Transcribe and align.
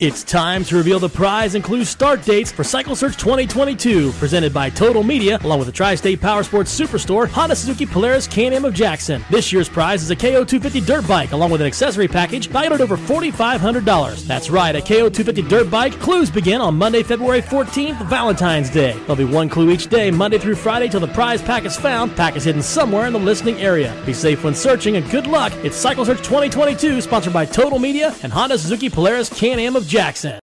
It's 0.00 0.22
time 0.22 0.62
to 0.66 0.76
reveal 0.76 1.00
the 1.00 1.08
prize 1.08 1.56
and 1.56 1.64
clue 1.64 1.84
start 1.84 2.22
dates 2.22 2.52
for 2.52 2.62
Cycle 2.62 2.94
Search 2.94 3.16
2022, 3.16 4.12
presented 4.12 4.54
by 4.54 4.70
Total 4.70 5.02
Media, 5.02 5.40
along 5.42 5.58
with 5.58 5.66
the 5.66 5.72
Tri 5.72 5.96
State 5.96 6.20
Power 6.20 6.44
Sports 6.44 6.78
Superstore, 6.78 7.26
Honda 7.26 7.56
Suzuki 7.56 7.84
Polaris 7.84 8.28
Can 8.28 8.52
Am 8.52 8.64
of 8.64 8.74
Jackson. 8.74 9.24
This 9.28 9.52
year's 9.52 9.68
prize 9.68 10.04
is 10.04 10.12
a 10.12 10.14
KO 10.14 10.44
250 10.44 10.82
dirt 10.82 11.08
bike, 11.08 11.32
along 11.32 11.50
with 11.50 11.60
an 11.62 11.66
accessory 11.66 12.06
package 12.06 12.46
valued 12.46 12.74
at 12.74 12.80
over 12.80 12.96
$4,500. 12.96 14.24
That's 14.24 14.50
right, 14.50 14.76
a 14.76 14.80
KO 14.80 15.10
250 15.10 15.42
dirt 15.42 15.68
bike. 15.68 15.94
Clues 15.94 16.30
begin 16.30 16.60
on 16.60 16.76
Monday, 16.76 17.02
February 17.02 17.42
14th, 17.42 18.00
Valentine's 18.06 18.70
Day. 18.70 18.92
There'll 18.92 19.16
be 19.16 19.24
one 19.24 19.48
clue 19.48 19.68
each 19.72 19.88
day, 19.88 20.12
Monday 20.12 20.38
through 20.38 20.54
Friday, 20.54 20.86
till 20.86 21.00
the 21.00 21.08
prize 21.08 21.42
pack 21.42 21.64
is 21.64 21.76
found. 21.76 22.14
Pack 22.14 22.36
is 22.36 22.44
hidden 22.44 22.62
somewhere 22.62 23.08
in 23.08 23.12
the 23.12 23.18
listening 23.18 23.56
area. 23.56 24.00
Be 24.06 24.14
safe 24.14 24.44
when 24.44 24.54
searching, 24.54 24.94
and 24.94 25.10
good 25.10 25.26
luck. 25.26 25.52
It's 25.64 25.76
Cycle 25.76 26.04
Search 26.04 26.18
2022, 26.18 27.00
sponsored 27.00 27.32
by 27.32 27.44
Total 27.46 27.80
Media 27.80 28.14
and 28.22 28.32
Honda 28.32 28.58
Suzuki 28.58 28.88
Polaris 28.88 29.28
Can 29.28 29.58
Am 29.58 29.74
of 29.74 29.87
Jackson. 29.88 30.38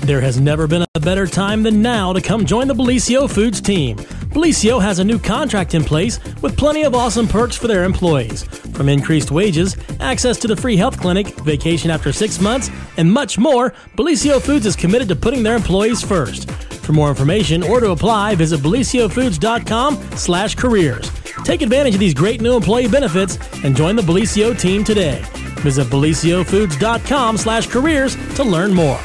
There 0.00 0.20
has 0.20 0.40
never 0.40 0.66
been 0.66 0.84
a 0.94 1.00
better 1.00 1.26
time 1.26 1.62
than 1.62 1.80
now 1.80 2.12
to 2.12 2.20
come 2.20 2.44
join 2.44 2.66
the 2.66 2.74
Bellisio 2.74 3.30
Foods 3.30 3.60
team. 3.60 3.96
Bellisio 3.96 4.82
has 4.82 4.98
a 4.98 5.04
new 5.04 5.18
contract 5.18 5.74
in 5.74 5.84
place 5.84 6.18
with 6.42 6.56
plenty 6.56 6.82
of 6.82 6.94
awesome 6.94 7.28
perks 7.28 7.56
for 7.56 7.68
their 7.68 7.84
employees. 7.84 8.42
From 8.42 8.88
increased 8.88 9.30
wages, 9.30 9.76
access 10.00 10.36
to 10.38 10.48
the 10.48 10.56
free 10.56 10.76
health 10.76 11.00
clinic, 11.00 11.28
vacation 11.40 11.90
after 11.90 12.12
six 12.12 12.40
months, 12.40 12.70
and 12.96 13.10
much 13.10 13.38
more, 13.38 13.70
Bellisio 13.96 14.42
Foods 14.42 14.66
is 14.66 14.74
committed 14.74 15.08
to 15.08 15.16
putting 15.16 15.44
their 15.44 15.56
employees 15.56 16.02
first. 16.02 16.50
For 16.50 16.92
more 16.92 17.08
information 17.08 17.62
or 17.62 17.78
to 17.78 17.90
apply, 17.90 18.34
visit 18.34 18.60
BellisioFoods.com 18.60 20.16
slash 20.16 20.56
careers. 20.56 21.10
Take 21.44 21.62
advantage 21.62 21.94
of 21.94 22.00
these 22.00 22.14
great 22.14 22.40
new 22.40 22.56
employee 22.56 22.88
benefits 22.88 23.38
and 23.62 23.76
join 23.76 23.94
the 23.94 24.02
Bellisio 24.02 24.58
team 24.58 24.82
today. 24.82 25.22
Visit 25.58 25.88
BellisioFoods.com 25.88 27.36
slash 27.36 27.66
careers 27.66 28.16
to 28.34 28.44
learn 28.44 28.74
more. 28.74 29.00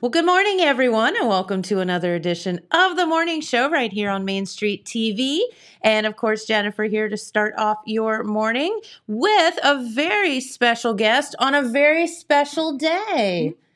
Well, 0.00 0.10
good 0.10 0.26
morning, 0.26 0.60
everyone, 0.60 1.16
and 1.16 1.28
welcome 1.28 1.60
to 1.62 1.80
another 1.80 2.14
edition 2.14 2.60
of 2.70 2.96
the 2.96 3.04
morning 3.04 3.40
show 3.40 3.68
right 3.68 3.92
here 3.92 4.10
on 4.10 4.24
Main 4.24 4.46
Street 4.46 4.84
TV. 4.84 5.40
And 5.82 6.06
of 6.06 6.14
course, 6.14 6.44
Jennifer 6.44 6.84
here 6.84 7.08
to 7.08 7.16
start 7.16 7.54
off 7.58 7.78
your 7.84 8.22
morning 8.22 8.80
with 9.08 9.58
a 9.64 9.82
very 9.92 10.38
special 10.38 10.94
guest 10.94 11.34
on 11.40 11.52
a 11.52 11.62
very 11.62 12.06
special 12.06 12.76
day. 12.76 13.54
Mm-hmm. 13.54 13.67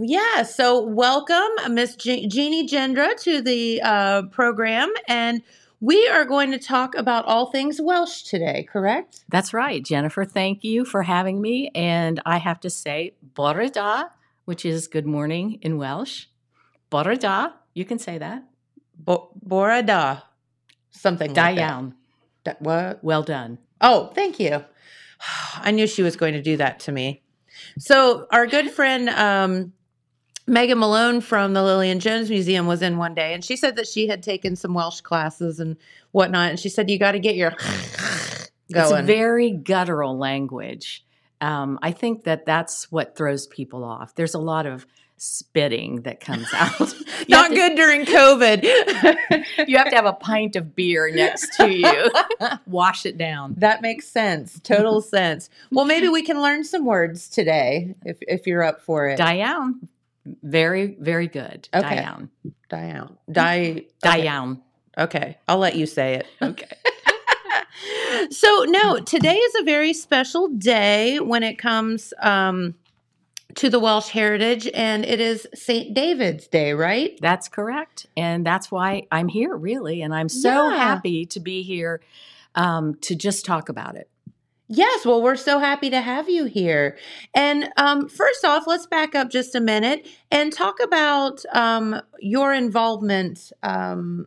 Yeah, 0.00 0.42
so 0.44 0.80
welcome, 0.80 1.74
Miss 1.74 1.96
Je- 1.96 2.28
Jeannie 2.28 2.68
Jindra, 2.68 3.20
to 3.22 3.40
the 3.42 3.80
uh, 3.82 4.22
program. 4.30 4.92
And 5.08 5.42
we 5.80 6.06
are 6.08 6.24
going 6.24 6.52
to 6.52 6.58
talk 6.58 6.94
about 6.94 7.24
all 7.24 7.50
things 7.50 7.80
Welsh 7.80 8.22
today, 8.22 8.68
correct? 8.70 9.24
That's 9.28 9.52
right, 9.52 9.84
Jennifer. 9.84 10.24
Thank 10.24 10.62
you 10.62 10.84
for 10.84 11.02
having 11.02 11.40
me. 11.40 11.70
And 11.74 12.20
I 12.24 12.38
have 12.38 12.60
to 12.60 12.70
say, 12.70 13.14
bore 13.34 13.66
da, 13.68 14.04
which 14.44 14.64
is 14.64 14.86
good 14.86 15.06
morning 15.06 15.58
in 15.62 15.78
Welsh. 15.78 16.26
Bore 16.90 17.16
da, 17.16 17.50
you 17.74 17.84
can 17.84 17.98
say 17.98 18.18
that. 18.18 18.44
Bo- 18.96 19.30
Bora 19.42 19.82
da. 19.82 20.20
Something 20.90 21.34
like 21.34 21.56
that. 21.56 22.62
what? 22.62 23.02
Well 23.02 23.22
done. 23.24 23.58
Oh, 23.80 24.12
thank 24.14 24.38
you. 24.38 24.64
I 25.56 25.72
knew 25.72 25.88
she 25.88 26.02
was 26.04 26.14
going 26.14 26.34
to 26.34 26.42
do 26.42 26.56
that 26.58 26.78
to 26.80 26.92
me. 26.92 27.22
So, 27.78 28.26
our 28.30 28.46
good 28.46 28.70
friend 28.70 29.08
um, 29.08 29.72
Megan 30.48 30.78
Malone 30.78 31.20
from 31.20 31.52
the 31.54 31.62
Lillian 31.62 32.00
Jones 32.00 32.30
Museum 32.30 32.66
was 32.66 32.82
in 32.82 32.96
one 32.96 33.14
day, 33.14 33.34
and 33.34 33.44
she 33.44 33.56
said 33.56 33.76
that 33.76 33.86
she 33.86 34.08
had 34.08 34.22
taken 34.22 34.56
some 34.56 34.74
Welsh 34.74 35.00
classes 35.02 35.60
and 35.60 35.76
whatnot. 36.12 36.50
And 36.50 36.58
she 36.58 36.68
said, 36.68 36.90
You 36.90 36.98
got 36.98 37.12
to 37.12 37.18
get 37.20 37.36
your 37.36 37.52
It's 38.70 38.90
going. 38.90 39.02
a 39.04 39.06
very 39.06 39.50
guttural 39.52 40.18
language. 40.18 41.04
Um, 41.40 41.78
I 41.82 41.92
think 41.92 42.24
that 42.24 42.44
that's 42.44 42.90
what 42.92 43.16
throws 43.16 43.46
people 43.46 43.84
off. 43.84 44.14
There's 44.14 44.34
a 44.34 44.38
lot 44.40 44.66
of 44.66 44.86
spitting 45.16 46.02
that 46.02 46.20
comes 46.20 46.46
out. 46.54 46.94
Not 47.28 47.48
to- 47.48 47.54
good 47.54 47.76
during 47.76 48.04
COVID. 48.04 49.44
You 49.66 49.76
have 49.76 49.90
to 49.90 49.96
have 49.96 50.06
a 50.06 50.12
pint 50.12 50.54
of 50.56 50.74
beer 50.76 51.10
next 51.12 51.54
to 51.56 51.68
you. 51.68 52.10
Wash 52.66 53.04
it 53.04 53.18
down. 53.18 53.54
that 53.58 53.82
makes 53.82 54.06
sense. 54.08 54.60
Total 54.60 55.00
sense. 55.02 55.50
Well, 55.72 55.84
maybe 55.84 56.08
we 56.08 56.22
can 56.22 56.40
learn 56.40 56.62
some 56.64 56.84
words 56.86 57.28
today 57.28 57.94
if, 58.04 58.18
if 58.22 58.46
you're 58.46 58.62
up 58.62 58.80
for 58.80 59.08
it. 59.08 59.18
Diane, 59.18 59.88
very, 60.42 60.96
very 61.00 61.28
good. 61.28 61.68
Okay. 61.74 61.96
Diane. 61.96 62.30
Diane. 62.68 63.16
Di. 63.30 63.42
okay. 63.70 63.86
Diane. 64.00 64.62
Okay. 64.96 65.38
I'll 65.46 65.58
let 65.58 65.76
you 65.76 65.86
say 65.86 66.14
it. 66.14 66.26
Okay. 66.42 66.68
so 68.30 68.64
no 68.68 68.98
today 69.00 69.36
is 69.36 69.54
a 69.60 69.64
very 69.64 69.92
special 69.92 70.48
day 70.48 71.20
when 71.20 71.42
it 71.42 71.56
comes 71.58 72.12
um, 72.20 72.74
to 73.54 73.70
the 73.70 73.78
welsh 73.78 74.08
heritage 74.08 74.68
and 74.74 75.04
it 75.04 75.20
is 75.20 75.46
st 75.54 75.94
david's 75.94 76.48
day 76.48 76.72
right 76.72 77.18
That's 77.20 77.48
correct. 77.48 78.06
And 78.16 78.44
that's 78.44 78.70
why 78.70 79.06
I'm 79.12 79.28
here, 79.28 79.56
really. 79.56 80.02
And 80.02 80.14
I'm 80.14 80.28
so 80.28 80.70
Yeah. 80.70 80.76
happy 80.76 81.24
to 81.26 81.40
be 81.40 81.62
here 81.62 82.00
um, 82.54 82.94
to 83.02 83.14
just 83.14 83.44
talk 83.44 83.68
about 83.68 83.94
it. 83.96 84.08
Yes 84.68 85.04
well 85.04 85.22
we're 85.22 85.36
so 85.36 85.58
happy 85.58 85.90
to 85.90 86.00
have 86.00 86.28
you 86.28 86.44
here 86.44 86.96
and 87.34 87.70
um, 87.76 88.08
first 88.08 88.44
off 88.44 88.64
let's 88.66 88.86
back 88.86 89.14
up 89.14 89.30
just 89.30 89.54
a 89.54 89.60
minute 89.60 90.06
and 90.30 90.52
talk 90.52 90.76
about 90.80 91.42
um, 91.52 92.00
your 92.20 92.52
involvement 92.52 93.50
um, 93.62 94.26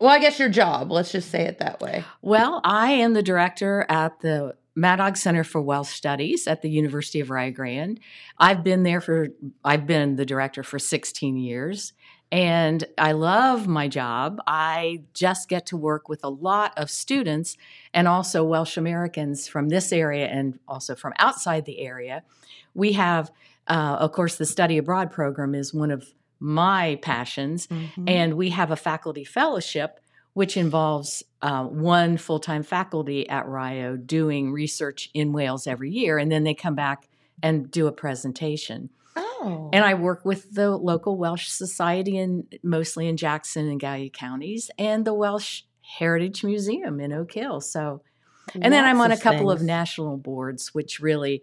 well 0.00 0.10
i 0.10 0.18
guess 0.18 0.38
your 0.38 0.48
job 0.48 0.90
let's 0.90 1.12
just 1.12 1.30
say 1.30 1.42
it 1.42 1.58
that 1.58 1.80
way 1.80 2.04
Well, 2.22 2.60
I 2.64 2.92
am 2.92 3.12
the 3.14 3.22
director 3.22 3.86
at 3.88 4.20
the 4.20 4.54
Madog 4.76 5.16
Center 5.16 5.42
for 5.42 5.60
Welsh 5.62 5.88
Studies 5.88 6.46
at 6.46 6.60
the 6.60 6.68
University 6.68 7.20
of 7.20 7.30
Rio 7.30 7.50
Grande. 7.50 7.98
I've 8.38 8.62
been 8.62 8.82
there 8.82 9.00
for, 9.00 9.28
I've 9.64 9.86
been 9.86 10.16
the 10.16 10.26
director 10.26 10.62
for 10.62 10.78
16 10.78 11.36
years. 11.38 11.94
And 12.32 12.84
I 12.98 13.12
love 13.12 13.68
my 13.68 13.86
job. 13.86 14.40
I 14.46 15.02
just 15.14 15.48
get 15.48 15.66
to 15.66 15.76
work 15.76 16.08
with 16.08 16.24
a 16.24 16.28
lot 16.28 16.72
of 16.76 16.90
students 16.90 17.56
and 17.94 18.08
also 18.08 18.42
Welsh 18.42 18.76
Americans 18.76 19.46
from 19.46 19.68
this 19.68 19.92
area 19.92 20.26
and 20.26 20.58
also 20.66 20.96
from 20.96 21.12
outside 21.18 21.66
the 21.66 21.80
area. 21.80 22.24
We 22.74 22.92
have, 22.92 23.30
uh, 23.68 23.96
of 24.00 24.12
course, 24.12 24.36
the 24.36 24.46
study 24.46 24.76
abroad 24.76 25.12
program 25.12 25.54
is 25.54 25.72
one 25.72 25.90
of 25.90 26.12
my 26.40 26.98
passions. 27.00 27.68
And 28.06 28.34
we 28.34 28.50
have 28.50 28.70
a 28.70 28.76
faculty 28.76 29.24
fellowship, 29.24 30.00
which 30.34 30.56
involves 30.56 31.22
uh, 31.42 31.64
one 31.64 32.16
full 32.16 32.40
time 32.40 32.62
faculty 32.62 33.28
at 33.28 33.48
Rio 33.48 33.96
doing 33.96 34.52
research 34.52 35.10
in 35.14 35.32
Wales 35.32 35.66
every 35.66 35.90
year. 35.90 36.18
And 36.18 36.30
then 36.30 36.44
they 36.44 36.54
come 36.54 36.74
back 36.74 37.08
and 37.42 37.70
do 37.70 37.86
a 37.86 37.92
presentation. 37.92 38.90
Oh 39.16 39.70
And 39.72 39.84
I 39.84 39.94
work 39.94 40.24
with 40.24 40.54
the 40.54 40.70
local 40.76 41.16
Welsh 41.16 41.48
Society, 41.48 42.18
in, 42.18 42.46
mostly 42.62 43.08
in 43.08 43.16
Jackson 43.16 43.68
and 43.68 43.80
Gallia 43.80 44.10
counties, 44.10 44.70
and 44.78 45.04
the 45.04 45.14
Welsh 45.14 45.62
Heritage 45.98 46.44
Museum 46.44 47.00
in 47.00 47.12
Oak 47.12 47.32
Hill. 47.32 47.60
So, 47.60 48.02
and 48.54 48.72
then 48.72 48.84
I'm 48.84 49.00
on 49.00 49.12
a 49.12 49.16
couple 49.16 49.50
of 49.50 49.62
national 49.62 50.16
boards, 50.16 50.74
which 50.74 51.00
really, 51.00 51.42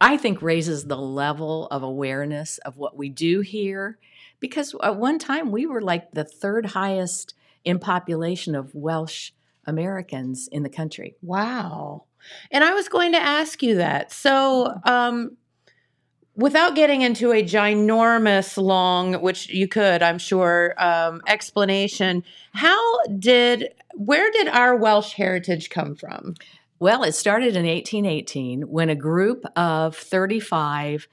I 0.00 0.16
think, 0.16 0.42
raises 0.42 0.86
the 0.86 0.96
level 0.96 1.66
of 1.68 1.82
awareness 1.82 2.58
of 2.58 2.76
what 2.76 2.96
we 2.96 3.08
do 3.08 3.40
here. 3.40 3.98
Because 4.40 4.74
at 4.82 4.96
one 4.96 5.18
time 5.18 5.50
we 5.50 5.66
were 5.66 5.80
like 5.80 6.12
the 6.12 6.24
third 6.24 6.66
highest 6.66 7.34
in 7.64 7.78
population 7.78 8.54
of 8.54 8.74
Welsh 8.74 9.32
Americans 9.66 10.48
in 10.50 10.62
the 10.62 10.68
country. 10.68 11.16
Wow. 11.22 12.04
And 12.50 12.64
I 12.64 12.74
was 12.74 12.88
going 12.88 13.12
to 13.12 13.18
ask 13.18 13.62
you 13.62 13.76
that. 13.76 14.12
So, 14.12 14.80
um, 14.84 15.36
without 16.38 16.76
getting 16.76 17.02
into 17.02 17.32
a 17.32 17.42
ginormous, 17.42 18.56
long, 18.56 19.14
which 19.14 19.48
you 19.50 19.66
could, 19.66 20.02
I'm 20.02 20.18
sure, 20.18 20.72
um, 20.78 21.20
explanation, 21.26 22.22
how 22.54 23.04
did, 23.06 23.74
where 23.94 24.30
did 24.30 24.46
our 24.46 24.76
Welsh 24.76 25.14
heritage 25.14 25.68
come 25.68 25.96
from? 25.96 26.34
Well, 26.78 27.02
it 27.02 27.12
started 27.16 27.56
in 27.56 27.66
1818 27.66 28.62
when 28.62 28.88
a 28.88 28.94
group 28.94 29.44
of 29.56 29.96
35 29.96 31.08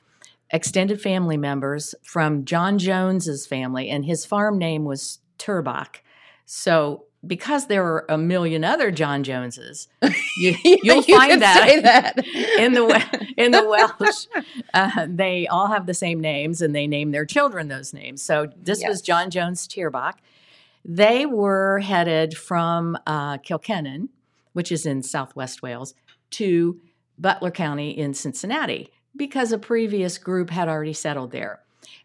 extended 0.52 1.02
family 1.02 1.38
members 1.38 1.96
from 2.04 2.46
John 2.46 2.78
Jones's 2.78 3.48
family, 3.48 3.90
and 3.90 4.06
his 4.06 4.28
farm 4.28 4.60
name 4.60 4.86
was 4.86 5.20
Turbach. 5.40 6.02
So, 6.46 7.06
because 7.28 7.68
there 7.68 7.84
are 7.84 8.06
a 8.10 8.18
million 8.18 8.64
other 8.64 8.92
John 8.92 9.24
Joneses, 9.24 9.88
you, 10.38 10.56
you'll 10.64 11.04
You 11.04 11.18
find 11.18 11.42
that, 11.42 11.82
that. 11.84 12.26
in 12.60 12.74
the 12.74 13.34
in 13.38 13.52
the 13.52 13.64
Welsh, 13.66 14.28
uh, 14.74 15.08
they 15.10 15.48
all 15.48 15.68
have 15.68 15.86
the 15.86 15.94
same 15.94 16.20
names, 16.20 16.62
and 16.62 16.76
they 16.76 16.88
name 16.88 17.12
their 17.12 17.26
children 17.26 17.68
those 17.68 17.94
names. 17.94 18.22
So, 18.22 18.48
this 18.56 18.82
Yes. 18.82 18.90
was 18.90 19.02
John 19.02 19.30
Jones 19.30 19.68
Turbach. 19.68 20.16
They 20.84 21.26
were 21.26 21.80
headed 21.80 22.38
from 22.38 22.98
uh, 23.08 23.38
Cilcennin, 23.40 24.10
which 24.54 24.72
is 24.72 24.86
in 24.86 25.02
southwest 25.02 25.62
Wales, 25.64 25.94
to 26.32 26.80
Butler 27.18 27.52
County 27.52 27.98
in 27.98 28.14
Cincinnati 28.14 28.90
because 29.16 29.52
a 29.52 29.58
previous 29.58 30.18
group 30.18 30.50
had 30.50 30.68
already 30.68 30.94
settled 30.94 31.32
there. 31.32 31.62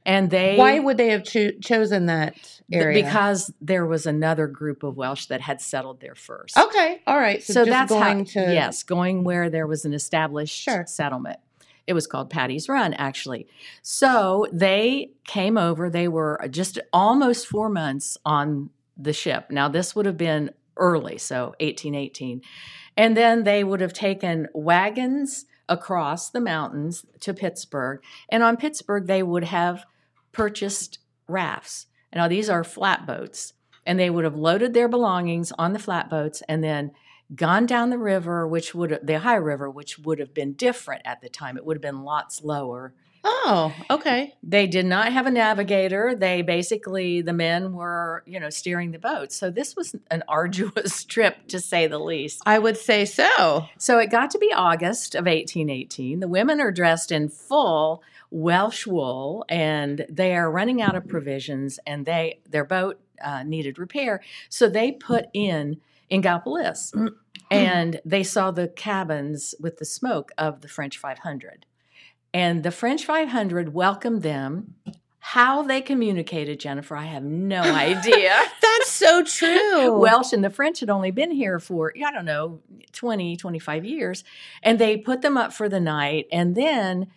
And 0.07 0.31
they 0.31 0.57
Why 0.57 0.79
would 0.79 0.97
they 0.97 1.11
have 1.11 1.25
cho- 1.25 1.51
chosen 1.61 2.07
that 2.07 2.35
th- 2.35 2.63
area? 2.73 3.03
because 3.05 3.53
there 3.61 3.85
was 3.87 4.07
another 4.07 4.47
group 4.47 4.83
of 4.83 4.97
Welsh 4.97 5.27
that 5.27 5.41
had 5.43 5.61
settled 5.61 6.01
there 6.01 6.15
first. 6.15 6.57
okay, 6.57 7.03
all 7.07 7.19
right. 7.19 7.43
So, 7.43 7.53
So, 7.53 7.65
that's 7.67 7.91
going 7.93 8.21
how, 8.27 8.33
to 8.47 8.55
yes, 8.55 8.83
going 8.83 9.25
where 9.25 9.51
there 9.51 9.67
was 9.67 9.85
an 9.85 9.93
established 9.93 10.57
Sure. 10.59 10.85
settlement. 10.87 11.39
It 11.87 11.93
was 11.93 12.07
called 12.07 12.31
Paddy's 12.31 12.69
Run, 12.69 12.95
actually. 12.95 13.47
So 13.83 14.47
they 14.53 15.11
came 15.25 15.59
over. 15.59 15.91
They 15.91 16.09
were 16.09 16.41
just 16.51 16.79
almost 16.93 17.47
four 17.47 17.69
months 17.69 18.17
on 18.25 18.71
the 18.97 19.13
ship. 19.13 19.51
Now 19.51 19.69
this 19.69 19.95
would 19.97 20.07
have 20.07 20.17
been 20.17 20.51
early, 20.77 21.19
so 21.19 21.55
1818, 21.61 22.41
and 22.97 23.17
then 23.17 23.43
they 23.45 23.65
would 23.65 23.81
have 23.81 23.93
taken 23.93 24.47
wagons 24.55 25.47
across 25.69 26.31
the 26.31 26.41
mountains 26.41 27.05
to 27.21 27.33
Pittsburgh, 27.35 28.01
and 28.29 28.43
on 28.43 28.57
Pittsburgh 28.57 29.07
they 29.07 29.23
would 29.23 29.45
have 29.45 29.85
purchased 30.33 30.99
rafts. 31.29 31.87
Now 32.15 32.29
these 32.29 32.51
are 32.51 32.65
flatboats, 32.65 33.55
and 33.87 33.99
they 33.99 34.11
would 34.11 34.25
have 34.25 34.37
loaded 34.37 34.75
their 34.75 34.89
belongings 34.89 35.53
on 35.53 35.73
the 35.73 35.79
flatboats 35.79 36.43
and 36.49 36.63
then 36.63 36.93
gone 37.35 37.67
down 37.67 37.91
the 37.91 37.99
river, 37.99 38.47
which 38.47 38.75
would 38.75 38.99
the 39.03 39.17
Ohio 39.17 39.41
River, 39.41 39.71
which 39.71 39.99
would 39.99 40.19
have 40.19 40.35
been 40.35 40.55
different 40.55 41.03
at 41.05 41.21
the 41.21 41.29
time. 41.29 41.57
It 41.57 41.65
would 41.65 41.77
have 41.77 41.83
been 41.83 42.03
lots 42.03 42.43
lower. 42.43 42.95
Oh, 43.23 43.75
okay. 43.91 44.35
They 44.43 44.67
did 44.67 44.87
not 44.87 45.13
have 45.13 45.27
a 45.27 45.31
navigator. 45.31 46.15
They 46.15 46.43
basically 46.43 47.21
the 47.21 47.33
men 47.33 47.73
were, 47.73 48.23
you 48.27 48.41
know, 48.41 48.51
steering 48.51 48.93
the 48.93 48.99
boat. 48.99 49.33
So 49.33 49.51
this 49.51 49.77
was 49.77 49.95
an 50.11 50.23
arduous 50.27 51.05
trip 51.09 51.49
to 51.49 51.61
say 51.61 51.87
the 51.87 51.99
least. 51.99 52.43
I 52.47 52.59
would 52.59 52.77
say 52.77 53.05
so. 53.05 53.67
So 53.79 53.99
it 53.99 54.11
got 54.11 54.31
to 54.31 54.39
be 54.39 54.53
August 54.55 55.15
of 55.15 55.27
1818. 55.27 56.21
The 56.21 56.29
women 56.29 56.61
are 56.61 56.73
dressed 56.73 57.13
in 57.13 57.29
full 57.29 58.03
Welsh 58.31 58.87
wool, 58.87 59.45
and 59.49 60.07
they 60.09 60.37
are 60.37 60.51
running 60.51 60.81
out 60.81 60.95
of 60.95 61.09
provisions, 61.09 61.81
and 61.87 62.07
they 62.07 62.41
their 62.49 62.65
boat 62.65 63.01
uh, 63.23 63.43
needed 63.43 63.79
repair. 63.79 64.21
So 64.49 64.69
they 64.69 64.93
put 64.93 65.27
in 65.33 65.81
Ingalpolis, 66.11 66.93
and 67.51 68.01
they 68.05 68.23
saw 68.23 68.51
the 68.51 68.69
cabins 68.69 69.55
with 69.61 69.79
the 69.79 69.85
smoke 69.85 70.31
of 70.39 70.61
the 70.61 70.69
French 70.69 70.97
500, 70.99 71.67
and 72.33 72.63
the 72.63 72.71
French 72.71 73.05
500 73.05 73.75
welcomed 73.75 74.23
them. 74.23 74.75
How 75.23 75.63
they 75.63 75.83
communicated, 75.83 76.59
Jennifer, 76.61 76.97
I 76.97 77.05
have 77.05 77.23
no 77.23 77.61
idea. 77.63 78.37
That's 78.63 78.91
so 78.91 79.23
true. 79.23 79.99
Welsh 79.99 80.33
and 80.33 80.43
the 80.43 80.51
French 80.51 80.81
had 80.81 80.91
only 80.91 81.11
been 81.11 81.31
here 81.31 81.59
for, 81.59 81.93
I 82.05 82.11
don't 82.11 82.25
know, 82.25 82.61
20, 82.93 83.37
25 83.37 83.85
years. 83.85 84.25
And 84.63 84.79
they 84.79 84.97
put 84.97 85.21
them 85.21 85.37
up 85.37 85.53
for 85.53 85.69
the 85.69 85.81
night. 85.81 86.27
And 86.33 86.55
then 86.55 87.09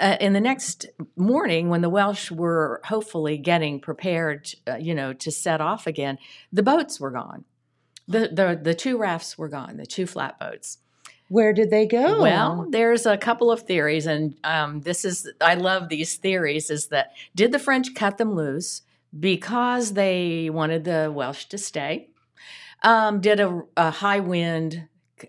uh, 0.00 0.16
in 0.20 0.32
the 0.32 0.40
next 0.40 0.86
morning, 1.16 1.68
when 1.68 1.82
the 1.82 1.90
Welsh 1.90 2.30
were 2.30 2.80
hopefully 2.84 3.36
getting 3.36 3.80
prepared, 3.80 4.48
uh, 4.66 4.76
you 4.76 4.94
know, 4.94 5.12
to 5.12 5.30
set 5.30 5.60
off 5.60 5.86
again, 5.86 6.18
the 6.52 6.62
boats 6.62 6.98
were 6.98 7.10
gone. 7.10 7.44
The, 8.08 8.30
the, 8.32 8.58
the 8.60 8.74
two 8.74 8.98
rafts 8.98 9.36
were 9.36 9.48
gone, 9.48 9.76
the 9.76 9.86
two 9.86 10.06
flatboats. 10.06 10.78
Where 11.32 11.54
did 11.54 11.70
they 11.70 11.86
go? 11.86 12.20
Well, 12.20 12.66
there's 12.68 13.06
a 13.06 13.16
couple 13.16 13.50
of 13.50 13.62
theories, 13.62 14.06
and 14.06 14.34
um, 14.44 14.82
this 14.82 15.02
is 15.04 15.30
I 15.40 15.54
love 15.54 15.88
these 15.88 16.16
theories. 16.16 16.68
Is 16.68 16.88
that 16.88 17.12
did 17.34 17.52
the 17.52 17.58
French 17.58 17.94
cut 17.94 18.18
them 18.18 18.34
loose 18.34 18.82
because 19.18 19.94
they 19.94 20.50
wanted 20.50 20.84
the 20.84 21.10
Welsh 21.14 21.46
to 21.46 21.56
stay? 21.56 22.08
Um, 22.82 23.20
did 23.20 23.40
a, 23.40 23.62
a 23.78 23.90
high 23.90 24.20
wind 24.20 24.88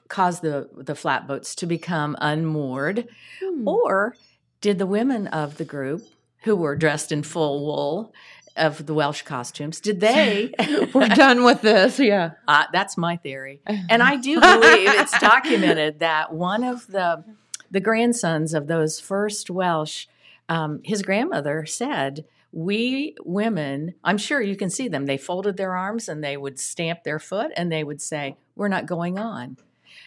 cause 0.10 0.42
the 0.42 0.70
the 0.76 0.96
flatboats 0.96 1.56
to 1.56 1.66
become 1.66 2.18
unmoored, 2.20 3.08
Hmm. 3.40 3.66
or 3.66 4.16
did 4.60 4.80
the 4.80 4.86
women 4.86 5.28
of 5.28 5.56
the 5.58 5.66
group 5.66 6.06
who 6.44 6.58
were 6.58 6.76
dressed 6.76 7.14
in 7.14 7.24
full 7.24 7.66
wool 7.66 8.14
of 8.56 8.86
the 8.86 8.94
Welsh 8.94 9.24
costumes 9.24 9.80
did 9.80 10.00
they? 10.00 10.54
we're 10.94 11.08
done 11.10 11.44
with 11.44 11.62
this. 11.62 12.00
Yeah. 12.00 12.32
Uh, 12.48 12.66
that's 12.72 12.98
my 12.98 13.18
theory, 13.18 13.62
and 13.66 14.04
I 14.04 14.16
do 14.18 14.40
believe 14.40 14.90
it's 14.90 15.18
documented 15.20 16.00
that 16.00 16.34
one 16.34 16.64
of 16.64 16.88
the 16.88 17.24
the 17.72 17.80
grandsons 17.80 18.54
of 18.54 18.68
those 18.68 19.00
first 19.00 19.50
Welsh, 19.50 20.06
um, 20.48 20.82
his 20.84 21.02
grandmother 21.02 21.66
said, 21.66 22.26
"We 22.52 23.16
women, 23.24 23.96
I'm 24.04 24.18
sure 24.18 24.42
you 24.42 24.56
can 24.56 24.70
see 24.70 24.88
them. 24.88 25.06
They 25.08 25.18
folded 25.18 25.58
their 25.58 25.76
arms 25.76 26.08
and 26.08 26.24
they 26.24 26.38
would 26.38 26.60
stamp 26.60 27.04
their 27.04 27.20
foot 27.20 27.52
and 27.58 27.72
they 27.72 27.84
would 27.84 28.02
say, 28.02 28.38
"We're 28.56 28.68
not 28.68 28.86
going 28.86 29.18
on." 29.18 29.58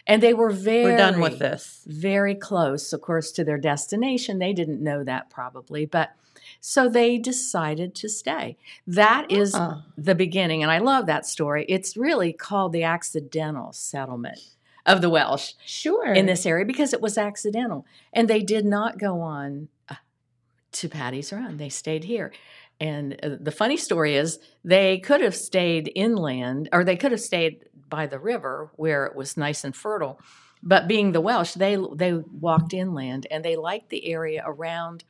And 0.05 0.23
they 0.23 0.33
were 0.33 0.51
very 0.51 0.83
We're 0.91 0.97
done 0.97 1.19
with 1.19 1.39
this. 1.39 1.83
very 1.85 2.33
close, 2.33 2.93
of 2.93 3.01
course, 3.01 3.31
to 3.33 3.43
their 3.43 3.57
destination. 3.57 4.39
They 4.39 4.53
didn't 4.53 4.81
know 4.81 5.03
that 5.03 5.29
probably, 5.29 5.85
but 5.85 6.11
so 6.61 6.89
they 6.89 7.17
decided 7.17 7.95
to 7.95 8.09
stay. 8.09 8.57
That 8.85 9.31
is 9.31 9.55
Oh. 9.55 9.81
the 9.97 10.15
beginning, 10.15 10.63
and 10.63 10.71
I 10.71 10.79
love 10.79 11.05
that 11.07 11.25
story. 11.25 11.65
It's 11.69 11.95
really 11.97 12.33
called 12.33 12.73
the 12.73 12.83
accidental 12.83 13.73
settlement 13.73 14.39
of 14.85 15.01
the 15.01 15.09
Welsh 15.09 15.53
Sure. 15.65 16.13
in 16.13 16.25
this 16.25 16.45
area 16.45 16.65
because 16.65 16.93
it 16.93 17.01
was 17.01 17.17
accidental, 17.17 17.85
and 18.13 18.27
they 18.27 18.41
did 18.41 18.65
not 18.65 18.97
go 18.99 19.21
on 19.21 19.67
uh, 19.89 19.95
to 20.73 20.89
Paddy's 20.89 21.31
Run. 21.33 21.57
They 21.57 21.69
stayed 21.69 22.03
here. 22.05 22.31
And 22.79 23.19
uh, 23.23 23.29
the 23.39 23.51
funny 23.51 23.75
story 23.77 24.15
is, 24.15 24.37
they 24.63 24.99
could 24.99 25.21
have 25.21 25.35
stayed 25.35 25.91
inland, 25.95 26.69
or 26.71 26.83
they 26.83 26.95
could 26.95 27.11
have 27.11 27.21
stayed 27.21 27.65
by 27.89 28.05
the 28.05 28.19
river 28.19 28.69
where 28.75 29.05
it 29.05 29.15
was 29.15 29.35
nice 29.37 29.63
and 29.63 29.75
fertile. 29.75 30.19
But 30.61 30.87
being 30.87 31.11
the 31.11 31.21
Welsh, 31.21 31.53
they 31.53 31.77
they 31.95 32.13
walked 32.13 32.73
inland, 32.73 33.25
and 33.31 33.43
they 33.43 33.55
liked 33.55 33.89
the 33.89 34.07
area 34.11 34.43
around 34.45 35.03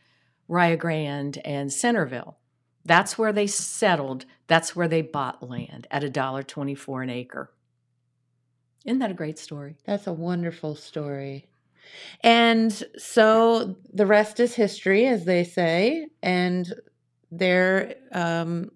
Rio 0.47 0.77
Grande 0.77 1.39
and 1.45 1.71
Centerville. 1.71 2.37
That's 2.85 3.17
where 3.17 3.33
they 3.33 3.47
settled. 3.47 4.25
That's 4.47 4.75
where 4.75 4.87
they 4.87 5.01
bought 5.01 5.47
land 5.47 5.87
at 5.91 6.03
a 6.03 6.09
dollar 6.09 6.43
twenty-four 6.43 7.01
an 7.01 7.09
acre. 7.09 7.51
Isn't 8.85 8.99
that 8.99 9.11
a 9.11 9.15
great 9.15 9.37
story? 9.37 9.75
That's 9.85 10.07
a 10.07 10.13
wonderful 10.13 10.75
story. 10.75 11.47
And 12.21 12.71
so 12.97 13.75
the 13.93 14.05
rest 14.05 14.39
is 14.39 14.55
history, 14.55 15.07
as 15.07 15.25
they 15.25 15.43
say. 15.43 16.07
And 16.21 16.73
there 17.31 17.95
um, 18.13 18.71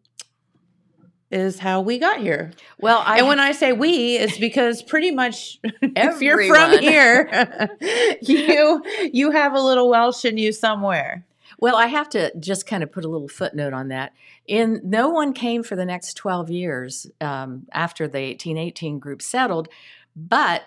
is 1.31 1.59
how 1.59 1.81
we 1.81 1.97
got 1.97 2.19
here. 2.19 2.51
Well, 2.79 3.01
I 3.05 3.19
and 3.19 3.27
when 3.27 3.39
I 3.39 3.53
say 3.53 3.71
we, 3.71 4.17
it's 4.17 4.37
because 4.37 4.83
pretty 4.83 5.11
much 5.11 5.59
if 5.81 6.21
you're 6.21 6.45
from 6.47 6.77
here, 6.79 7.69
you 8.21 8.83
you 9.11 9.31
have 9.31 9.53
a 9.53 9.61
little 9.61 9.89
Welsh 9.89 10.25
in 10.25 10.37
you 10.37 10.51
somewhere. 10.51 11.25
Well, 11.61 11.75
I 11.77 11.85
have 11.85 12.09
to 12.09 12.37
just 12.39 12.65
kind 12.65 12.81
of 12.81 12.91
put 12.91 13.05
a 13.05 13.07
little 13.07 13.29
footnote 13.29 13.71
on 13.71 13.89
that. 13.89 14.13
In 14.47 14.81
no 14.83 15.09
one 15.09 15.31
came 15.31 15.63
for 15.63 15.75
the 15.75 15.85
next 15.85 16.15
12 16.15 16.49
years 16.49 17.07
um, 17.21 17.67
after 17.71 18.07
the 18.07 18.17
1818 18.17 18.99
group 18.99 19.21
settled, 19.21 19.69
but 20.15 20.63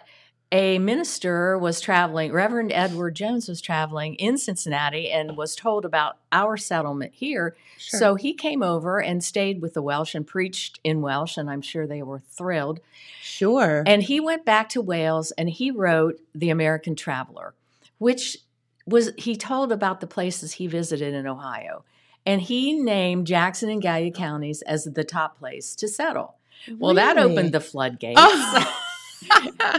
a 0.53 0.79
minister 0.79 1.59
was 1.59 1.81
traveling, 1.81 2.31
Reverend 2.31 2.71
Edward 2.73 3.17
Jones 3.17 3.49
was 3.49 3.61
traveling 3.61 4.15
in 4.15 4.39
Cincinnati 4.39 5.11
and 5.11 5.37
was 5.37 5.57
told 5.57 5.85
about 5.85 6.19
our 6.31 6.57
settlement 6.57 7.13
here. 7.13 7.57
So 7.77 8.15
he 8.15 8.35
came 8.35 8.63
over 8.63 9.03
and 9.03 9.25
stayed 9.25 9.61
with 9.61 9.75
the 9.75 9.83
Welsh 9.83 10.15
and 10.15 10.25
preached 10.25 10.79
in 10.85 11.01
Welsh, 11.01 11.37
and 11.37 11.51
I'm 11.51 11.61
sure 11.61 11.89
they 11.89 12.05
were 12.05 12.21
thrilled. 12.21 12.79
sure. 13.21 13.83
And 13.85 14.05
he 14.05 14.21
went 14.21 14.45
back 14.45 14.69
to 14.71 14.81
Wales 14.81 15.33
and 15.33 15.51
he 15.51 15.73
wrote 15.73 16.21
The 16.37 16.51
American 16.51 16.95
Traveler, 16.95 17.55
which 17.99 18.39
was 18.87 19.11
he 19.17 19.37
told 19.37 19.73
about 19.73 20.01
the 20.01 20.07
places 20.07 20.53
he 20.53 20.67
visited 20.67 21.15
in 21.15 21.27
Ohio. 21.27 21.85
And 22.27 22.41
he 22.41 22.73
named 22.73 23.27
Jackson 23.27 23.69
and 23.69 23.83
Gallia 23.83 24.11
counties 24.11 24.63
as 24.63 24.85
the 24.85 25.05
top 25.05 25.39
place 25.39 25.75
to 25.77 25.89
settle. 25.89 26.37
Well, 26.79 26.95
that 26.95 27.19
opened 27.19 27.53
the 27.53 27.61
floodgates. 27.61 28.19
Oh. 28.19 28.75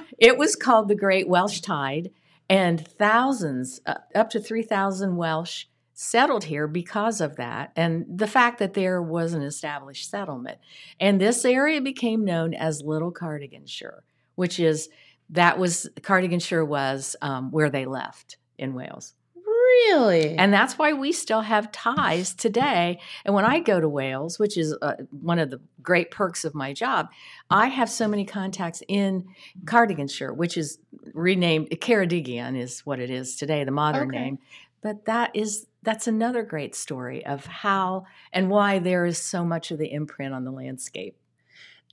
it 0.19 0.38
was 0.38 0.55
called 0.55 0.88
the 0.88 0.95
Great 0.95 1.27
Welsh 1.27 1.62
Tide, 1.62 2.12
and 2.47 2.88
thousands, 2.88 3.81
uh, 3.88 3.95
up 4.13 4.29
to 4.31 4.39
3,000 4.39 5.15
Welsh 5.15 5.65
settled 5.95 6.43
here 6.43 6.67
because 6.67 7.21
of 7.21 7.38
that 7.38 7.71
and 7.75 8.05
the 8.07 8.27
fact 8.27 8.59
that 8.59 8.74
there 8.74 9.01
was 9.01 9.33
an 9.33 9.41
established 9.41 10.09
settlement. 10.09 10.59
And 11.00 11.19
this 11.21 11.45
area 11.45 11.79
became 11.81 12.25
known 12.25 12.53
as 12.53 12.83
Little 12.83 13.13
Cardiganshire, 13.13 14.01
which 14.35 14.59
is 14.59 14.89
that 15.29 15.57
was 15.57 15.89
Cardiganshire 16.01 16.67
was 16.67 17.15
um, 17.21 17.50
where 17.50 17.69
they 17.69 17.85
left 17.85 18.38
in 18.57 18.74
Wales. 18.74 19.13
really? 19.35 20.35
And 20.38 20.53
that's 20.53 20.77
why 20.77 20.93
we 20.93 21.12
still 21.12 21.41
have 21.41 21.71
ties 21.71 22.33
today. 22.33 23.00
And 23.25 23.35
when 23.35 23.45
I 23.45 23.59
go 23.59 23.79
to 23.79 23.88
Wales, 23.89 24.39
which 24.39 24.57
is 24.57 24.75
uh, 24.81 24.95
one 25.21 25.39
of 25.39 25.50
the 25.50 25.59
great 25.81 26.12
perks 26.12 26.45
of 26.45 26.55
my 26.55 26.74
job, 26.74 27.09
I 27.50 27.67
have 27.67 27.89
so 27.89 28.07
many 28.07 28.25
contacts 28.25 28.81
in 28.88 29.25
Cardiganshire, 29.65 30.33
which 30.35 30.57
is 30.57 30.79
renamed 31.13 31.69
Ceredigion 31.69 32.57
is 32.57 32.85
what 32.85 33.00
it 33.00 33.09
is 33.09 33.35
today, 33.35 33.63
the 33.63 33.71
modern 33.71 34.09
Okay. 34.09 34.17
name. 34.17 34.39
But 34.81 35.05
that 35.05 35.31
is 35.33 35.67
that's 35.83 36.07
another 36.07 36.43
great 36.43 36.74
story 36.75 37.25
of 37.25 37.45
how 37.45 38.05
and 38.33 38.50
why 38.50 38.79
there 38.79 39.05
is 39.05 39.17
so 39.19 39.45
much 39.45 39.71
of 39.71 39.77
the 39.77 39.91
imprint 39.91 40.33
on 40.33 40.45
the 40.45 40.51
landscape. 40.51 41.15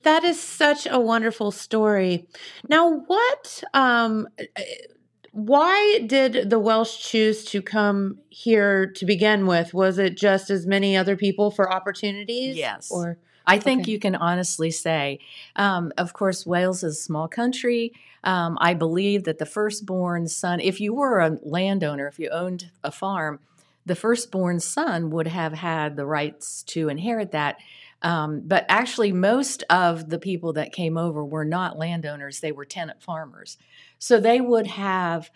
That 0.03 0.25
is 0.25 0.41
such 0.41 0.87
a 0.91 0.99
wonderful 0.99 1.51
story. 1.53 2.27
Now, 2.69 2.91
what 3.07 3.63
um, 3.75 4.29
why 5.33 6.01
did 6.07 6.51
the 6.51 6.59
Welsh 6.59 6.99
choose 6.99 7.45
to 7.47 7.63
come 7.63 8.19
here 8.29 8.87
to 8.93 9.07
begin 9.07 9.47
with? 9.47 9.73
Was 9.73 9.99
it 9.99 10.17
just 10.17 10.51
as 10.51 10.67
many 10.67 10.97
other 10.97 11.17
people 11.17 11.51
for 11.51 11.73
opportunities? 11.73 12.57
Yes. 12.57 12.91
Or 12.91 13.17
I 13.47 13.59
think 13.59 13.83
Okay. 13.83 13.93
you 13.93 13.99
can 13.99 14.15
honestly 14.15 14.71
say, 14.71 15.19
um, 15.57 15.91
of 15.97 16.13
course, 16.13 16.47
Wales 16.47 16.85
is 16.85 16.99
a 16.99 17.03
small 17.03 17.29
country. 17.29 17.93
Um, 18.23 18.57
I 18.61 18.75
believe 18.75 19.25
that 19.25 19.39
the 19.39 19.47
firstborn 19.47 20.29
son, 20.29 20.61
if 20.61 20.81
you 20.81 20.95
were 20.95 21.19
a 21.19 21.39
landowner, 21.43 22.07
if 22.07 22.19
you 22.19 22.29
owned 22.31 22.71
a 22.85 22.93
farm, 22.93 23.41
the 23.85 23.97
firstborn 23.97 24.61
son 24.61 25.11
would 25.11 25.27
have 25.27 25.55
had 25.55 25.97
the 25.97 26.07
rights 26.07 26.63
to 26.65 26.89
inherit 26.89 27.33
that. 27.33 27.57
Um, 28.03 28.43
but 28.45 28.67
actually, 28.69 29.13
most 29.13 29.65
of 29.71 30.09
the 30.09 30.19
people 30.19 30.55
that 30.55 30.73
came 30.73 30.97
over 30.97 31.25
were 31.25 31.45
not 31.45 31.79
landowners, 31.79 32.41
they 32.41 32.53
were 32.53 32.65
tenant 32.65 33.03
farmers. 33.03 33.57
So 33.99 34.19
they 34.19 34.41
would 34.41 34.67
have 34.67 35.31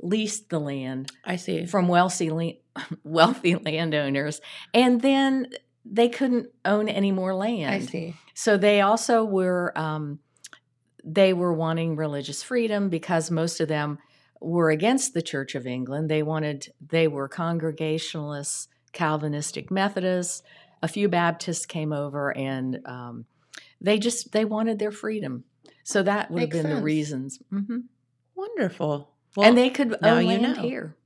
leased 0.00 0.48
the 0.48 0.58
land 0.58 1.12
I 1.24 1.36
see. 1.36 1.66
from 1.66 1.88
wealthy 1.88 2.30
la- 2.30 2.52
wealthy 3.04 3.54
landowners, 3.54 4.40
and 4.74 5.00
then 5.00 5.48
they 5.84 6.08
couldn't 6.08 6.48
own 6.64 6.88
any 6.88 7.12
more 7.12 7.34
land. 7.34 7.74
I 7.74 7.78
see. 7.80 8.14
So 8.34 8.56
they 8.56 8.80
also 8.80 9.24
were 9.24 9.76
um, 9.78 10.18
they 11.04 11.32
were 11.32 11.52
wanting 11.52 11.96
religious 11.96 12.42
freedom 12.42 12.88
because 12.88 13.30
most 13.30 13.60
of 13.60 13.68
them 13.68 13.98
were 14.40 14.70
against 14.70 15.14
the 15.14 15.22
Church 15.22 15.54
of 15.54 15.66
England. 15.66 16.10
They 16.10 16.22
wanted 16.22 16.72
they 16.80 17.08
were 17.08 17.28
Congregationalists, 17.28 18.68
Calvinistic 18.92 19.70
Methodists. 19.70 20.42
A 20.82 20.88
few 20.88 21.08
Baptists 21.08 21.66
came 21.66 21.92
over, 21.92 22.36
and 22.36 22.80
um, 22.86 23.24
they 23.80 23.98
just 23.98 24.32
they 24.32 24.44
wanted 24.44 24.78
their 24.78 24.90
freedom. 24.92 25.44
So 25.84 26.02
that 26.02 26.30
would 26.30 26.40
have 26.42 26.48
Makes 26.50 26.56
been 26.62 26.68
the 26.70 26.76
sense. 26.76 26.84
reasons. 26.84 27.38
hmm 27.50 27.78
Wonderful. 28.34 29.10
and 29.36 29.56
they 29.58 29.70
could 29.70 29.96
now 30.02 30.14
own 30.16 30.22
you 30.22 30.28
land 30.28 30.42
know. 30.56 30.62
here. 30.62 30.96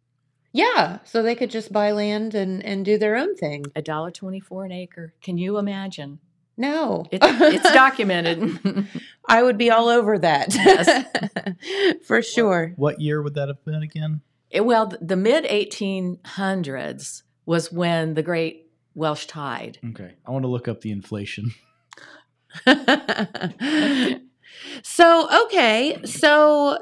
yeah, 0.53 0.99
so 1.05 1.23
they 1.23 1.35
could 1.35 1.51
just 1.51 1.73
buy 1.73 1.91
land 1.93 2.35
and 2.35 2.65
and 2.65 2.85
do 2.85 2.97
their 2.99 3.17
own 3.17 3.35
thing. 3.37 3.65
A 3.75 3.83
dollar 3.83 4.11
twenty 4.11 4.41
four 4.41 4.65
an 4.65 4.73
acre. 4.73 5.15
Can 5.23 5.39
you 5.39 5.59
imagine? 5.59 6.21
No, 6.57 7.05
It's, 7.11 7.27
it's 7.27 7.73
documented. 7.75 8.87
I 9.29 9.43
would 9.43 9.59
be 9.59 9.73
all 9.73 9.89
over 9.89 10.17
that. 10.21 10.55
Yes. 10.55 11.05
for 12.07 12.23
sure. 12.23 12.75
What 12.77 13.01
year 13.01 13.21
would 13.23 13.35
that 13.35 13.49
have 13.49 13.65
been 13.65 13.83
again? 13.83 14.21
It- 14.51 14.65
well, 14.65 14.87
th- 14.89 15.01
the 15.05 15.17
mid 15.17 15.45
1800s 15.47 17.23
was 17.47 17.73
when 17.73 18.15
the 18.15 18.23
Great 18.23 18.64
Welsh 18.95 19.27
Tide. 19.27 19.79
Okay, 19.91 20.15
I 20.27 20.31
want 20.31 20.45
to 20.45 20.49
look 20.49 20.69
up 20.69 20.81
the 20.81 20.91
inflation. 20.93 21.53
so 24.83 25.45
okay, 25.47 25.99
so 26.05 26.79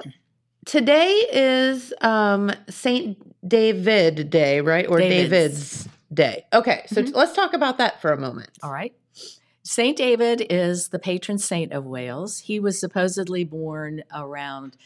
today 0.66 1.10
is 1.32 1.92
um 2.00 2.52
Saint 2.68 3.18
David 3.48 4.30
Day, 4.30 4.60
right? 4.60 4.86
Or 4.88 4.98
David's. 4.98 5.84
David's 5.84 5.88
Day. 6.12 6.44
Okay, 6.52 6.84
so 6.88 7.02
Mhm. 7.02 7.14
let's 7.14 7.32
talk 7.32 7.54
about 7.54 7.78
that 7.78 8.00
for 8.02 8.12
a 8.12 8.18
moment. 8.20 8.50
All 8.62 8.72
right. 8.72 8.94
Saint 9.64 9.96
David 9.96 10.44
is 10.50 10.88
the 10.88 10.98
patron 10.98 11.38
saint 11.38 11.72
of 11.72 11.86
Wales. 11.86 12.40
He 12.40 12.60
was 12.60 12.78
supposedly 12.78 13.44
born 13.44 14.02
around 14.14 14.76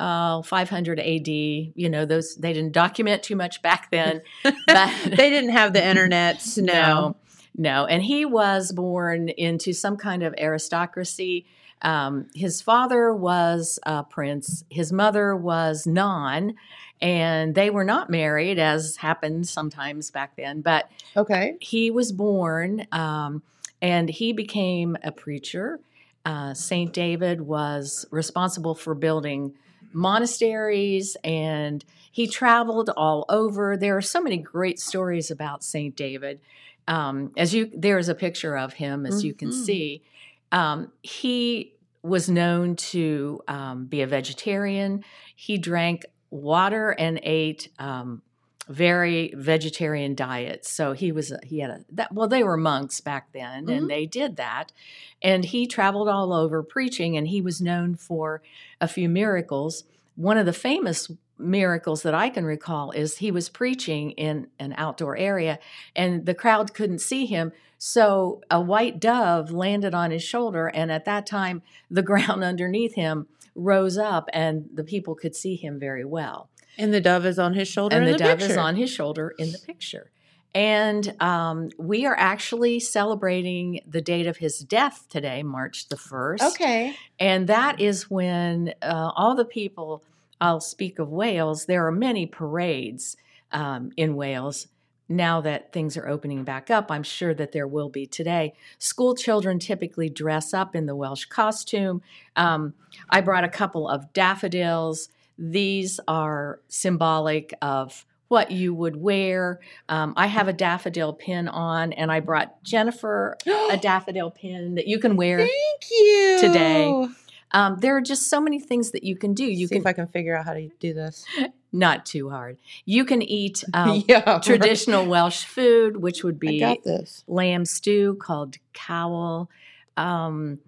uh, 0.00 0.42
500 0.42 0.98
AD. 1.00 1.28
You 1.28 1.88
know, 1.88 2.04
those 2.04 2.36
they 2.36 2.52
didn't 2.52 2.72
document 2.72 3.22
too 3.22 3.36
much 3.36 3.62
back 3.62 3.90
then. 3.90 4.22
But 4.66 4.90
they 5.04 5.30
didn't 5.30 5.50
have 5.50 5.72
the 5.72 5.84
internet. 5.86 6.42
No. 6.56 6.72
No, 6.72 7.16
no. 7.56 7.86
And 7.86 8.02
he 8.02 8.24
was 8.24 8.72
born 8.72 9.28
into 9.28 9.72
some 9.72 9.96
kind 9.96 10.22
of 10.22 10.34
aristocracy. 10.38 11.46
Um, 11.82 12.28
his 12.34 12.60
father 12.62 13.12
was 13.12 13.78
a 13.84 14.04
prince, 14.04 14.64
his 14.70 14.92
mother 14.92 15.34
was 15.36 15.86
non, 15.86 16.54
and 17.00 17.54
they 17.56 17.70
were 17.70 17.82
not 17.84 18.08
married, 18.08 18.58
as 18.60 18.96
happened 18.96 19.48
sometimes 19.48 20.10
back 20.12 20.36
then. 20.36 20.60
But 20.60 20.88
Okay. 21.16 21.56
he 21.60 21.90
was 21.90 22.12
born 22.12 22.86
um, 22.92 23.42
and 23.80 24.08
he 24.08 24.32
became 24.32 24.96
a 25.02 25.10
preacher. 25.10 25.80
Uh, 26.24 26.54
Saint 26.54 26.92
David 26.92 27.40
was 27.40 28.06
responsible 28.12 28.76
for 28.76 28.94
building 28.94 29.54
monasteries 29.94 31.16
and 31.24 31.84
he 32.10 32.26
traveled 32.26 32.90
all 32.96 33.24
over. 33.28 33.76
There 33.76 33.96
are 33.96 34.02
so 34.02 34.20
many 34.20 34.36
great 34.38 34.78
stories 34.78 35.30
about 35.30 35.64
Saint 35.64 35.96
David. 35.96 36.40
Um, 36.88 37.32
as 37.36 37.54
you, 37.54 37.70
there 37.74 37.98
is 37.98 38.08
a 38.08 38.14
picture 38.14 38.56
of 38.56 38.74
him, 38.74 39.06
as 39.06 39.24
you 39.24 39.34
can 39.34 39.50
Mhm. 39.50 39.54
see. 39.54 40.02
Um, 40.50 40.92
he 41.02 41.74
was 42.02 42.28
known 42.28 42.76
to 42.76 43.40
um, 43.48 43.86
be 43.86 44.02
a 44.02 44.06
vegetarian. 44.06 45.04
He 45.36 45.56
drank 45.58 46.04
water 46.30 46.90
and 46.90 47.20
ate 47.22 47.68
um, 47.78 48.22
very 48.68 49.32
vegetarian 49.36 50.14
diets. 50.14 50.70
So 50.70 50.92
he 50.92 51.10
was 51.12 51.32
a, 51.32 51.38
he 51.42 51.58
had 51.58 51.70
a 51.70 51.84
that 51.90 52.12
well 52.12 52.28
they 52.28 52.44
were 52.44 52.56
monks 52.56 53.00
back 53.00 53.32
then 53.32 53.66
Mhm. 53.66 53.76
and 53.76 53.90
they 53.90 54.06
did 54.06 54.36
that. 54.36 54.72
And 55.20 55.44
he 55.44 55.66
traveled 55.66 56.08
all 56.08 56.32
over 56.32 56.62
preaching 56.62 57.16
and 57.16 57.28
he 57.28 57.40
was 57.40 57.60
known 57.60 57.96
for 57.96 58.42
a 58.80 58.88
few 58.88 59.08
miracles. 59.08 59.84
One 60.14 60.38
of 60.38 60.46
the 60.46 60.52
famous 60.52 61.10
miracles 61.38 62.02
that 62.02 62.14
I 62.14 62.28
can 62.28 62.44
recall 62.44 62.92
is 62.92 63.18
he 63.18 63.32
was 63.32 63.48
preaching 63.48 64.12
in 64.12 64.46
an 64.60 64.74
outdoor 64.76 65.16
area 65.16 65.58
and 65.96 66.24
the 66.24 66.34
crowd 66.34 66.72
couldn't 66.72 67.00
see 67.00 67.26
him. 67.26 67.52
So 67.78 68.42
a 68.48 68.60
white 68.60 69.00
dove 69.00 69.50
landed 69.50 69.92
on 69.92 70.12
his 70.12 70.22
shoulder 70.22 70.68
and 70.68 70.92
at 70.92 71.04
that 71.06 71.26
time 71.26 71.62
the 71.90 72.02
ground 72.10 72.44
underneath 72.44 72.94
him 72.94 73.26
rose 73.56 73.98
up 73.98 74.28
and 74.32 74.68
the 74.72 74.84
people 74.84 75.16
could 75.16 75.34
see 75.34 75.56
him 75.56 75.80
very 75.80 76.04
well 76.04 76.48
And 76.78 76.92
the 76.92 77.00
dove 77.00 77.26
is 77.26 77.38
on 77.38 77.54
his 77.54 77.68
shoulder. 77.68 77.96
and 77.96 78.04
in 78.04 78.12
the, 78.12 78.18
the, 78.18 78.24
dove 78.24 78.38
picture. 78.38 78.52
is 78.52 78.58
on 78.58 78.76
his 78.76 78.90
shoulder 78.90 79.34
in 79.38 79.52
the 79.52 79.58
picture. 79.58 80.10
And 80.54 81.14
um, 81.20 81.70
we 81.78 82.04
are 82.04 82.16
actually 82.18 82.78
celebrating 82.80 83.80
the 83.86 84.02
date 84.02 84.26
of 84.26 84.36
his 84.36 84.58
death 84.58 85.06
today, 85.08 85.42
March 85.42 85.88
the 85.88 85.96
1st. 85.96 86.42
Okay. 86.50 86.94
And 87.18 87.46
that 87.46 87.80
is 87.80 88.10
when 88.10 88.74
uh, 88.82 89.12
all 89.16 89.34
the 89.34 89.46
people, 89.46 90.04
I'll 90.40 90.60
speak 90.60 90.98
of 90.98 91.08
Wales, 91.08 91.66
there 91.66 91.86
are 91.86 91.92
many 91.92 92.26
parades 92.26 93.16
um, 93.50 93.92
in 93.96 94.14
Wales. 94.14 94.68
Now 95.08 95.40
that 95.42 95.72
things 95.72 95.96
are 95.96 96.08
opening 96.08 96.44
back 96.44 96.70
up, 96.70 96.90
I'm 96.90 97.02
sure 97.02 97.34
that 97.34 97.52
there 97.52 97.66
will 97.66 97.88
be 97.88 98.06
today. 98.06 98.54
School 98.78 99.14
children 99.14 99.58
typically 99.58 100.08
dress 100.08 100.54
up 100.54 100.74
in 100.74 100.86
the 100.86 100.96
Welsh 100.96 101.26
costume. 101.26 102.02
Um, 102.36 102.74
I 103.10 103.20
brought 103.20 103.44
a 103.44 103.48
couple 103.48 103.88
of 103.88 104.12
daffodils. 104.12 105.08
These 105.38 106.00
are 106.06 106.60
symbolic 106.68 107.54
of 107.62 108.04
what 108.28 108.50
you 108.50 108.72
would 108.72 108.96
wear. 108.96 109.60
Um, 109.88 110.14
I 110.16 110.26
have 110.26 110.48
a 110.48 110.52
daffodil 110.52 111.12
pin 111.12 111.48
on, 111.48 111.92
and 111.92 112.10
I 112.10 112.20
brought 112.20 112.62
Jennifer 112.62 113.36
a 113.70 113.76
daffodil 113.80 114.30
pin 114.30 114.76
that 114.76 114.86
you 114.86 114.98
can 114.98 115.16
wear. 115.16 115.38
Thank 115.38 115.90
you 115.90 116.38
today. 116.40 117.06
Um, 117.50 117.76
there 117.80 117.96
are 117.96 118.00
just 118.00 118.30
so 118.30 118.40
many 118.40 118.58
things 118.58 118.92
that 118.92 119.04
you 119.04 119.16
can 119.16 119.34
do. 119.34 119.44
You 119.44 119.66
See 119.66 119.74
can 119.74 119.82
if 119.82 119.86
I 119.86 119.92
can 119.92 120.06
figure 120.06 120.36
out 120.36 120.46
how 120.46 120.54
to 120.54 120.70
do 120.80 120.94
this. 120.94 121.26
not 121.72 122.04
too 122.04 122.30
hard. 122.30 122.58
You 122.84 123.04
can 123.04 123.22
eat 123.22 123.64
um, 123.74 124.02
yeah. 124.06 124.38
traditional 124.38 125.06
Welsh 125.06 125.44
food, 125.44 125.96
which 125.96 126.22
would 126.24 126.38
be 126.38 126.78
lamb 127.26 127.64
stew 127.64 128.16
called 128.20 128.56
cawl. 128.74 129.48
Um, 129.96 130.58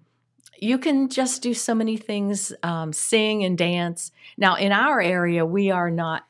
you 0.59 0.77
can 0.77 1.09
just 1.09 1.41
do 1.41 1.53
so 1.53 1.75
many 1.75 1.97
things, 1.97 2.53
um, 2.63 2.93
sing 2.93 3.43
and 3.43 3.57
dance. 3.57 4.11
Now, 4.37 4.55
in 4.55 4.71
our 4.71 5.01
area, 5.01 5.45
we 5.45 5.71
are 5.71 5.89
not. 5.91 6.25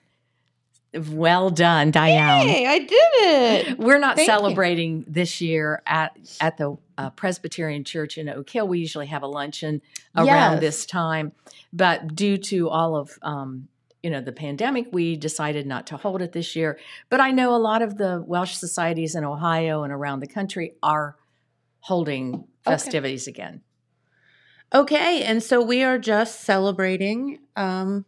Well 1.12 1.50
done, 1.50 1.92
Diane. 1.92 2.48
Hey, 2.48 2.66
I 2.66 2.80
did 2.80 2.90
it. 2.92 3.78
We're 3.78 4.00
not 4.00 4.16
Thank 4.16 4.30
you. 4.30 4.34
celebrating 4.34 5.04
this 5.06 5.42
year 5.42 5.82
at 5.86 6.16
at 6.40 6.58
the 6.58 6.78
uh, 6.98 7.10
Presbyterian 7.10 7.84
Church 7.84 8.18
in 8.18 8.30
Oak 8.30 8.50
Hill. 8.50 8.66
We 8.66 8.80
usually 8.80 9.08
have 9.08 9.22
a 9.22 9.28
luncheon 9.28 9.82
around 10.16 10.54
Yes. 10.54 10.60
this 10.62 10.86
time, 10.86 11.34
but 11.74 12.16
due 12.16 12.38
to 12.38 12.70
all 12.70 12.96
of 12.96 13.20
um, 13.24 13.68
you 14.04 14.10
know 14.10 14.22
the 14.22 14.32
pandemic, 14.32 14.88
we 14.94 15.18
decided 15.18 15.68
not 15.68 15.86
to 15.88 15.98
hold 15.98 16.22
it 16.22 16.32
this 16.32 16.56
year. 16.56 16.80
But 17.10 17.20
I 17.20 17.32
know 17.32 17.54
a 17.54 17.58
lot 17.60 17.82
of 17.82 17.98
the 17.98 18.24
Welsh 18.26 18.54
societies 18.56 19.16
in 19.16 19.26
Ohio 19.26 19.84
and 19.84 19.92
around 19.92 20.22
the 20.22 20.28
country 20.28 20.76
are 20.82 21.18
holding 21.82 22.46
festivities 22.64 23.28
again. 23.28 23.64
Okay, 24.76 25.24
and 25.24 25.42
so 25.42 25.62
we 25.62 25.84
are 25.84 25.98
just 25.98 26.42
celebrating 26.42 27.40
um, 27.56 28.04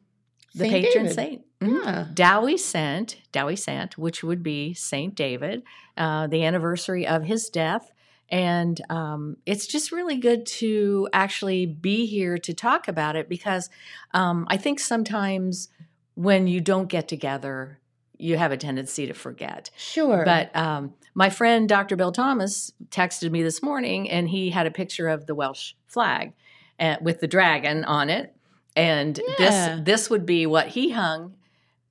The 0.54 0.66
Saint 0.66 0.74
patron 0.74 1.06
David. 1.06 1.16
saint. 1.16 1.42
Yeah. 1.62 2.08
Dewi 2.14 2.58
Sant, 2.58 3.16
Dewi 3.32 3.56
Sant, 3.56 3.98
which 3.98 4.22
would 4.22 4.44
be 4.44 4.74
Saint 4.74 5.16
David, 5.16 5.64
uh, 5.96 6.28
the 6.28 6.44
anniversary 6.44 7.08
of 7.08 7.24
his 7.24 7.50
death. 7.50 7.90
And 8.30 8.82
um, 8.90 9.38
it's 9.46 9.66
just 9.66 9.94
really 9.94 10.18
good 10.18 10.46
to 10.46 11.08
actually 11.14 11.66
be 11.66 12.06
here 12.06 12.38
to 12.40 12.54
talk 12.54 12.90
about 12.90 13.16
it 13.16 13.30
because 13.30 13.70
um, 14.14 14.46
I 14.50 14.58
think 14.58 14.82
sometimes 14.82 15.70
when 16.16 16.48
you 16.48 16.60
don't 16.60 16.90
get 16.90 17.08
together, 17.08 17.80
you 18.18 18.36
have 18.36 18.52
a 18.52 18.58
tendency 18.58 19.08
to 19.08 19.14
forget. 19.14 19.70
Sure. 19.78 20.26
But 20.26 20.54
um, 20.54 20.96
my 21.14 21.30
friend 21.30 21.70
Dr. 21.70 21.96
Bill 21.96 22.12
Thomas 22.12 22.74
texted 22.90 23.32
me 23.32 23.42
this 23.42 23.64
morning, 23.64 24.10
and 24.10 24.28
he 24.28 24.50
had 24.50 24.68
a 24.68 24.72
picture 24.72 25.08
of 25.08 25.28
the 25.28 25.34
Welsh 25.34 25.74
flag 25.88 26.34
uh, 26.80 26.98
with 27.02 27.20
the 27.20 27.28
dragon 27.28 27.84
on 27.86 28.10
it. 28.10 28.34
and 28.76 29.20
Yeah. 29.20 29.36
this 29.38 29.86
this 29.86 30.10
would 30.10 30.26
be 30.26 30.46
what 30.46 30.68
he 30.70 30.92
hung, 30.92 31.36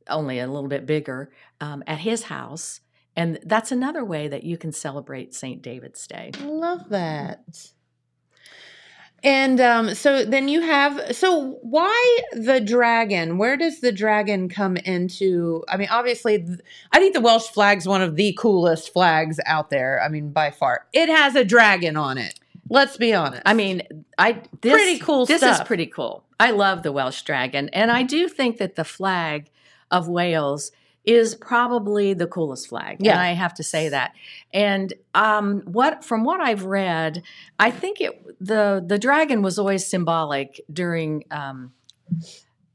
only 0.08 0.38
a 0.38 0.46
little 0.46 0.68
bit 0.68 0.86
bigger, 0.86 1.30
um, 1.60 1.82
at 1.86 1.98
his 1.98 2.24
house. 2.24 2.80
And 3.16 3.38
that's 3.44 3.72
another 3.72 4.04
way 4.04 4.28
that 4.28 4.44
you 4.44 4.58
can 4.58 4.72
celebrate 4.72 5.34
St. 5.34 5.62
David's 5.62 6.06
Day. 6.06 6.30
I 6.38 6.44
love 6.44 6.90
that. 6.90 7.70
And 9.24 9.60
um, 9.60 9.94
so 9.94 10.24
then 10.24 10.46
you 10.48 10.60
have 10.60 11.16
so 11.16 11.58
why 11.62 12.18
the 12.32 12.60
dragon? 12.60 13.38
Where 13.38 13.56
does 13.56 13.80
the 13.80 13.90
dragon 13.90 14.48
come 14.48 14.76
into? 14.76 15.64
I 15.68 15.78
mean, 15.78 15.88
obviously, 15.90 16.38
th- 16.38 16.60
I 16.92 16.98
think 17.00 17.14
the 17.14 17.20
Welsh 17.20 17.48
flag's 17.48 17.88
one 17.88 18.02
of 18.02 18.14
the 18.14 18.36
coolest 18.38 18.92
flags 18.92 19.40
out 19.46 19.70
there. 19.70 20.00
I 20.02 20.08
mean, 20.08 20.30
by 20.30 20.50
far, 20.50 20.86
it 20.92 21.08
has 21.08 21.34
a 21.34 21.44
dragon 21.44 21.96
on 21.96 22.18
it. 22.18 22.38
Let's 22.68 22.96
be 22.96 23.14
honest. 23.14 23.42
I 23.46 23.54
mean, 23.54 23.82
I 24.18 24.42
this, 24.60 24.72
Pretty 24.72 24.98
cool 24.98 25.26
This 25.26 25.40
stuff. 25.40 25.60
is 25.62 25.66
pretty 25.66 25.86
cool. 25.86 26.24
I 26.38 26.50
love 26.50 26.82
the 26.82 26.92
Welsh 26.92 27.22
dragon, 27.22 27.68
and 27.70 27.90
I 27.90 28.02
do 28.02 28.28
think 28.28 28.58
that 28.58 28.74
the 28.76 28.84
flag 28.84 29.50
of 29.90 30.08
Wales 30.08 30.72
is 31.04 31.36
probably 31.36 32.12
the 32.14 32.26
coolest 32.26 32.68
flag. 32.68 32.96
Yeah. 32.98 33.12
and 33.12 33.20
I 33.20 33.32
have 33.32 33.54
to 33.54 33.62
say 33.62 33.88
that. 33.90 34.12
And 34.52 34.92
um, 35.14 35.62
what 35.64 36.04
from 36.04 36.24
what 36.24 36.40
I've 36.40 36.64
read, 36.64 37.22
I 37.58 37.70
think 37.70 38.00
it 38.00 38.20
the 38.44 38.84
the 38.84 38.98
dragon 38.98 39.42
was 39.42 39.58
always 39.58 39.86
symbolic 39.86 40.60
during. 40.72 41.24
Um, 41.30 41.72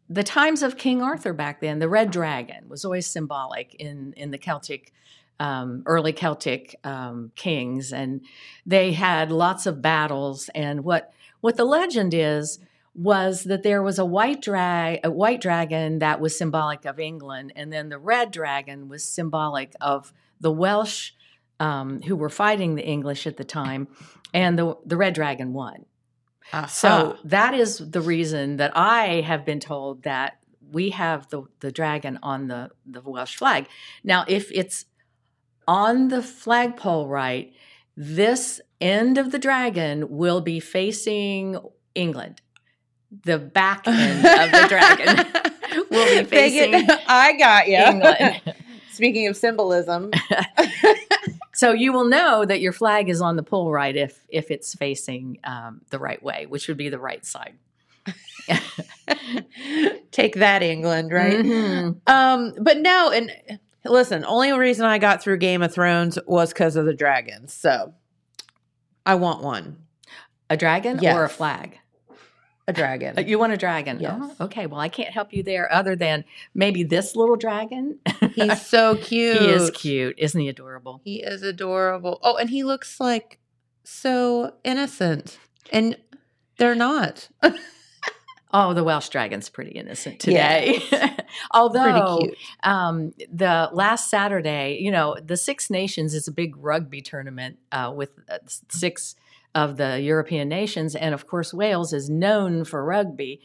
the 0.10 0.24
times 0.24 0.62
of 0.62 0.78
King 0.78 1.02
Arthur 1.02 1.32
back 1.32 1.62
then, 1.62 1.80
the 1.80 1.88
red 1.88 2.12
dragon 2.12 2.68
was 2.68 2.84
always 2.84 3.08
symbolic 3.08 3.76
in 3.76 4.14
in 4.18 4.32
the 4.32 4.38
Celtic, 4.38 4.92
um, 5.40 5.84
early 5.86 6.14
Celtic 6.14 6.76
um, 6.84 7.32
kings, 7.36 7.92
and 7.92 8.22
they 8.66 8.94
had 8.94 9.32
lots 9.32 9.66
of 9.66 9.82
battles. 9.82 10.50
And 10.54 10.84
what 10.84 11.14
what 11.42 11.58
the 11.58 11.66
legend 11.66 12.14
is 12.14 12.60
was 12.94 13.46
that 13.46 13.64
there 13.64 13.82
was 13.82 13.98
a 13.98 14.06
white 14.06 14.42
drag 14.42 15.00
a 15.04 15.12
white 15.12 15.42
dragon 15.42 16.00
that 16.00 16.20
was 16.20 16.38
symbolic 16.38 16.86
of 16.86 17.00
England, 17.00 17.54
and 17.56 17.72
then 17.72 17.90
the 17.90 18.00
red 18.00 18.32
dragon 18.32 18.88
was 18.88 19.04
symbolic 19.04 19.74
of 19.82 20.14
the 20.40 20.52
Welsh 20.52 21.12
um, 21.60 22.02
who 22.02 22.16
were 22.16 22.30
fighting 22.30 22.76
the 22.76 22.86
English 22.86 23.26
at 23.26 23.38
the 23.38 23.44
time, 23.44 23.88
and 24.34 24.58
the 24.58 24.78
the 24.86 24.98
red 24.98 25.14
dragon 25.14 25.54
won. 25.54 25.86
So 26.68 27.18
that 27.24 27.54
is 27.54 27.78
the 27.78 28.02
reason 28.02 28.58
that 28.58 28.76
I 28.76 29.22
have 29.22 29.46
been 29.46 29.62
told 29.62 30.04
that 30.04 30.38
we 30.72 30.90
have 30.92 31.30
the, 31.30 31.44
the 31.60 31.72
dragon 31.72 32.20
on 32.24 32.48
the, 32.48 32.70
the 32.86 33.02
Welsh 33.02 33.36
flag. 33.36 33.68
Now, 34.04 34.26
if 34.28 34.52
it's 34.52 34.86
on 35.72 36.10
the 36.10 36.22
flagpole 36.22 37.08
right, 37.08 37.54
this 37.96 38.60
end 38.82 39.18
of 39.18 39.32
the 39.32 39.40
dragon 39.40 40.10
will 40.10 40.42
be 40.42 40.60
facing 40.60 41.58
England. 41.96 42.42
The 43.24 43.40
back 43.40 43.88
end 43.88 44.26
of 44.26 44.52
the 44.52 44.68
dragon 44.68 45.84
will 45.90 46.24
be 46.24 46.26
facing 46.26 46.74
I 47.08 47.34
got 47.38 47.68
you. 47.70 47.78
England. 47.78 48.42
Speaking 48.92 49.28
of 49.28 49.38
symbolism, 49.38 50.12
So 51.54 51.72
you 51.72 51.94
will 51.94 52.06
know 52.06 52.44
that 52.46 52.60
your 52.60 52.74
flag 52.74 53.08
is 53.08 53.22
on 53.22 53.36
the 53.38 53.44
pole 53.44 53.72
right 53.72 53.96
if 53.96 54.26
if 54.30 54.52
it's 54.52 54.74
facing 54.76 55.40
um, 55.46 55.82
the 55.90 56.00
right 56.00 56.22
way, 56.22 56.48
which 56.48 56.68
would 56.68 56.78
be 56.78 56.90
the 56.90 57.00
right 57.00 57.26
side. 57.26 57.54
take 60.12 60.36
that, 60.36 60.64
England, 60.64 61.12
right? 61.12 61.38
Mhm. 61.46 61.98
Um, 62.08 62.54
but 62.60 62.78
no, 62.80 63.12
and 63.12 63.32
listen, 63.86 64.24
only 64.26 64.52
reason 64.52 64.86
I 64.86 64.98
got 64.98 65.22
through 65.24 65.38
Game 65.38 65.62
of 65.62 65.74
Thrones 65.74 66.18
was 66.26 66.54
because 66.54 66.76
of 66.76 66.86
the 66.86 66.94
dragons. 66.94 67.54
So 67.54 67.94
I 69.06 69.16
want 69.16 69.42
one. 69.44 69.78
A 70.50 70.58
dragon 70.58 71.06
or 71.06 71.24
a 71.24 71.30
flag? 71.30 71.78
A 72.68 72.74
dragon. 72.74 73.18
Uh, 73.18 73.22
You 73.22 73.40
want 73.40 73.54
a 73.54 73.58
dragon? 73.58 74.00
Yes. 74.00 74.14
Oh, 74.22 74.36
okay. 74.46 74.68
Well, 74.68 74.80
I 74.80 74.88
can't 74.90 75.10
help 75.10 75.34
you 75.34 75.42
there 75.44 75.72
other 75.74 75.96
than 75.96 76.24
maybe 76.54 76.84
this 76.84 77.16
little 77.16 77.36
dragon. 77.36 78.00
He's 78.36 78.64
so 78.66 78.96
cute. 78.96 79.40
he 79.40 79.46
is 79.48 79.72
cute. 79.72 80.16
Isn't 80.20 80.40
he 80.40 80.48
adorable? 80.48 81.02
He 81.04 81.24
is 81.24 81.42
adorable. 81.42 82.20
Oh, 82.22 82.36
and 82.38 82.50
he 82.50 82.64
looks 82.64 83.00
like 83.00 83.40
so 83.84 84.54
innocent. 84.64 85.40
And 85.72 85.98
they're 86.58 86.76
not. 86.76 87.30
Oh, 88.54 88.74
the 88.74 88.84
Welsh 88.84 89.10
dragon's 89.10 89.50
pretty 89.50 89.72
innocent 89.72 90.20
today. 90.20 90.82
Although 91.52 92.20
cute. 92.20 92.38
um, 92.64 93.14
the 93.32 93.70
last 93.72 94.10
Saturday, 94.10 94.78
you 94.82 94.92
know, 94.92 95.16
the 95.24 95.38
Six 95.38 95.70
Nations 95.70 96.14
is 96.14 96.28
a 96.28 96.32
big 96.32 96.56
rugby 96.58 97.02
tournament 97.02 97.60
uh, 97.72 97.92
with 97.96 98.12
uh, 98.30 98.40
six 98.70 99.16
of 99.56 99.78
the 99.78 100.00
European 100.00 100.50
nations. 100.50 100.96
And 100.96 101.14
of 101.14 101.28
course, 101.28 101.54
Wales 101.54 101.94
is 101.94 102.10
known 102.10 102.66
for 102.66 102.84
rugby. 102.84 103.42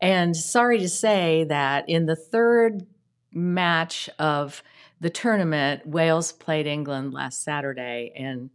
And 0.00 0.36
sorry 0.36 0.78
to 0.80 0.88
say 0.88 1.44
that 1.48 1.88
in 1.88 2.06
the 2.06 2.16
third 2.16 2.86
match 3.32 4.08
of 4.18 4.62
the 5.00 5.10
tournament, 5.10 5.86
Wales 5.86 6.32
played 6.32 6.66
England 6.66 7.12
last 7.12 7.42
Saturday 7.42 8.12
and 8.16 8.50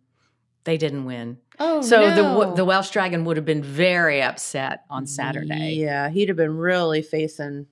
they 0.64 0.78
didn't 0.78 1.06
win. 1.06 1.38
Oh, 1.60 1.82
so 1.82 2.10
the 2.15 2.22
no. 2.22 2.39
the 2.39 2.56
the 2.56 2.65
Welsh 2.65 2.89
Dragon 2.89 3.26
would 3.26 3.38
have 3.38 3.45
been 3.45 3.63
very 3.63 4.22
upset 4.22 4.86
on 4.89 5.06
Saturday. 5.06 5.74
Yeah, 5.74 6.10
he'd 6.10 6.30
have 6.30 6.38
been 6.38 6.58
really 6.58 7.02
facing 7.02 7.67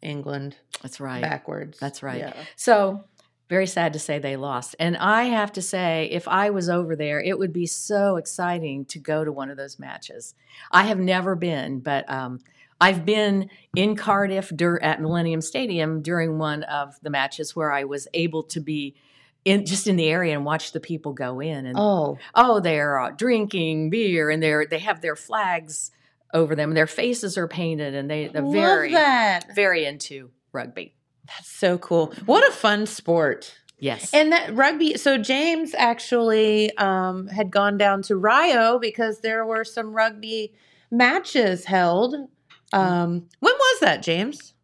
England 0.00 0.56
That's 0.80 1.00
right. 1.00 1.22
backwards. 1.22 1.78
That's 1.78 2.02
right. 2.02 2.18
Yeah. 2.18 2.34
So 2.56 3.04
very 3.48 3.66
sad 3.66 3.92
to 3.92 3.98
say 3.98 4.18
they 4.18 4.36
lost. 4.36 4.74
And 4.78 4.96
I 4.96 5.24
have 5.24 5.52
to 5.52 5.62
say, 5.62 6.08
if 6.10 6.26
I 6.26 6.48
was 6.50 6.70
over 6.70 6.96
there, 6.96 7.20
it 7.20 7.38
would 7.38 7.52
be 7.52 7.66
so 7.66 8.16
exciting 8.16 8.86
to 8.86 8.98
go 8.98 9.24
to 9.24 9.32
one 9.32 9.50
of 9.50 9.58
those 9.58 9.78
matches. 9.78 10.34
I 10.70 10.84
have 10.84 10.98
never 10.98 11.34
been, 11.34 11.80
but 11.80 12.10
um, 12.10 12.38
I've 12.80 13.04
been 13.04 13.50
in 13.76 13.94
Cardiff 13.94 14.50
dur- 14.56 14.82
at 14.82 15.02
Millennium 15.02 15.42
Stadium 15.42 16.00
during 16.00 16.38
one 16.38 16.62
of 16.62 16.98
the 17.02 17.10
matches 17.10 17.54
where 17.54 17.70
I 17.70 17.84
was 17.84 18.08
able 18.14 18.42
to 18.44 18.60
be 18.60 18.94
in 19.44 19.66
just 19.66 19.86
in 19.86 19.96
the 19.96 20.08
area 20.08 20.34
and 20.34 20.44
watch 20.44 20.72
the 20.72 20.80
people 20.80 21.12
go 21.12 21.40
in. 21.40 21.66
And 21.66 21.76
Oh, 21.78 22.18
oh, 22.34 22.60
they're 22.60 22.98
uh, 22.98 23.10
drinking 23.10 23.90
beer 23.90 24.30
and 24.30 24.42
they're 24.42 24.66
they 24.66 24.78
have 24.78 25.00
their 25.00 25.16
flags 25.16 25.90
over 26.32 26.54
them. 26.54 26.74
Their 26.74 26.86
faces 26.86 27.36
are 27.36 27.48
painted, 27.48 27.94
and 27.94 28.10
they 28.10 28.28
they're 28.28 28.42
love 28.42 28.52
very 28.52 28.92
that. 28.92 29.54
very 29.54 29.84
into 29.84 30.30
rugby. 30.52 30.94
That's 31.26 31.48
so 31.48 31.78
cool. 31.78 32.12
What 32.26 32.46
a 32.48 32.52
fun 32.52 32.86
sport. 32.86 33.54
Yes. 33.78 34.14
And 34.14 34.30
that 34.30 34.54
rugby, 34.54 34.96
so 34.96 35.18
James 35.18 35.74
actually 35.76 36.76
um, 36.76 37.26
had 37.26 37.50
gone 37.50 37.78
down 37.78 38.02
to 38.02 38.16
Rio 38.16 38.78
because 38.78 39.20
there 39.20 39.44
were 39.44 39.64
some 39.64 39.92
rugby 39.92 40.52
matches 40.90 41.64
held. 41.64 42.14
Um, 42.72 43.28
when 43.40 43.54
was 43.54 43.80
that, 43.80 44.02
James? 44.02 44.54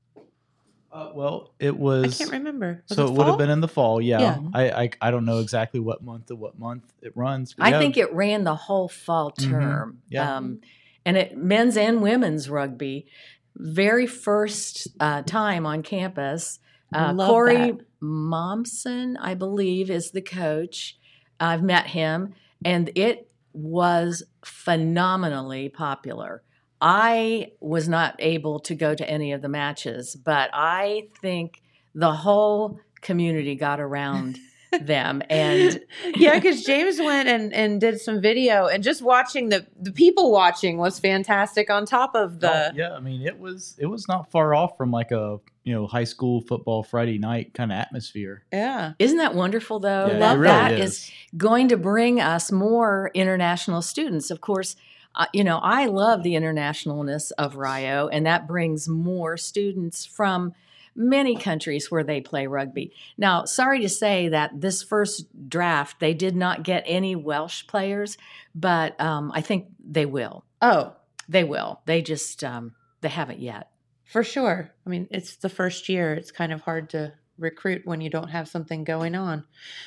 Uh, 0.90 1.10
well, 1.14 1.52
it 1.58 1.76
was. 1.76 2.14
I 2.14 2.24
can't 2.24 2.32
remember. 2.32 2.82
Was 2.88 2.96
so 2.96 3.06
it 3.06 3.12
would 3.12 3.26
have 3.26 3.38
been 3.38 3.50
in 3.50 3.60
the 3.60 3.68
fall. 3.68 4.00
Yeah. 4.00 4.20
Yeah. 4.20 4.40
I, 4.54 4.70
I 4.70 4.90
I 5.02 5.10
don't 5.10 5.24
know 5.26 5.40
exactly 5.40 5.80
what 5.80 6.02
month 6.02 6.26
to 6.26 6.36
what 6.36 6.58
month 6.58 6.84
it 7.02 7.12
runs. 7.16 7.54
I 7.58 7.70
yeah, 7.70 7.78
think 7.78 7.96
it 7.96 8.12
ran 8.12 8.44
the 8.44 8.54
whole 8.54 8.88
fall 8.88 9.32
Mhm. 9.32 9.50
term. 9.50 9.98
Yeah. 10.08 10.36
Um, 10.36 10.60
and 11.04 11.16
it 11.16 11.36
men's 11.36 11.76
and 11.76 12.00
women's 12.02 12.48
rugby, 12.48 13.06
very 13.54 14.06
first 14.06 14.88
uh, 15.00 15.22
time 15.22 15.66
on 15.66 15.82
campus. 15.82 16.58
Uh, 16.94 17.12
Love 17.14 17.28
Corey 17.28 17.70
that. 17.72 17.80
Momsen, 18.02 19.16
I 19.20 19.34
believe, 19.34 19.90
is 19.90 20.12
the 20.12 20.22
coach. 20.22 20.96
I've 21.38 21.62
met 21.62 21.88
him, 21.88 22.34
and 22.64 22.90
it 22.94 23.30
was 23.52 24.22
phenomenally 24.44 25.68
popular. 25.68 26.42
I 26.80 27.52
was 27.60 27.88
not 27.88 28.16
able 28.18 28.60
to 28.60 28.74
go 28.74 28.94
to 28.94 29.08
any 29.08 29.32
of 29.32 29.42
the 29.42 29.48
matches, 29.48 30.14
but 30.16 30.50
I 30.52 31.08
think 31.20 31.62
the 31.94 32.12
whole 32.12 32.80
community 33.00 33.54
got 33.54 33.80
around 33.80 34.38
them 34.82 35.22
and 35.30 35.80
yeah, 36.14 36.34
because 36.34 36.62
James 36.62 36.98
went 36.98 37.26
and, 37.28 37.54
and 37.54 37.80
did 37.80 38.00
some 38.00 38.20
video, 38.20 38.66
and 38.66 38.84
just 38.84 39.00
watching 39.02 39.48
the 39.48 39.66
the 39.80 39.90
people 39.92 40.30
watching 40.30 40.76
was 40.76 40.98
fantastic. 41.00 41.70
On 41.70 41.86
top 41.86 42.14
of 42.14 42.40
the 42.40 42.68
Oh, 42.68 42.74
yeah, 42.74 42.92
I 42.92 43.00
mean 43.00 43.26
it 43.26 43.38
was 43.38 43.74
it 43.78 43.86
was 43.86 44.06
not 44.08 44.30
far 44.30 44.54
off 44.54 44.76
from 44.76 44.90
like 44.90 45.10
a 45.10 45.38
you 45.64 45.72
know 45.74 45.86
high 45.86 46.04
school 46.04 46.42
football 46.42 46.82
Friday 46.82 47.18
night 47.18 47.54
kind 47.54 47.72
of 47.72 47.78
atmosphere. 47.78 48.44
yeah, 48.52 48.92
Isn't 48.98 49.18
that 49.18 49.34
wonderful, 49.34 49.80
though? 49.80 50.06
Yeah, 50.08 50.14
it 50.16 50.20
Love 50.20 50.38
really 50.38 50.52
that 50.52 50.72
is. 50.72 50.90
is 50.92 51.10
going 51.36 51.68
to 51.68 51.76
bring 51.78 52.20
us 52.20 52.52
more 52.52 53.10
international 53.14 53.80
students. 53.82 54.30
Of 54.30 54.40
course, 54.42 54.76
uh, 55.18 55.26
you 55.34 55.44
know, 55.44 55.58
I 55.58 55.86
love 55.86 56.22
the 56.22 56.34
internationalness 56.34 57.32
of 57.36 57.56
Rio, 57.56 58.08
and 58.08 58.24
that 58.26 58.46
brings 58.46 58.88
more 58.88 59.36
students 59.36 60.06
from 60.06 60.54
many 60.94 61.36
countries 61.36 61.90
where 61.90 62.02
they 62.04 62.20
play 62.20 62.46
rugby. 62.46 62.92
Now, 63.16 63.44
sorry 63.44 63.80
to 63.82 63.88
say 63.88 64.28
that 64.28 64.60
this 64.60 64.82
first 64.82 65.26
draft, 65.48 66.00
they 66.00 66.14
did 66.14 66.34
not 66.34 66.62
get 66.62 66.82
any 66.86 67.14
Welsh 67.14 67.66
players, 67.66 68.16
but 68.54 69.00
um, 69.00 69.30
I 69.34 69.40
think 69.42 69.66
they 69.84 70.06
will. 70.06 70.44
oh, 70.62 70.94
They 71.28 71.44
will. 71.44 71.80
They 71.84 72.00
just, 72.02 72.42
um, 72.42 72.74
they 73.00 73.08
haven't 73.08 73.40
yet. 73.40 73.70
for 74.04 74.24
sure. 74.24 74.70
I 74.86 74.88
mean, 74.90 75.06
it's 75.10 75.36
the 75.36 75.48
first 75.50 75.88
year; 75.88 76.14
it's 76.14 76.30
kind 76.32 76.52
of 76.52 76.62
hard 76.62 76.90
to 76.90 77.12
recruit 77.38 77.82
when 77.84 78.00
you 78.00 78.10
don't 78.10 78.30
have 78.30 78.48
something 78.48 78.82
going 78.84 79.14
on. 79.14 79.44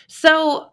So, 0.07 0.71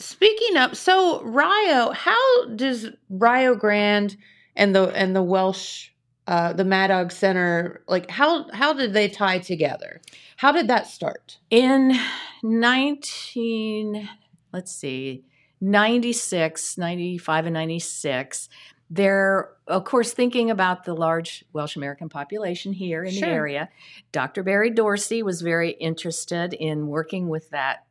speaking 0.00 0.56
of, 0.56 0.76
so 0.76 1.22
Rio, 1.22 1.90
how 1.90 2.46
does 2.56 2.88
Rio 3.08 3.54
Grande 3.54 4.16
and 4.56 4.74
the 4.74 4.88
and 4.88 5.14
the 5.14 5.22
Welsh 5.22 5.90
uh, 6.26 6.52
the 6.52 6.62
Madog 6.62 7.10
Center, 7.10 7.82
like 7.88 8.08
how 8.08 8.48
how 8.52 8.72
did 8.72 8.92
they 8.92 9.08
tie 9.08 9.38
together? 9.38 10.00
How 10.36 10.52
did 10.52 10.68
that 10.68 10.86
start? 10.86 11.38
In 11.50 11.98
19, 12.44 14.08
let's 14.52 14.72
see, 14.72 15.24
96, 15.60 16.78
95, 16.78 17.46
and 17.46 17.54
96, 17.54 18.48
they're, 18.88 19.50
of 19.66 19.84
course, 19.84 20.12
thinking 20.12 20.50
about 20.50 20.84
the 20.84 20.94
large 20.94 21.44
Welsh 21.52 21.76
American 21.76 22.08
population 22.08 22.72
here 22.72 23.02
in 23.02 23.12
Sure. 23.12 23.28
the 23.28 23.34
area. 23.34 23.68
Dr. 24.12 24.42
Barry 24.42 24.70
Dorsey 24.70 25.22
was 25.22 25.42
very 25.42 25.70
interested 25.72 26.54
in 26.54 26.86
working 26.86 27.28
with 27.28 27.50
that 27.50 27.84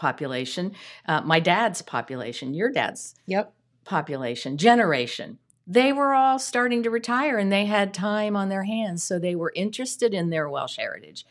population. 0.00 0.72
Uh, 1.06 1.20
my 1.20 1.38
dad's 1.38 1.82
population, 1.82 2.54
your 2.54 2.72
dad's 2.72 3.14
Yep. 3.26 3.52
population, 3.84 4.56
generation. 4.56 5.38
They 5.66 5.92
were 5.92 6.14
all 6.14 6.38
starting 6.40 6.82
to 6.82 6.90
retire 6.90 7.38
and 7.38 7.52
they 7.52 7.66
had 7.66 7.94
time 7.94 8.34
on 8.34 8.48
their 8.48 8.64
hands, 8.64 9.04
so 9.04 9.18
they 9.18 9.36
were 9.36 9.52
interested 9.54 10.12
in 10.12 10.30
their 10.30 10.48
Welsh 10.48 10.76
heritage. 10.78 11.24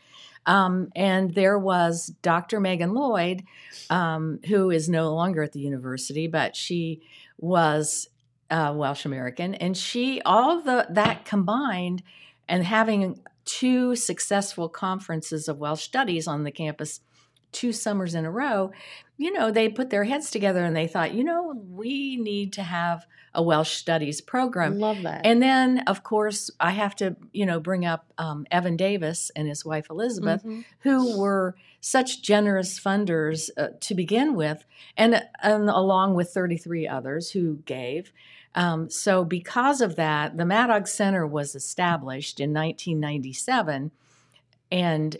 Um, 0.46 0.90
and 0.96 1.34
there 1.34 1.58
was 1.58 2.14
Dr. 2.22 2.60
Megan 2.60 2.94
Lloyd, 2.94 3.42
um, 3.90 4.40
who 4.48 4.70
is 4.70 4.88
no 4.88 5.12
longer 5.14 5.42
at 5.42 5.52
the 5.52 5.60
university, 5.60 6.26
but 6.26 6.56
she 6.56 7.02
was 7.38 8.08
uh, 8.50 8.72
Welsh 8.74 9.04
American, 9.04 9.54
and 9.54 9.76
she 9.76 10.22
all 10.22 10.58
of 10.58 10.64
the 10.64 10.86
that 10.90 11.24
combined, 11.24 12.02
and 12.48 12.64
having 12.64 13.20
two 13.44 13.94
successful 13.96 14.68
conferences 14.68 15.46
of 15.48 15.58
Welsh 15.58 15.82
studies 15.82 16.26
on 16.26 16.44
the 16.44 16.50
campus 16.50 17.00
two 17.52 17.72
summers 17.72 18.14
in 18.14 18.24
a 18.24 18.30
row, 18.30 18.72
you 19.16 19.32
know, 19.32 19.50
they 19.50 19.68
put 19.68 19.90
their 19.90 20.04
heads 20.04 20.30
together 20.30 20.64
and 20.64 20.74
they 20.74 20.86
thought, 20.86 21.12
you 21.12 21.22
know, 21.24 21.54
we 21.70 22.16
need 22.16 22.52
to 22.54 22.62
have 22.62 23.06
a 23.34 23.42
Welsh 23.42 23.72
studies 23.72 24.20
program. 24.20 24.78
Love 24.78 25.02
that. 25.02 25.24
And 25.24 25.42
then, 25.42 25.80
of 25.86 26.02
course, 26.02 26.50
I 26.58 26.70
have 26.70 26.96
to, 26.96 27.16
you 27.32 27.46
know, 27.46 27.60
bring 27.60 27.84
up 27.84 28.06
um, 28.18 28.46
Evan 28.50 28.76
Davis 28.76 29.30
and 29.36 29.46
his 29.46 29.64
wife 29.64 29.86
Elizabeth, 29.90 30.42
Mhm. 30.42 30.64
who 30.80 31.18
were 31.18 31.54
such 31.80 32.22
generous 32.22 32.78
funders 32.80 33.50
uh, 33.56 33.68
to 33.80 33.94
begin 33.94 34.34
with, 34.34 34.64
and, 34.96 35.22
and 35.42 35.68
along 35.70 36.14
with 36.14 36.30
33 36.32 36.88
others 36.88 37.30
who 37.30 37.56
gave. 37.66 38.12
Um, 38.54 38.90
so, 38.90 39.24
because 39.24 39.80
of 39.80 39.94
that, 39.96 40.36
the 40.36 40.44
Madog 40.44 40.88
Center 40.88 41.24
was 41.26 41.54
established 41.54 42.40
in 42.40 42.52
1997, 42.52 43.92
and 44.72 45.16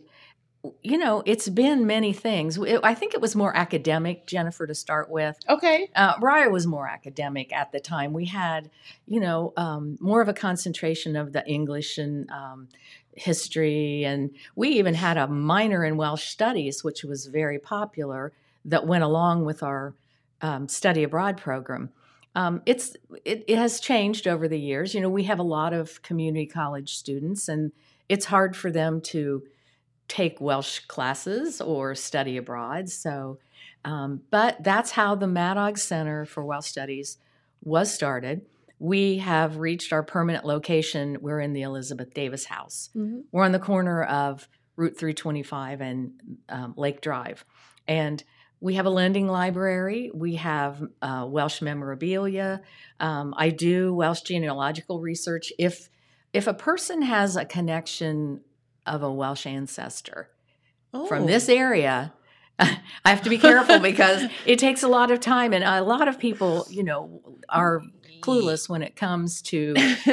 you 0.82 0.98
know, 0.98 1.22
it's 1.24 1.48
been 1.48 1.86
many 1.86 2.12
things. 2.12 2.58
I 2.58 2.94
think 2.94 3.14
it 3.14 3.20
was 3.20 3.34
more 3.34 3.56
academic, 3.56 4.26
Jennifer, 4.26 4.66
to 4.66 4.74
start 4.74 5.08
with. 5.10 5.38
okay. 5.48 5.88
Uh, 5.96 6.14
Rye 6.20 6.48
was 6.48 6.66
more 6.66 6.86
academic 6.86 7.52
at 7.52 7.72
the 7.72 7.80
time. 7.80 8.12
We 8.12 8.26
had, 8.26 8.70
you 9.06 9.20
know, 9.20 9.54
um, 9.56 9.96
more 10.00 10.20
of 10.20 10.28
a 10.28 10.34
concentration 10.34 11.16
of 11.16 11.32
the 11.32 11.46
English 11.46 11.96
and 11.96 12.30
um, 12.30 12.68
history, 13.14 14.04
and 14.04 14.30
we 14.54 14.68
even 14.70 14.94
had 14.94 15.16
a 15.16 15.26
minor 15.26 15.84
in 15.84 15.96
Welsh 15.96 16.28
studies, 16.28 16.84
which 16.84 17.04
was 17.04 17.26
very 17.26 17.58
popular, 17.58 18.32
that 18.66 18.86
went 18.86 19.02
along 19.02 19.46
with 19.46 19.62
our 19.62 19.94
um, 20.42 20.68
study 20.68 21.02
abroad 21.02 21.38
program. 21.38 21.90
Um, 22.34 22.60
it's 22.66 22.96
it, 23.24 23.44
it 23.48 23.56
has 23.56 23.80
changed 23.80 24.28
over 24.28 24.46
the 24.46 24.60
years. 24.60 24.94
You 24.94 25.00
know, 25.00 25.08
we 25.08 25.24
have 25.24 25.38
a 25.38 25.44
lot 25.44 25.72
of 25.72 26.02
community 26.02 26.46
college 26.46 26.94
students, 26.94 27.48
and 27.48 27.72
it's 28.10 28.26
hard 28.26 28.54
for 28.54 28.70
them 28.70 29.00
to 29.00 29.42
take 30.10 30.40
Welsh 30.40 30.80
classes 30.80 31.60
or 31.60 31.94
study 31.94 32.36
abroad. 32.36 32.88
So. 32.90 33.38
Um, 33.82 34.20
but 34.30 34.62
that's 34.62 34.90
how 34.90 35.14
the 35.14 35.24
Madog 35.24 35.78
Center 35.78 36.26
for 36.26 36.44
Welsh 36.44 36.66
Studies 36.66 37.16
was 37.62 37.90
started. 37.94 38.42
We 38.78 39.18
have 39.18 39.56
reached 39.56 39.92
our 39.92 40.02
permanent 40.02 40.44
location. 40.44 41.16
We're 41.22 41.40
in 41.40 41.54
the 41.54 41.62
Elizabeth 41.62 42.12
Davis 42.12 42.44
House. 42.44 42.90
Mhm. 42.94 43.24
We're 43.32 43.44
on 43.44 43.52
the 43.52 43.58
corner 43.58 44.02
of 44.02 44.48
Route 44.76 44.98
325 44.98 45.80
and 45.80 46.12
um, 46.50 46.74
Lake 46.76 47.00
Drive. 47.00 47.44
And 47.88 48.22
we 48.60 48.74
have 48.74 48.84
a 48.84 48.90
lending 48.90 49.26
library. 49.26 50.10
We 50.12 50.36
have 50.36 50.82
uh, 51.00 51.26
Welsh 51.26 51.62
memorabilia. 51.62 52.60
Um, 52.98 53.32
I 53.36 53.48
do 53.48 53.94
Welsh 53.94 54.20
genealogical 54.22 55.00
research. 55.00 55.52
If 55.58 55.88
if 56.32 56.46
a 56.46 56.54
person 56.54 57.02
has 57.02 57.36
a 57.36 57.44
connection 57.44 58.42
of 58.90 59.02
a 59.02 59.12
Welsh 59.12 59.46
ancestor, 59.46 60.28
from 61.08 61.22
Oh. 61.22 61.26
this 61.26 61.48
area 61.48 62.12
i 62.58 62.76
have 63.04 63.22
to 63.22 63.30
be 63.30 63.38
careful 63.38 63.78
because 63.90 64.28
it 64.44 64.58
takes 64.58 64.82
a 64.82 64.88
lot 64.88 65.10
of 65.10 65.20
time 65.20 65.52
and 65.54 65.62
a 65.64 65.80
lot 65.82 66.08
of 66.08 66.18
people 66.18 66.66
you 66.68 66.82
know 66.82 67.22
are 67.48 67.80
clueless 68.20 68.68
when 68.68 68.82
it 68.82 68.96
comes 68.96 69.40
to 69.40 69.74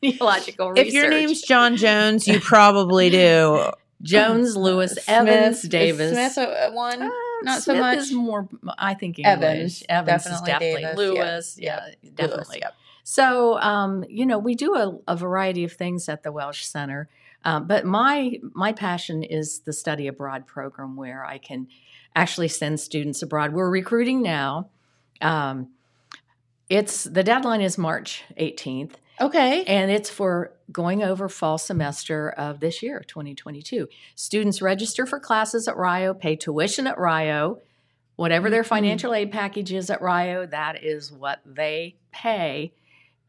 genealogical 0.00 0.70
research 0.70 0.86
If 0.86 0.94
your 0.94 1.10
name's 1.10 1.42
John 1.42 1.76
Jones, 1.76 2.26
you 2.28 2.40
probably 2.40 3.10
do. 3.10 3.70
jones 4.02 4.56
lewis 4.56 4.92
Smith- 4.92 5.08
evans 5.08 5.62
is 5.64 5.68
davis 5.68 6.12
Smith 6.12 6.38
a, 6.38 6.70
one. 6.72 7.02
Uh, 7.02 7.10
not 7.42 7.62
so 7.62 7.74
much. 7.74 7.98
is 7.98 8.12
more 8.12 8.48
i 8.78 8.94
think 8.94 9.18
Evans, 9.22 9.44
english 9.44 9.82
evans, 9.90 10.26
is 10.26 10.40
definitely 10.40 10.82
definitely 10.82 10.82
Davis, 10.82 10.96
lewis 10.96 11.58
yeah. 11.60 11.80
yeah, 12.02 12.10
definitely 12.14 12.58
Yep. 12.62 12.74
So, 13.02 13.58
um, 13.60 14.04
you 14.08 14.24
know, 14.24 14.38
we 14.38 14.54
do 14.54 14.76
a, 14.76 14.96
a 15.08 15.16
variety 15.16 15.64
of 15.64 15.72
things 15.72 16.08
at 16.08 16.22
the 16.22 16.30
Welsh 16.30 16.62
Center, 16.64 17.08
um, 17.44 17.66
but 17.66 17.84
my 17.84 18.38
my 18.54 18.72
passion 18.72 19.22
is 19.22 19.60
the 19.60 19.72
study 19.72 20.06
abroad 20.06 20.46
program, 20.46 20.96
where 20.96 21.24
I 21.24 21.38
can 21.38 21.68
actually 22.14 22.48
send 22.48 22.80
students 22.80 23.22
abroad. 23.22 23.52
We're 23.52 23.70
recruiting 23.70 24.22
now. 24.22 24.68
Um, 25.20 25.68
it's 26.68 27.04
the 27.04 27.22
deadline 27.24 27.60
is 27.60 27.76
March 27.78 28.22
18th, 28.38 28.94
Okay. 29.20 29.64
and 29.64 29.90
it's 29.90 30.08
for 30.10 30.52
going 30.70 31.02
over 31.02 31.28
fall 31.28 31.58
semester 31.58 32.30
of 32.30 32.60
this 32.60 32.82
year, 32.82 33.02
2022. 33.06 33.88
Students 34.14 34.62
register 34.62 35.04
for 35.06 35.18
classes 35.18 35.66
at 35.66 35.76
RIO, 35.76 36.14
pay 36.14 36.36
tuition 36.36 36.86
at 36.86 36.96
RIO. 36.98 37.60
Whatever 38.16 38.50
their 38.50 38.62
Mhm. 38.62 38.66
financial 38.66 39.14
aid 39.14 39.32
package 39.32 39.72
is 39.72 39.90
at 39.90 40.00
RIO, 40.02 40.46
that 40.46 40.84
is 40.84 41.10
what 41.10 41.40
they 41.44 41.96
pay 42.12 42.72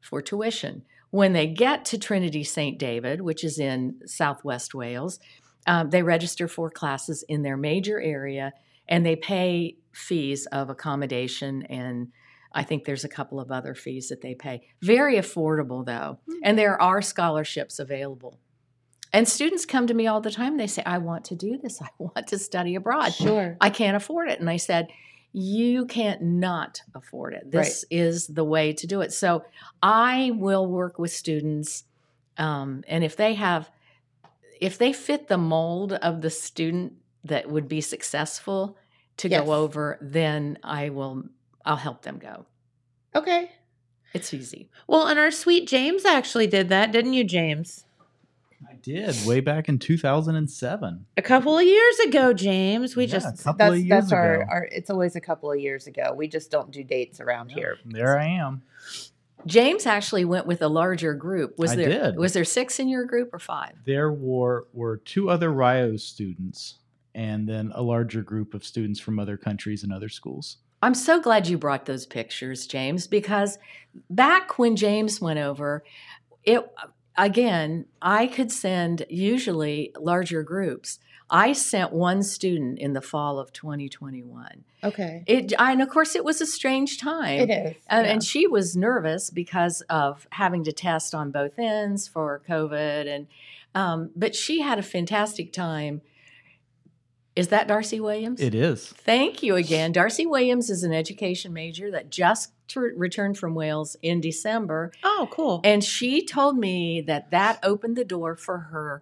for 0.02 0.21
tuition. 0.21 0.84
When 1.12 1.34
they 1.34 1.47
get 1.47 1.86
to 1.86 1.97
Trinity 1.97 2.43
St. 2.43 2.80
David, 2.80 3.21
which 3.21 3.43
is 3.43 3.60
in 3.60 4.00
southwest 4.06 4.74
Wales, 4.74 5.19
um, 5.67 5.89
they 5.89 6.04
register 6.04 6.47
for 6.47 6.69
classes 6.69 7.24
in 7.28 7.43
their 7.43 7.58
major 7.58 8.02
area 8.02 8.54
and 8.88 9.06
they 9.06 9.15
pay 9.15 9.78
fees 9.93 10.47
of 10.47 10.69
accommodation 10.69 11.63
and 11.63 12.08
I 12.54 12.63
think 12.63 12.84
there's 12.84 13.06
a 13.06 13.10
couple 13.10 13.39
of 13.39 13.52
other 13.52 13.74
fees 13.74 14.10
that 14.10 14.21
they 14.21 14.36
pay. 14.36 14.67
Very 14.82 15.15
affordable 15.15 15.86
though, 15.86 16.19
and 16.43 16.58
there 16.58 16.82
are 16.82 17.02
scholarships 17.02 17.80
available. 17.80 18.39
And 19.13 19.28
students 19.28 19.65
come 19.65 19.88
to 19.88 19.93
me 19.93 20.08
all 20.08 20.21
the 20.21 20.32
time. 20.32 20.58
They 20.58 20.67
say, 20.67 20.84
I 20.86 20.97
want 20.97 21.26
to 21.26 21.36
do 21.36 21.58
this. 21.58 21.82
I 21.82 21.88
want 21.97 22.28
to 22.28 22.39
study 22.39 22.76
abroad. 22.76 23.13
Sure. 23.13 23.58
I 23.60 23.69
can't 23.69 23.97
afford 23.97 24.30
it. 24.30 24.39
And 24.39 24.50
I 24.50 24.58
said, 24.58 24.88
You 25.34 25.86
can't 25.86 26.22
not 26.22 26.82
afford 26.94 27.34
it. 27.34 27.52
This 27.52 27.86
is 27.89 28.28
the 28.28 28.44
way 28.44 28.74
to 28.74 28.88
do 28.88 29.02
it. 29.02 29.13
So 29.13 29.46
I 29.82 30.32
will 30.36 30.67
work 30.67 31.00
with 31.00 31.12
students. 31.12 31.86
Um, 32.38 32.84
and 32.88 33.04
if 33.04 33.15
they 33.15 33.36
have, 33.36 33.70
if 34.60 34.78
they 34.78 34.91
fit 34.91 35.28
the 35.28 35.38
mold 35.38 35.94
of 35.94 36.22
the 36.22 36.30
student 36.30 36.94
that 37.24 37.50
would 37.50 37.67
be 37.67 37.82
successful 37.82 38.78
to 39.17 39.30
Yes. 39.30 39.46
go 39.46 39.54
over, 39.54 39.98
then 40.02 40.58
I 40.63 40.89
will, 40.89 41.24
I'll 41.63 41.78
help 41.78 42.02
them 42.02 42.17
go. 42.17 42.46
Okay. 43.15 43.52
It's 44.13 44.34
easy. 44.34 44.70
Well, 44.88 45.08
and 45.08 45.17
our 45.17 45.32
sweet 45.32 45.67
James 45.67 46.04
actually 46.04 46.48
did 46.48 46.67
that, 46.70 46.91
didn't 46.91 47.13
you, 47.13 47.24
James? 47.24 47.86
I 48.82 48.91
did 48.91 49.26
way 49.26 49.39
back 49.41 49.70
in 49.70 49.78
2007. 49.80 51.06
A 51.17 51.22
couple 51.22 51.58
of 51.58 51.63
years 51.63 52.00
ago, 52.00 52.34
James. 52.34 52.96
We 52.96 53.06
Yeah, 53.06 53.12
just 53.12 53.41
a 53.41 53.44
couple 53.44 53.58
that's 53.60 53.72
of 53.74 53.78
years 53.78 53.89
that's 53.89 54.12
our, 54.12 54.41
ago. 54.41 54.46
our 54.50 54.70
it's 54.72 54.89
always 54.89 55.15
a 55.15 55.22
couple 55.22 55.52
of 55.52 55.60
years 55.60 55.88
ago. 55.88 56.13
We 56.15 56.28
just 56.28 56.50
don't 56.50 56.72
do 56.72 56.84
dates 56.84 57.20
around 57.20 57.52
here. 57.52 57.78
There 57.86 58.17
I 58.17 58.26
am. 58.26 58.63
James 59.46 59.86
actually 59.86 60.26
went 60.26 60.46
with 60.46 60.62
a 60.62 60.67
larger 60.67 61.13
group. 61.13 61.58
Was 61.58 61.72
I 61.72 61.76
there 61.76 61.89
did. 61.89 62.17
was 62.17 62.34
there 62.34 62.46
six 62.46 62.80
in 62.80 62.88
your 62.88 63.06
group 63.06 63.34
or 63.34 63.39
five? 63.39 63.74
There 63.86 64.12
were 64.12 64.67
were 64.74 64.98
two 64.98 65.30
other 65.30 65.52
RIO 65.52 65.98
students 65.98 66.80
and 67.13 67.48
then 67.48 67.72
a 67.76 67.82
larger 67.82 68.22
group 68.22 68.54
of 68.54 68.65
students 68.65 69.00
from 69.00 69.20
other 69.20 69.38
countries 69.38 69.84
and 69.84 69.91
other 69.91 70.10
schools. 70.10 70.58
I'm 70.82 70.96
so 70.96 71.20
glad 71.20 71.48
you 71.48 71.58
brought 71.58 71.86
those 71.86 72.06
pictures, 72.08 72.65
James, 72.65 73.06
because 73.06 73.60
back 74.10 74.58
when 74.58 74.76
James 74.76 75.22
went 75.22 75.38
over, 75.38 75.84
it 76.44 76.67
again, 77.22 77.86
I 78.02 78.28
could 78.28 78.52
send 78.52 79.06
usually 79.10 79.92
larger 79.98 80.44
groups. 80.44 81.00
I 81.30 81.54
sent 81.54 81.94
one 81.94 82.24
student 82.24 82.80
in 82.80 82.92
the 82.92 83.02
fall 83.02 83.40
of 83.40 83.54
2021. 83.54 84.66
Okay. 84.84 85.24
It 85.28 85.54
and 85.58 85.82
of 85.82 85.90
course 85.90 86.16
it 86.16 86.26
was 86.26 86.42
a 86.42 86.46
strange 86.46 86.98
time. 87.00 87.40
It 87.40 87.50
is. 87.50 87.78
And, 87.88 88.06
yeah. 88.06 88.14
and 88.14 88.24
she 88.24 88.48
was 88.48 88.76
nervous 88.76 89.30
because 89.30 89.82
of 89.90 90.28
having 90.32 90.64
to 90.66 90.74
test 90.74 91.16
on 91.16 91.32
both 91.32 91.58
ends 91.58 92.08
for 92.08 92.42
COVID, 92.50 93.08
and 93.08 93.28
um, 93.74 94.10
but 94.16 94.36
she 94.36 94.60
had 94.60 94.80
a 94.80 94.84
fantastic 94.84 95.54
time 95.54 96.02
Is 97.36 97.48
that 97.48 97.67
Darcy 97.67 98.00
Williams? 98.00 98.41
It 98.41 98.54
is. 98.54 98.88
Thank 98.88 99.41
you 99.41 99.56
again. 99.56 99.94
Darcy 99.94 100.26
Williams 100.26 100.70
is 100.70 100.84
an 100.84 100.94
education 100.94 101.54
major 101.54 101.89
that 101.91 102.10
just 102.10 102.52
t- 102.67 102.80
returned 102.80 103.38
from 103.38 103.56
Wales 103.56 103.96
in 104.02 104.20
December. 104.20 104.91
Oh, 105.04 105.30
cool. 105.32 105.62
And 105.63 105.84
she 105.84 106.26
told 106.26 106.58
me 106.58 107.02
that 107.02 107.32
that 107.32 107.60
opened 107.63 107.96
the 107.96 108.04
door 108.04 108.36
for 108.36 108.58
her 108.58 109.02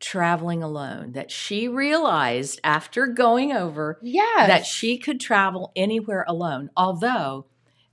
traveling 0.00 0.62
alone, 0.62 1.12
that 1.12 1.30
she 1.30 1.68
realized 1.68 2.60
after 2.64 3.06
going 3.06 3.52
over 3.52 3.98
yeah. 4.00 4.46
that 4.46 4.64
she 4.64 4.96
could 4.96 5.20
travel 5.20 5.72
anywhere 5.74 6.24
alone. 6.28 6.70
Although, 6.76 7.46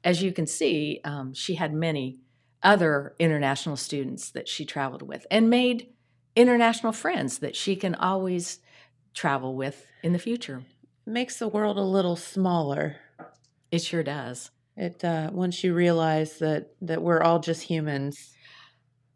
as 0.03 0.21
you 0.21 0.31
can 0.31 0.47
see, 0.47 1.01
um, 1.03 1.33
she 1.33 1.55
had 1.55 1.73
many 1.73 2.19
other 2.63 3.13
international 3.19 3.75
students 3.75 4.29
that 4.31 4.47
she 4.47 4.65
traveled 4.65 5.01
with 5.01 5.25
and 5.29 5.49
made 5.49 5.89
international 6.35 6.91
friends 6.91 7.39
that 7.39 7.55
she 7.55 7.75
can 7.75 7.95
always 7.95 8.59
travel 9.15 9.55
with 9.55 9.85
in 10.03 10.13
the 10.13 10.19
future. 10.19 10.61
makes 11.05 11.39
the 11.39 11.47
world 11.47 11.77
a 11.77 11.81
little 11.83 12.15
smaller. 12.15 12.97
It 13.71 13.81
sure 13.81 14.03
does. 14.03 14.51
It 14.77 15.03
uh, 15.03 15.29
once 15.33 15.63
you 15.63 15.73
realize 15.73 16.37
that 16.39 16.71
that 16.81 17.01
we're 17.01 17.21
all 17.21 17.39
just 17.39 17.63
humans. 17.63 18.31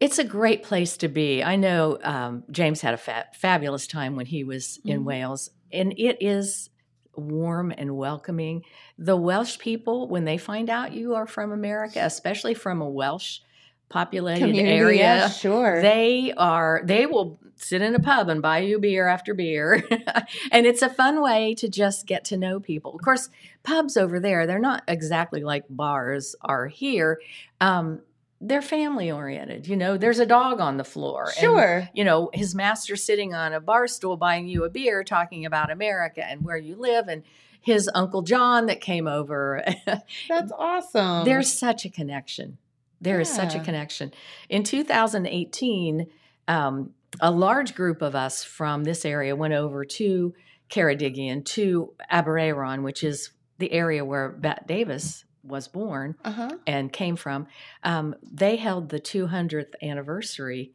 It's 0.00 0.18
a 0.18 0.24
great 0.24 0.62
place 0.62 0.96
to 0.98 1.08
be. 1.08 1.42
I 1.44 1.56
know 1.56 1.98
um, 2.02 2.44
James 2.50 2.80
had 2.80 2.94
a 2.94 2.96
fa- 2.96 3.26
fabulous 3.34 3.86
time 3.86 4.16
when 4.16 4.24
he 4.24 4.44
was 4.44 4.80
in 4.84 5.02
Mhm. 5.02 5.04
Wales, 5.04 5.50
and 5.70 5.92
it 5.98 6.16
is 6.20 6.70
warm 7.14 7.70
and 7.76 7.94
welcoming. 7.98 8.62
The 8.96 9.16
Welsh 9.16 9.58
people, 9.58 10.08
when 10.08 10.24
they 10.24 10.38
find 10.38 10.70
out 10.70 10.94
you 10.94 11.14
are 11.16 11.26
from 11.26 11.52
America, 11.52 12.00
especially 12.02 12.54
from 12.54 12.80
a 12.80 12.88
Welsh 12.88 13.40
populated 13.90 14.46
Community, 14.46 14.72
area, 14.72 14.98
yeah, 14.98 15.28
sure. 15.28 15.82
they 15.82 16.32
are 16.36 16.80
they 16.84 17.06
will 17.06 17.38
sit 17.56 17.82
in 17.82 17.94
a 17.94 18.00
pub 18.00 18.28
and 18.28 18.40
buy 18.40 18.60
you 18.60 18.78
beer 18.78 19.06
after 19.06 19.34
beer 19.34 19.84
and 20.52 20.64
it's 20.64 20.80
a 20.80 20.88
fun 20.88 21.20
way 21.20 21.54
to 21.56 21.68
just 21.68 22.06
get 22.06 22.24
to 22.24 22.36
know 22.36 22.58
people 22.58 22.94
of 22.94 23.02
course 23.02 23.28
pubs 23.64 23.96
over 23.96 24.18
there 24.18 24.46
they're 24.46 24.58
not 24.60 24.82
exactly 24.88 25.42
like 25.42 25.64
bars 25.68 26.34
are 26.40 26.68
here 26.68 27.20
um, 27.60 28.00
they're 28.40 28.62
family 28.62 29.10
oriented 29.10 29.66
you 29.66 29.76
know 29.76 29.98
there's 29.98 30.20
a 30.20 30.26
dog 30.26 30.60
on 30.60 30.76
the 30.76 30.84
floor 30.84 31.24
and, 31.24 31.34
sure. 31.34 31.88
you 31.92 32.04
know 32.04 32.30
his 32.32 32.54
master 32.54 32.94
sitting 32.96 33.34
on 33.34 33.52
a 33.52 33.60
bar 33.60 33.86
stool 33.88 34.16
buying 34.16 34.48
you 34.48 34.64
a 34.64 34.70
beer 34.70 35.04
talking 35.04 35.44
about 35.44 35.70
america 35.70 36.24
and 36.24 36.42
where 36.42 36.56
you 36.56 36.76
live 36.76 37.08
and 37.08 37.24
his 37.60 37.90
uncle 37.94 38.22
john 38.22 38.66
that 38.66 38.80
came 38.80 39.06
over 39.08 39.62
That's 40.28 40.52
awesome. 40.56 41.24
there's 41.24 41.52
such 41.52 41.84
a 41.84 41.90
connection. 41.90 42.56
There 43.00 43.20
is 43.20 43.28
such 43.28 43.54
a 43.54 43.60
connection. 43.60 44.12
In 44.48 44.62
2018, 44.62 46.06
um, 46.48 46.90
a 47.20 47.30
large 47.30 47.74
group 47.74 48.02
of 48.02 48.14
us 48.14 48.44
from 48.44 48.84
this 48.84 49.04
area 49.04 49.34
went 49.34 49.54
over 49.54 49.84
to 49.84 50.34
Ceredigion, 50.70 51.44
to 51.44 51.94
Aberaeron, 52.12 52.82
which 52.82 53.02
is 53.02 53.30
the 53.58 53.72
area 53.72 54.04
where 54.04 54.28
Bette 54.28 54.64
Davis 54.66 55.24
was 55.42 55.68
born 55.68 56.16
uh-huh. 56.24 56.50
and 56.66 56.92
came 56.92 57.16
from. 57.16 57.46
Um, 57.82 58.14
they 58.22 58.56
held 58.56 58.88
the 58.88 59.00
200th 59.00 59.74
anniversary 59.82 60.72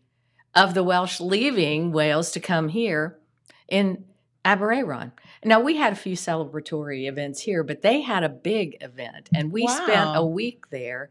of 0.54 0.74
the 0.74 0.84
Welsh 0.84 1.20
leaving 1.20 1.92
Wales 1.92 2.32
to 2.32 2.40
come 2.40 2.70
here 2.70 3.20
in 3.68 4.06
Aberaeron. 4.44 5.12
Now 5.44 5.60
we 5.60 5.78
had 5.78 5.94
a 5.94 5.98
few 5.98 6.16
celebratory 6.16 7.08
events 7.08 7.42
here, 7.42 7.64
but 7.64 7.82
they 7.82 8.02
had 8.02 8.24
a 8.24 8.30
big 8.30 8.78
event, 8.82 9.30
and 9.34 9.52
we 9.52 9.68
spent 9.68 10.16
a 10.16 10.26
week 10.26 10.70
there. 10.70 11.10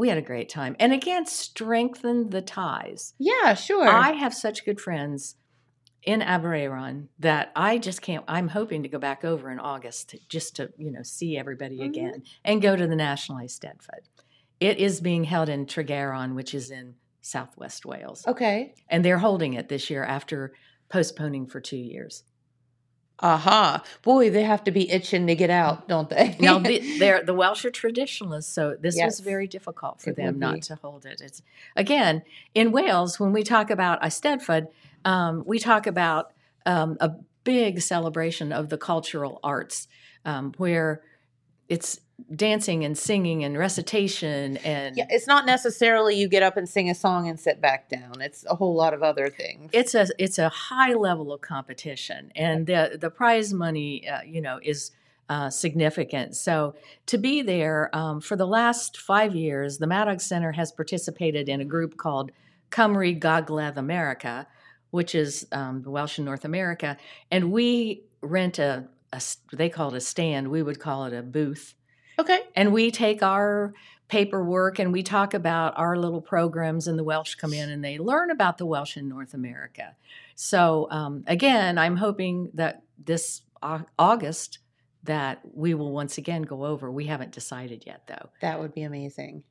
We 0.00 0.08
had 0.08 0.16
a 0.16 0.22
great 0.22 0.48
time, 0.48 0.76
and 0.80 0.94
again 0.94 1.26
strengthened 1.26 2.30
the 2.30 2.40
ties. 2.40 3.12
Yeah, 3.18 3.52
sure. 3.52 3.86
I 3.86 4.12
have 4.12 4.32
such 4.32 4.64
good 4.64 4.80
friends 4.80 5.34
in 6.02 6.20
Aberaeron 6.20 7.08
that 7.18 7.52
I 7.54 7.76
just 7.76 8.00
can't. 8.00 8.24
I'm 8.26 8.48
hoping 8.48 8.82
to 8.82 8.88
go 8.88 8.98
back 8.98 9.26
over 9.26 9.50
in 9.50 9.58
August 9.60 10.08
to, 10.08 10.18
just 10.26 10.56
to 10.56 10.72
you 10.78 10.90
know 10.90 11.02
see 11.02 11.36
everybody 11.36 11.80
Mhm. 11.80 11.84
again 11.84 12.22
and 12.46 12.62
go 12.62 12.76
to 12.76 12.86
the 12.86 12.96
National 12.96 13.40
Eisteddfod. 13.40 14.08
It 14.58 14.78
is 14.78 15.02
being 15.02 15.24
held 15.24 15.50
in 15.50 15.66
Tregaron, 15.66 16.34
which 16.34 16.54
is 16.54 16.70
in 16.70 16.94
Southwest 17.20 17.84
Wales, 17.84 18.26
okay. 18.26 18.72
and 18.88 19.04
they're 19.04 19.18
holding 19.18 19.52
it 19.52 19.68
this 19.68 19.90
year 19.90 20.02
after 20.02 20.54
postponing 20.88 21.46
for 21.46 21.60
two 21.60 21.76
years. 21.76 22.24
Aha. 23.20 23.82
Boy, 24.02 24.30
they 24.30 24.42
have 24.44 24.64
to 24.64 24.70
be 24.70 24.90
itching 24.90 25.26
to 25.26 25.34
get 25.34 25.50
out, 25.50 25.86
don't 25.88 26.08
they? 26.08 26.36
Now 26.40 26.58
the, 26.70 26.98
they're 26.98 27.22
the 27.22 27.34
Welsh 27.34 27.64
are 27.64 27.70
traditionalists, 27.70 28.52
so 28.52 28.76
this 28.80 28.96
Yes. 28.96 29.06
was 29.06 29.20
very 29.20 29.46
difficult 29.46 30.00
for 30.00 30.10
It 30.10 30.16
them 30.16 30.38
not 30.38 30.62
to 30.62 30.76
hold 30.76 31.04
it. 31.04 31.20
It's 31.20 31.42
again 31.76 32.22
in 32.54 32.72
Wales 32.72 33.20
when 33.20 33.32
we 33.32 33.42
talk 33.42 33.70
about 33.70 34.00
Eisteddfod, 34.02 34.68
um, 35.04 35.44
we 35.46 35.58
talk 35.58 35.86
about 35.86 36.32
um, 36.66 36.96
a 37.00 37.10
big 37.44 37.80
celebration 37.80 38.52
of 38.52 38.68
the 38.68 38.78
cultural 38.78 39.38
arts, 39.42 39.88
um, 40.24 40.52
where 40.56 41.02
it's 41.68 42.00
dancing 42.34 42.84
and 42.84 42.96
singing 42.96 43.44
and 43.44 43.56
recitation 43.56 44.56
and 44.58 44.96
yeah, 44.96 45.06
it's 45.08 45.26
not 45.26 45.46
necessarily 45.46 46.14
you 46.16 46.28
get 46.28 46.42
up 46.42 46.56
and 46.56 46.68
sing 46.68 46.90
a 46.90 46.94
song 46.94 47.28
and 47.28 47.38
sit 47.38 47.60
back 47.60 47.88
down. 47.88 48.20
It's 48.20 48.44
a 48.46 48.54
whole 48.54 48.74
lot 48.74 48.94
of 48.94 49.02
other 49.02 49.28
things. 49.28 49.70
it's 49.72 49.94
a 49.94 50.06
it's 50.18 50.38
a 50.38 50.48
high 50.48 50.94
level 50.94 51.32
of 51.32 51.40
competition, 51.40 52.32
and 52.34 52.66
the 52.66 52.98
the 53.00 53.10
prize 53.10 53.52
money, 53.52 54.08
uh, 54.08 54.22
you 54.22 54.40
know, 54.40 54.58
is 54.62 54.92
uh, 55.28 55.48
significant. 55.50 56.34
So 56.36 56.74
to 57.06 57.18
be 57.18 57.42
there 57.42 57.94
um, 57.94 58.20
for 58.20 58.36
the 58.36 58.46
last 58.46 58.98
five 58.98 59.34
years, 59.34 59.78
the 59.78 59.86
Maddox 59.86 60.24
Center 60.24 60.52
has 60.52 60.72
participated 60.72 61.48
in 61.48 61.60
a 61.60 61.64
group 61.64 61.96
called 61.96 62.32
Cymru 62.70 63.18
Gogledd 63.18 63.76
America, 63.76 64.46
which 64.90 65.14
is 65.14 65.46
um, 65.52 65.82
the 65.82 65.90
Welsh 65.90 66.18
in 66.18 66.24
North 66.24 66.44
America, 66.44 66.96
and 67.30 67.52
we 67.52 68.02
rent 68.20 68.58
a 68.58 68.88
they 69.52 69.68
call 69.68 69.92
it 69.92 69.96
a 69.96 70.00
stand. 70.00 70.48
We 70.48 70.62
would 70.62 70.78
call 70.78 71.04
it 71.06 71.12
a 71.12 71.22
booth 71.22 71.74
okay. 72.20 72.40
and 72.54 72.72
we 72.72 72.90
take 72.90 73.22
our 73.22 73.72
paperwork 74.08 74.78
and 74.78 74.92
we 74.92 75.02
talk 75.02 75.34
about 75.34 75.72
our 75.76 75.96
little 75.96 76.20
programs 76.20 76.86
and 76.88 76.98
the 76.98 77.04
welsh 77.04 77.34
come 77.36 77.52
in 77.52 77.70
and 77.70 77.84
they 77.84 77.96
learn 77.98 78.30
about 78.30 78.58
the 78.58 78.66
welsh 78.66 78.96
in 78.96 79.08
north 79.08 79.34
america 79.34 79.94
so 80.34 80.88
um, 80.90 81.22
again 81.26 81.78
i'm 81.78 81.96
hoping 81.96 82.50
that 82.54 82.82
this 83.04 83.42
august 83.98 84.58
that 85.04 85.40
we 85.54 85.74
will 85.74 85.92
once 85.92 86.18
again 86.18 86.42
go 86.42 86.64
over 86.64 86.90
we 86.90 87.06
haven't 87.06 87.32
decided 87.32 87.84
yet 87.86 88.02
though 88.06 88.30
That 88.40 88.60
would 88.60 88.74
be 88.74 88.82
amazing. 88.82 89.44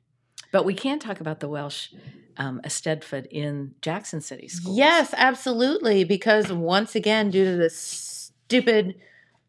but 0.52 0.64
we 0.64 0.74
can 0.74 0.98
talk 0.98 1.20
about 1.20 1.40
the 1.40 1.48
welsh 1.48 1.88
um, 2.36 2.60
Eisteddfod 2.64 3.26
in 3.30 3.74
jackson 3.82 4.20
city 4.20 4.48
schools 4.48 4.76
Yes, 4.76 5.12
absolutely. 5.16 6.04
Because 6.04 6.50
once 6.52 6.94
again, 6.94 7.30
due 7.30 7.44
to 7.44 7.56
this 7.56 7.76
stupid 8.46 8.94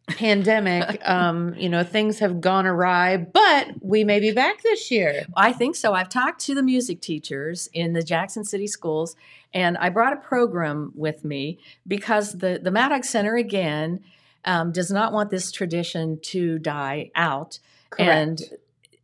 pandemic, 0.08 1.02
um, 1.08 1.54
you 1.56 1.70
know, 1.70 1.84
things 1.84 2.20
have 2.20 2.42
gone 2.42 2.66
awry, 2.66 3.18
but 3.18 3.70
we 3.82 4.04
may 4.04 4.20
be 4.20 4.32
back 4.32 4.62
this 4.62 4.92
year. 4.92 5.26
I 5.36 5.54
think 5.54 5.76
so. 5.76 5.94
I've 5.94 6.10
talked 6.10 6.42
to 6.42 6.56
the 6.56 6.64
music 6.64 7.02
teachers 7.02 7.70
in 7.74 7.94
the 7.94 8.04
Jackson 8.04 8.44
City 8.44 8.68
schools, 8.68 9.16
and 9.54 9.78
I 9.78 9.90
brought 9.90 10.14
a 10.14 10.18
program 10.18 10.92
with 10.96 11.24
me 11.24 11.60
because 11.88 12.34
the, 12.40 12.60
the 12.62 12.72
Maddox 12.72 13.10
Center, 13.10 13.36
again, 13.36 14.02
um, 14.46 14.72
does 14.72 14.92
not 14.92 15.14
want 15.14 15.30
this 15.30 15.52
tradition 15.52 16.20
to 16.24 16.58
die 16.60 17.12
out. 17.16 17.60
And 18.00 18.42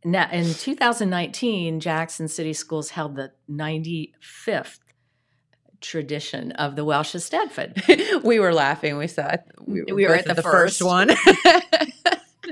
now, 0.04 0.28
in 0.32 0.54
2019, 0.54 1.80
Jackson 1.80 2.28
City 2.28 2.52
Schools 2.52 2.90
held 2.90 3.16
the 3.16 3.32
95th 3.50 4.78
tradition 5.80 6.52
of 6.52 6.76
the 6.76 6.84
Welsh 6.84 7.14
Eisteddfod. 7.14 8.22
we 8.24 8.38
were 8.38 8.52
laughing. 8.52 8.96
We 8.96 9.06
saw. 9.06 9.36
We 9.64 9.82
We 9.84 10.06
were 10.06 10.14
at 10.14 10.24
the 10.24 10.42
first 10.42 10.78
first. 10.78 10.82
one. 10.82 11.10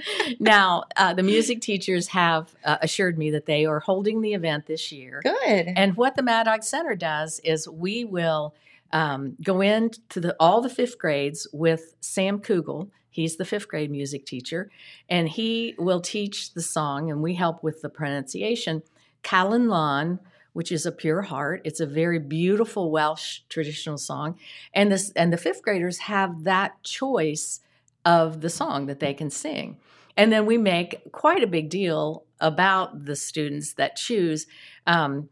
now, 0.40 0.84
uh, 0.96 1.14
the 1.14 1.22
music 1.22 1.60
teachers 1.60 2.08
have 2.08 2.54
uh, 2.64 2.78
assured 2.82 3.18
me 3.18 3.30
that 3.30 3.46
they 3.46 3.66
are 3.66 3.80
holding 3.80 4.20
the 4.20 4.34
event 4.34 4.66
this 4.66 4.92
year. 4.92 5.20
Good. 5.22 5.68
And 5.76 5.96
what 5.96 6.16
the 6.16 6.22
Maddox 6.22 6.68
Center 6.68 6.94
does 6.94 7.40
is 7.44 7.68
we 7.68 8.04
will 8.04 8.54
um, 8.92 9.36
go 9.42 9.60
into 9.60 10.20
the, 10.20 10.36
all 10.38 10.60
the 10.60 10.68
fifth 10.68 10.98
grades 10.98 11.46
with 11.52 11.94
Sam 12.00 12.40
Kugel. 12.40 12.90
He's 13.10 13.36
the 13.36 13.44
fifth 13.44 13.68
grade 13.68 13.90
music 13.90 14.26
teacher, 14.26 14.70
and 15.08 15.28
he 15.28 15.74
will 15.78 16.00
teach 16.00 16.52
the 16.52 16.62
song, 16.62 17.10
and 17.10 17.22
we 17.22 17.34
help 17.34 17.62
with 17.62 17.80
the 17.80 17.88
pronunciation. 17.88 18.82
Calon 19.24 19.68
Lân, 19.68 20.18
which 20.56 20.72
is 20.72 20.86
a 20.86 20.90
pure 20.90 21.20
heart. 21.20 21.60
It's 21.64 21.80
a 21.80 21.86
very 21.86 22.18
beautiful 22.18 22.90
Welsh 22.90 23.40
traditional 23.50 23.98
song, 23.98 24.38
and 24.72 24.90
this 24.90 25.12
and 25.14 25.30
the 25.30 25.36
fifth 25.36 25.60
graders 25.60 25.98
have 25.98 26.44
that 26.44 26.82
choice 26.82 27.60
of 28.06 28.40
the 28.40 28.48
song 28.48 28.86
that 28.86 28.98
they 28.98 29.12
can 29.12 29.28
sing. 29.28 29.76
And 30.16 30.32
then 30.32 30.46
we 30.46 30.56
make 30.56 31.12
quite 31.12 31.42
a 31.42 31.46
big 31.46 31.68
deal 31.68 32.24
about 32.40 33.04
the 33.04 33.16
students 33.16 33.74
that 33.74 33.96
choose. 33.96 34.46
Um, 34.86 35.28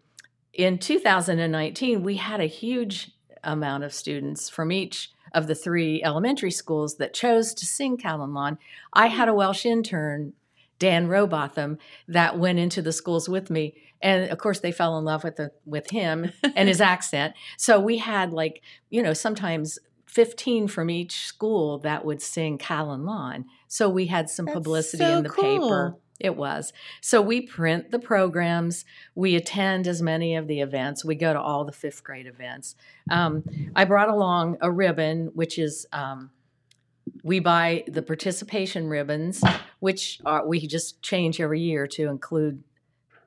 in 0.52 0.76
2019, 0.78 2.02
we 2.02 2.16
had 2.16 2.42
a 2.42 2.46
huge 2.46 3.12
amount 3.42 3.82
of 3.82 3.94
students 3.94 4.50
from 4.50 4.70
each 4.70 5.10
of 5.32 5.46
the 5.46 5.54
three 5.54 6.02
elementary 6.02 6.50
schools 6.50 6.96
that 6.96 7.14
chose 7.14 7.54
to 7.54 7.64
sing 7.64 7.96
Calon 7.96 8.32
Lân. 8.32 8.58
I 8.92 9.06
had 9.06 9.30
a 9.30 9.34
Welsh 9.34 9.64
intern, 9.64 10.34
Dan 10.78 11.08
Robotham, 11.08 11.78
that 12.08 12.38
went 12.38 12.58
into 12.58 12.82
the 12.82 12.92
schools 12.92 13.26
with 13.26 13.48
me. 13.48 13.74
And 14.02 14.30
of 14.30 14.38
course, 14.38 14.60
they 14.60 14.72
fell 14.72 14.98
in 14.98 15.04
love 15.04 15.24
with 15.24 15.36
the, 15.36 15.52
with 15.64 15.90
him 15.90 16.32
and 16.56 16.68
his 16.68 16.80
accent. 16.80 17.34
So 17.56 17.80
we 17.80 17.98
had 17.98 18.32
like, 18.32 18.62
you 18.90 19.02
know, 19.02 19.12
sometimes 19.12 19.78
15 20.06 20.68
from 20.68 20.90
each 20.90 21.26
school 21.26 21.78
that 21.78 22.04
would 22.04 22.22
sing 22.22 22.58
Calon 22.58 23.00
Lân. 23.00 23.44
So 23.66 23.88
we 23.88 24.06
had 24.06 24.30
some 24.30 24.46
That's 24.46 24.54
publicity 24.54 25.02
so 25.02 25.18
in 25.18 25.24
the 25.24 25.30
paper. 25.30 25.96
It 26.20 26.36
was. 26.36 26.72
So 27.00 27.20
we 27.20 27.40
print 27.40 27.90
the 27.90 27.98
programs. 27.98 28.84
We 29.16 29.34
attend 29.34 29.88
as 29.88 30.00
many 30.00 30.36
of 30.36 30.46
the 30.46 30.60
events. 30.60 31.04
We 31.04 31.16
go 31.16 31.32
to 31.32 31.40
all 31.40 31.64
the 31.64 31.72
fifth 31.72 32.04
grade 32.04 32.26
events. 32.26 32.76
Um, 33.10 33.42
I 33.74 33.84
brought 33.84 34.08
along 34.08 34.58
a 34.60 34.70
ribbon, 34.70 35.32
which 35.34 35.58
is 35.58 35.86
um, 35.92 36.30
we 37.24 37.40
buy 37.40 37.84
the 37.88 38.02
participation 38.02 38.86
ribbons, 38.86 39.42
which 39.80 40.20
are, 40.24 40.46
we 40.46 40.66
just 40.66 41.02
change 41.02 41.40
every 41.40 41.60
year 41.60 41.86
to 41.88 42.08
include 42.08 42.62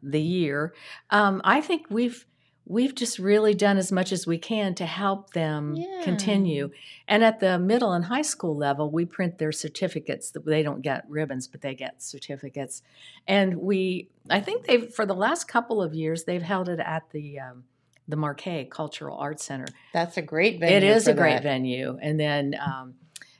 the 0.01 0.21
year. 0.21 0.73
Um, 1.09 1.41
I 1.43 1.61
think 1.61 1.87
we've 1.89 2.25
we've 2.69 2.93
just 2.93 3.17
really 3.17 3.53
done 3.53 3.77
as 3.77 3.93
much 3.93 4.11
as 4.11 4.27
we 4.27 4.37
can 4.37 4.75
to 4.75 4.85
help 4.85 5.31
them 5.31 5.73
Yeah. 5.77 6.01
continue. 6.03 6.69
And 7.07 7.23
at 7.23 7.39
the 7.39 7.57
middle 7.57 7.93
and 7.93 8.03
high 8.03 8.23
school 8.23 8.57
level, 8.57 8.91
we 8.91 9.05
print 9.05 9.37
their 9.37 9.53
certificates. 9.53 10.31
They 10.31 10.63
don't 10.63 10.81
get 10.81 11.05
ribbons, 11.09 11.47
but 11.47 11.61
they 11.61 11.75
get 11.75 12.03
certificates. 12.03 12.81
And 13.25 13.55
we, 13.59 14.09
I 14.29 14.41
think 14.41 14.65
they've 14.65 14.93
for 14.93 15.05
the 15.05 15.15
last 15.15 15.47
couple 15.47 15.81
of 15.81 15.93
years, 15.93 16.25
they've 16.25 16.41
held 16.41 16.67
it 16.67 16.79
at 16.79 17.09
the 17.11 17.39
um, 17.39 17.63
the 18.09 18.17
Markay 18.17 18.69
Cultural 18.69 19.17
Arts 19.17 19.45
Center. 19.45 19.67
That's 19.93 20.17
a 20.17 20.21
great 20.21 20.59
venue. 20.59 20.75
It 20.77 20.83
is 20.83 21.07
a 21.07 21.13
great 21.13 21.35
that. 21.35 21.43
venue. 21.43 21.97
And 22.01 22.19
then 22.19 22.55
um, 22.59 22.95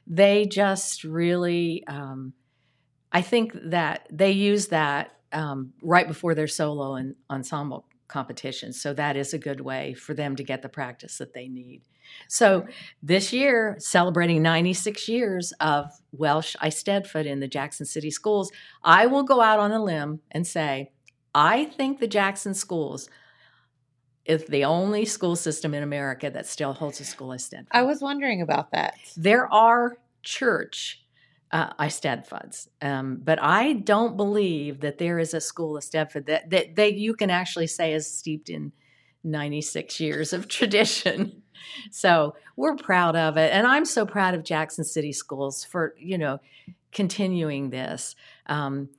they 0.05 0.45
just 0.45 1.03
really, 1.03 1.85
um, 1.87 2.33
I 3.11 3.21
think 3.21 3.51
that 3.71 4.07
they 4.11 4.31
use 4.31 4.67
that 4.67 5.16
um, 5.31 5.73
right 5.81 6.07
before 6.07 6.35
their 6.35 6.47
solo 6.47 6.95
and 6.95 7.15
ensemble 7.29 7.85
competitions. 8.07 8.81
So 8.81 8.93
that 8.93 9.17
is 9.17 9.33
a 9.33 9.37
good 9.37 9.61
way 9.61 9.93
for 9.93 10.13
them 10.13 10.35
to 10.37 10.43
get 10.43 10.61
the 10.61 10.69
practice 10.69 11.17
that 11.17 11.33
they 11.33 11.47
need. 11.47 11.81
So 12.29 12.65
this 13.03 13.33
year, 13.33 13.75
celebrating 13.79 14.41
96 14.41 15.09
years 15.09 15.51
of 15.59 15.91
Welsh 16.13 16.55
Eisteddfod 16.61 17.25
in 17.25 17.41
the 17.41 17.47
Jackson 17.47 17.85
City 17.85 18.11
schools, 18.11 18.51
I 18.83 19.07
will 19.07 19.23
go 19.23 19.41
out 19.41 19.59
on 19.59 19.71
a 19.71 19.83
limb 19.83 20.21
and 20.31 20.47
say, 20.47 20.91
I 21.35 21.65
think 21.65 21.99
the 21.99 22.07
Jackson 22.07 22.53
schools 22.53 23.09
is 24.25 24.45
the 24.45 24.65
only 24.65 25.05
school 25.05 25.35
system 25.35 25.73
in 25.73 25.83
America 25.83 26.29
that 26.29 26.45
still 26.45 26.73
holds 26.73 26.99
a 26.99 27.05
school 27.05 27.29
Eisteddfod. 27.29 27.67
I 27.71 27.83
was 27.83 28.01
wondering 28.01 28.41
about 28.41 28.71
that. 28.71 28.95
There 29.15 29.51
are 29.53 29.97
church 30.23 31.03
uh, 31.51 31.73
Eisteddfods, 31.73 32.67
um, 32.81 33.19
but 33.23 33.41
I 33.41 33.73
don't 33.73 34.17
believe 34.17 34.81
that 34.81 34.97
there 34.97 35.19
is 35.19 35.33
a 35.33 35.41
school 35.41 35.77
of 35.77 35.83
Eisteddfod 35.83 36.25
that, 36.25 36.49
that 36.49 36.75
they 36.75 36.89
you 36.89 37.13
can 37.13 37.29
actually 37.29 37.67
say 37.67 37.93
is 37.93 38.11
steeped 38.11 38.49
in 38.49 38.71
96 39.23 39.99
years 39.99 40.33
of 40.33 40.47
tradition. 40.49 41.43
So 41.91 42.35
we're 42.55 42.75
proud 42.75 43.15
of 43.15 43.37
it, 43.37 43.51
and 43.53 43.65
I'm 43.65 43.85
so 43.85 44.05
proud 44.05 44.33
of 44.33 44.43
Jackson 44.43 44.83
City 44.83 45.11
Schools 45.11 45.63
for 45.63 45.95
you 45.97 46.17
know 46.17 46.39
continuing 46.91 47.69
this. 47.69 48.15
Um, 48.47 48.89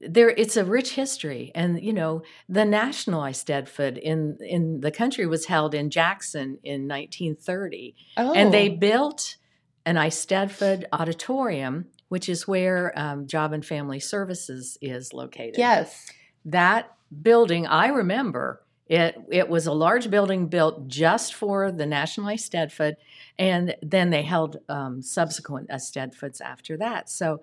there, 0.00 0.30
it's 0.30 0.56
a 0.56 0.64
rich 0.64 0.94
history, 0.94 1.52
and 1.54 1.82
you 1.82 1.92
know 1.92 2.22
the 2.48 2.64
national 2.64 3.22
Eisteddfod 3.22 3.98
in 3.98 4.38
in 4.40 4.80
the 4.80 4.90
country 4.90 5.26
was 5.26 5.46
held 5.46 5.74
in 5.74 5.90
Jackson 5.90 6.58
in 6.62 6.88
1930. 6.88 7.94
Oh, 8.16 8.32
And 8.32 8.52
they 8.52 8.68
built 8.68 9.36
an 9.86 9.96
Eisteddfod 9.96 10.84
auditorium, 10.92 11.86
which 12.08 12.28
is 12.28 12.46
where 12.46 12.92
um, 12.98 13.26
Job 13.26 13.52
and 13.52 13.64
Family 13.64 14.00
Services 14.00 14.76
is 14.80 15.12
located. 15.12 15.56
yes. 15.58 16.10
That 16.44 16.92
building, 17.22 17.66
I 17.66 17.88
remember, 17.88 18.62
it, 18.86 19.16
it 19.30 19.48
was 19.48 19.66
a 19.66 19.72
large 19.72 20.10
building 20.10 20.46
built 20.46 20.88
just 20.88 21.34
for 21.34 21.70
the 21.70 21.86
National 21.86 22.26
Eisteddfod, 22.28 22.94
and 23.38 23.76
then 23.82 24.10
they 24.10 24.22
held 24.22 24.58
um, 24.68 25.02
subsequent 25.02 25.68
Eisteddfods 25.68 26.40
after 26.40 26.76
that. 26.78 27.08
So, 27.10 27.42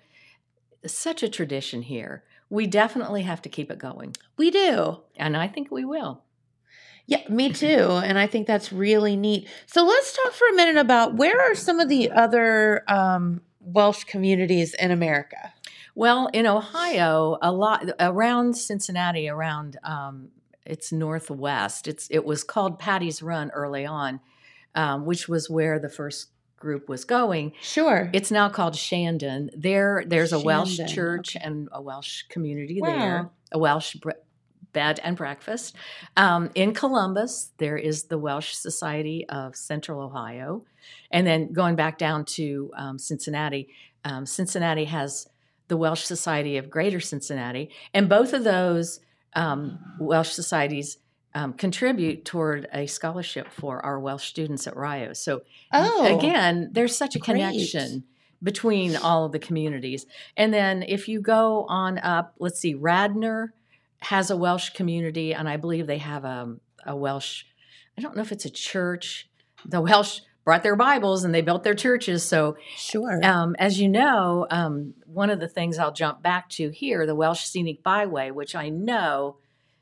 such 0.85 1.21
a 1.23 1.29
tradition 1.29 1.81
here. 1.83 2.23
We 2.49 2.65
definitely 2.67 3.23
have 3.23 3.41
to 3.43 3.49
keep 3.49 3.69
it 3.71 3.77
going, 3.77 4.15
We 4.37 4.51
do. 4.51 5.01
and 5.17 5.35
I 5.35 5.47
think 5.47 5.69
we 5.69 5.83
will. 5.85 6.23
Yeah, 7.07 7.21
me 7.29 7.51
too. 7.53 8.01
And 8.03 8.19
I 8.19 8.27
think 8.27 8.47
that's 8.47 8.71
really 8.71 9.15
neat. 9.15 9.47
So 9.65 9.83
let's 9.85 10.13
talk 10.13 10.33
for 10.33 10.47
a 10.49 10.53
minute 10.53 10.77
about 10.77 11.15
where 11.15 11.39
are 11.41 11.55
some 11.55 11.79
of 11.79 11.87
the 11.87 12.11
other 12.11 12.83
um, 12.89 13.41
Welsh 13.61 14.03
communities 14.03 14.73
in 14.73 14.91
America? 14.91 15.53
Well, 15.95 16.27
in 16.33 16.45
Ohio, 16.45 17.37
a 17.41 17.51
lot 17.51 17.89
around 17.99 18.55
Cincinnati, 18.55 19.29
around 19.29 19.77
um, 19.83 20.29
it's 20.65 20.91
northwest. 20.91 21.87
It's 21.87 22.07
it 22.11 22.25
was 22.25 22.43
called 22.43 22.77
Paddy's 22.77 23.23
Run 23.23 23.51
early 23.51 23.85
on, 23.85 24.19
um, 24.75 25.05
which 25.05 25.27
was 25.27 25.49
where 25.49 25.79
the 25.79 25.89
first 25.89 26.29
group 26.57 26.89
was 26.89 27.05
going. 27.05 27.53
Sure. 27.61 28.09
It's 28.13 28.31
now 28.31 28.49
called 28.49 28.75
Shandon. 28.75 29.49
There, 29.55 30.03
there's 30.05 30.33
a 30.33 30.39
Welsh 30.39 30.75
Shandon, 30.75 30.95
church 30.95 31.37
and 31.39 31.69
a 31.71 31.81
Welsh 31.81 32.23
community 32.29 32.79
Wow. 32.81 32.87
there, 32.89 33.29
a 33.51 33.59
Welsh 33.59 33.95
bed 34.77 34.99
and 35.03 35.17
breakfast. 35.17 35.75
Um, 36.17 36.51
in 36.53 36.71
Columbus, 36.71 37.49
there 37.57 37.77
is 37.77 38.03
the 38.03 38.17
Welsh 38.19 38.53
Society 38.53 39.25
of 39.27 39.55
Central 39.55 39.99
Ohio, 39.99 40.65
and 41.09 41.25
then 41.25 41.51
going 41.51 41.75
back 41.75 41.97
down 41.97 42.25
to 42.25 42.69
um, 42.77 42.99
Cincinnati, 42.99 43.69
um, 44.05 44.27
Cincinnati 44.27 44.85
has 44.85 45.27
the 45.67 45.77
Welsh 45.77 46.03
Society 46.03 46.57
of 46.57 46.69
Greater 46.69 46.99
Cincinnati, 46.99 47.71
and 47.91 48.07
both 48.07 48.33
of 48.33 48.43
those 48.43 48.99
um, 49.33 49.79
Welsh 49.99 50.29
societies. 50.29 50.99
Um, 51.35 51.53
contribute 51.53 52.25
toward 52.25 52.67
a 52.73 52.87
scholarship 52.87 53.51
for 53.51 53.85
our 53.85 53.99
Welsh 53.99 54.27
students 54.27 54.65
at 54.65 54.75
Rio. 54.75 55.13
So 55.13 55.41
oh, 55.71 56.17
again, 56.17 56.69
there's 56.71 56.95
such 56.95 57.15
a 57.15 57.19
great. 57.19 57.35
connection 57.35 58.05
between 58.41 58.95
all 58.95 59.25
of 59.25 59.33
the 59.33 59.39
communities. 59.39 60.07
And 60.35 60.51
then 60.51 60.81
if 60.81 61.07
you 61.07 61.21
go 61.21 61.65
on 61.69 61.99
up, 61.99 62.33
let's 62.39 62.59
see, 62.59 62.73
Radnor 62.73 63.53
has 63.99 64.29
a 64.29 64.37
Welsh 64.37 64.71
community, 64.71 65.33
and 65.33 65.49
I 65.49 65.57
believe 65.57 65.87
they 65.87 65.97
have 65.97 66.23
a, 66.23 66.55
a 66.85 66.95
Welsh, 66.95 67.43
I 67.97 68.01
don't 68.01 68.15
know 68.15 68.21
if 68.21 68.31
it's 68.31 68.45
a 68.45 68.49
church. 68.49 69.29
The 69.65 69.81
Welsh 69.81 70.21
brought 70.47 70.63
their 70.63 70.77
Bibles 70.77 71.25
and 71.25 71.35
they 71.35 71.41
built 71.41 71.63
their 71.63 71.73
churches. 71.73 72.23
So, 72.23 72.55
sure. 72.75 73.19
um, 73.21 73.55
as 73.59 73.81
you 73.81 73.89
know, 73.89 74.47
um, 74.49 74.93
one 75.05 75.29
of 75.29 75.41
the 75.41 75.47
things 75.49 75.77
I'll 75.77 75.91
jump 75.91 76.21
back 76.21 76.49
to 76.51 76.69
here, 76.69 77.05
the 77.05 77.15
Welsh 77.15 77.43
Scenic 77.43 77.83
Byway, 77.83 78.31
which 78.31 78.55
I 78.55 78.69
know 78.69 79.37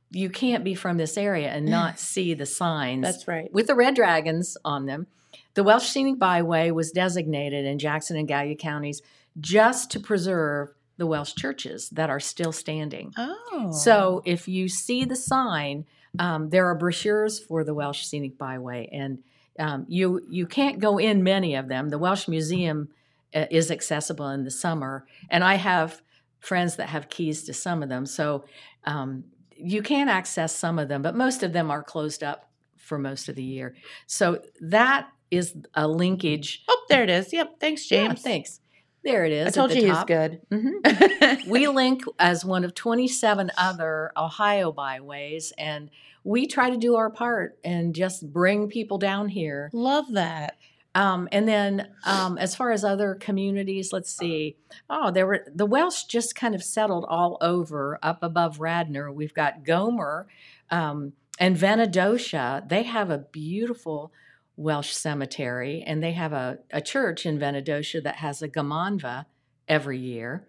you 0.10 0.30
can't 0.30 0.64
be 0.64 0.74
from 0.74 0.98
this 0.98 1.18
area 1.18 1.50
and 1.50 1.68
not 1.68 2.00
see 2.00 2.34
the 2.34 2.48
signs 2.48 3.04
that's 3.04 3.28
right. 3.28 3.54
with 3.54 3.68
the 3.68 3.76
red 3.76 3.96
dragons 3.96 4.58
on 4.66 4.88
them. 4.88 5.06
The 5.54 5.64
Welsh 5.64 5.88
Scenic 5.88 6.18
Byway 6.18 6.72
was 6.72 6.92
designated 6.92 7.66
in 7.66 7.78
Jackson 7.78 8.18
and 8.18 8.28
Gallia 8.28 8.56
counties 8.56 9.02
just 9.40 9.92
to 9.92 10.00
preserve 10.00 10.70
the 10.98 11.06
Welsh 11.06 11.34
churches 11.34 11.90
that 11.90 12.10
are 12.10 12.20
still 12.20 12.52
standing. 12.52 13.14
Oh, 13.18 13.72
So 13.74 14.22
if 14.26 14.48
you 14.48 14.68
see 14.70 15.06
the 15.06 15.16
sign, 15.16 15.86
um, 16.20 16.50
there 16.50 16.66
are 16.68 16.76
brochures 16.76 17.40
for 17.40 17.64
the 17.64 17.74
Welsh 17.74 18.06
Scenic 18.06 18.38
Byway, 18.38 18.90
and 18.92 19.20
um, 19.60 19.86
you 19.90 20.22
you 20.30 20.46
can't 20.48 20.80
go 20.80 20.98
in 20.98 21.24
many 21.24 21.56
of 21.56 21.68
them. 21.68 21.90
The 21.90 21.98
Welsh 21.98 22.28
Museum 22.28 22.90
uh, 23.34 23.46
is 23.52 23.72
accessible 23.72 24.30
in 24.30 24.44
the 24.46 24.52
summer, 24.52 25.06
and 25.30 25.44
I 25.44 25.56
have 25.56 26.02
friends 26.40 26.76
that 26.78 26.90
have 26.90 27.10
keys 27.10 27.44
to 27.46 27.54
some 27.54 27.84
of 27.84 27.90
them. 27.90 28.06
So 28.06 28.46
um, 28.86 29.26
you 29.58 29.82
can 29.82 30.08
access 30.10 30.56
some 30.56 30.80
of 30.80 30.88
them, 30.88 31.02
but 31.02 31.16
most 31.16 31.44
of 31.44 31.52
them 31.54 31.70
are 31.72 31.84
closed 31.84 32.24
up 32.24 32.50
for 32.78 32.98
most 32.98 33.28
of 33.30 33.36
the 33.36 33.44
year. 33.44 33.76
So 34.08 34.42
that 34.62 35.10
is 35.32 35.56
a 35.74 35.88
linkage. 35.88 36.64
oh, 36.70 36.86
there 36.88 37.04
it 37.04 37.10
is. 37.10 37.34
Yep. 37.34 37.60
Thanks, 37.60 37.90
Yeah, 37.92 38.08
James. 38.08 38.22
thanks. 38.22 38.60
There 39.06 39.24
it 39.24 39.32
is. 39.32 39.48
I 39.48 39.52
told 39.52 39.72
you 39.74 39.84
he's 39.84 39.92
top. 39.94 40.08
good. 40.08 40.42
Mhm 40.52 41.46
we 41.48 41.68
link 41.68 42.04
as 42.20 42.44
one 42.44 42.64
of 42.66 42.74
27 42.74 43.52
other 43.58 44.12
Ohio 44.18 44.72
byways, 44.72 45.54
and 45.58 45.90
we 46.24 46.48
try 46.48 46.72
to 46.72 46.78
do 46.78 46.96
our 46.96 47.10
part 47.12 47.58
and 47.64 47.94
just 47.96 48.34
bring 48.34 48.68
people 48.68 48.98
down 48.98 49.30
here. 49.30 49.70
Love 49.74 50.12
that. 50.14 50.58
Um, 50.96 51.28
and 51.32 51.46
then, 51.48 51.90
um, 52.06 52.38
as 52.38 52.56
far 52.56 52.72
as 52.72 52.84
other 52.86 53.16
communities, 53.16 53.92
let's 53.92 54.16
see. 54.16 54.56
Oh, 54.90 55.12
there 55.12 55.28
were 55.28 55.46
the 55.54 55.66
Welsh 55.66 56.06
just 56.06 56.36
kind 56.36 56.56
of 56.56 56.64
settled 56.64 57.06
all 57.08 57.38
over 57.42 58.00
up 58.02 58.24
above 58.24 58.60
Radnor. 58.60 59.12
We've 59.12 59.34
got 59.34 59.66
Gomer 59.66 60.26
um, 60.72 61.12
and 61.38 61.58
Venedocia. 61.58 62.68
They 62.68 62.84
have 62.84 63.10
a 63.10 63.18
beautiful 63.20 64.14
Welsh 64.58 64.92
cemetery, 64.92 65.84
and 65.86 66.02
they 66.02 66.14
have 66.14 66.34
a, 66.34 66.60
a 66.72 66.82
church 66.82 67.26
in 67.26 67.40
Venedocia 67.40 68.02
that 68.04 68.16
has 68.18 68.42
a 68.42 68.48
gymanfa 68.48 69.26
every 69.68 70.00
year. 70.00 70.48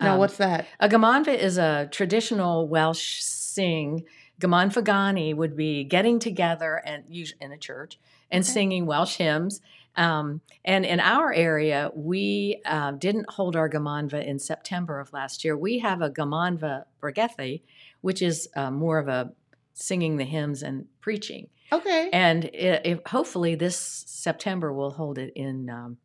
Now, 0.00 0.14
Um, 0.14 0.18
what's 0.20 0.36
that? 0.36 0.66
a 0.78 0.88
gymanfa 0.88 1.36
is 1.36 1.58
a 1.58 1.88
traditional 1.90 2.68
Welsh 2.68 3.20
sing. 3.22 4.04
Gymanfa 4.40 4.84
Ganu 4.84 5.34
would 5.34 5.56
be 5.56 5.82
getting 5.84 6.18
together 6.20 6.80
and 6.84 7.04
in 7.40 7.52
a 7.52 7.58
church 7.58 7.98
and 8.30 8.44
Okay. 8.44 8.52
singing 8.52 8.86
Welsh 8.86 9.16
hymns. 9.16 9.60
Um, 9.96 10.42
and 10.64 10.86
in 10.86 11.00
our 11.00 11.32
area, 11.32 11.90
we 11.94 12.60
uh, 12.64 12.92
didn't 12.92 13.30
hold 13.30 13.56
our 13.56 13.68
gymanfa 13.68 14.24
in 14.24 14.38
September 14.38 15.00
of 15.00 15.12
last 15.12 15.44
year. 15.44 15.56
We 15.56 15.80
have 15.80 16.02
a 16.02 16.10
gymanfa 16.10 16.84
bregethu, 17.02 17.62
which 18.00 18.22
is 18.22 18.48
uh, 18.54 18.70
more 18.70 18.98
of 18.98 19.08
a 19.08 19.32
singing 19.74 20.16
the 20.16 20.24
hymns 20.24 20.62
and 20.62 20.86
preaching. 21.00 21.48
Okay. 21.72 22.08
And 22.12 22.44
it, 22.46 22.86
it, 22.86 23.08
hopefully 23.08 23.54
this 23.54 23.76
September 23.76 24.72
we'll 24.72 24.90
hold 24.90 25.18
it 25.18 25.32
in. 25.36 25.68
Um, 25.70 25.98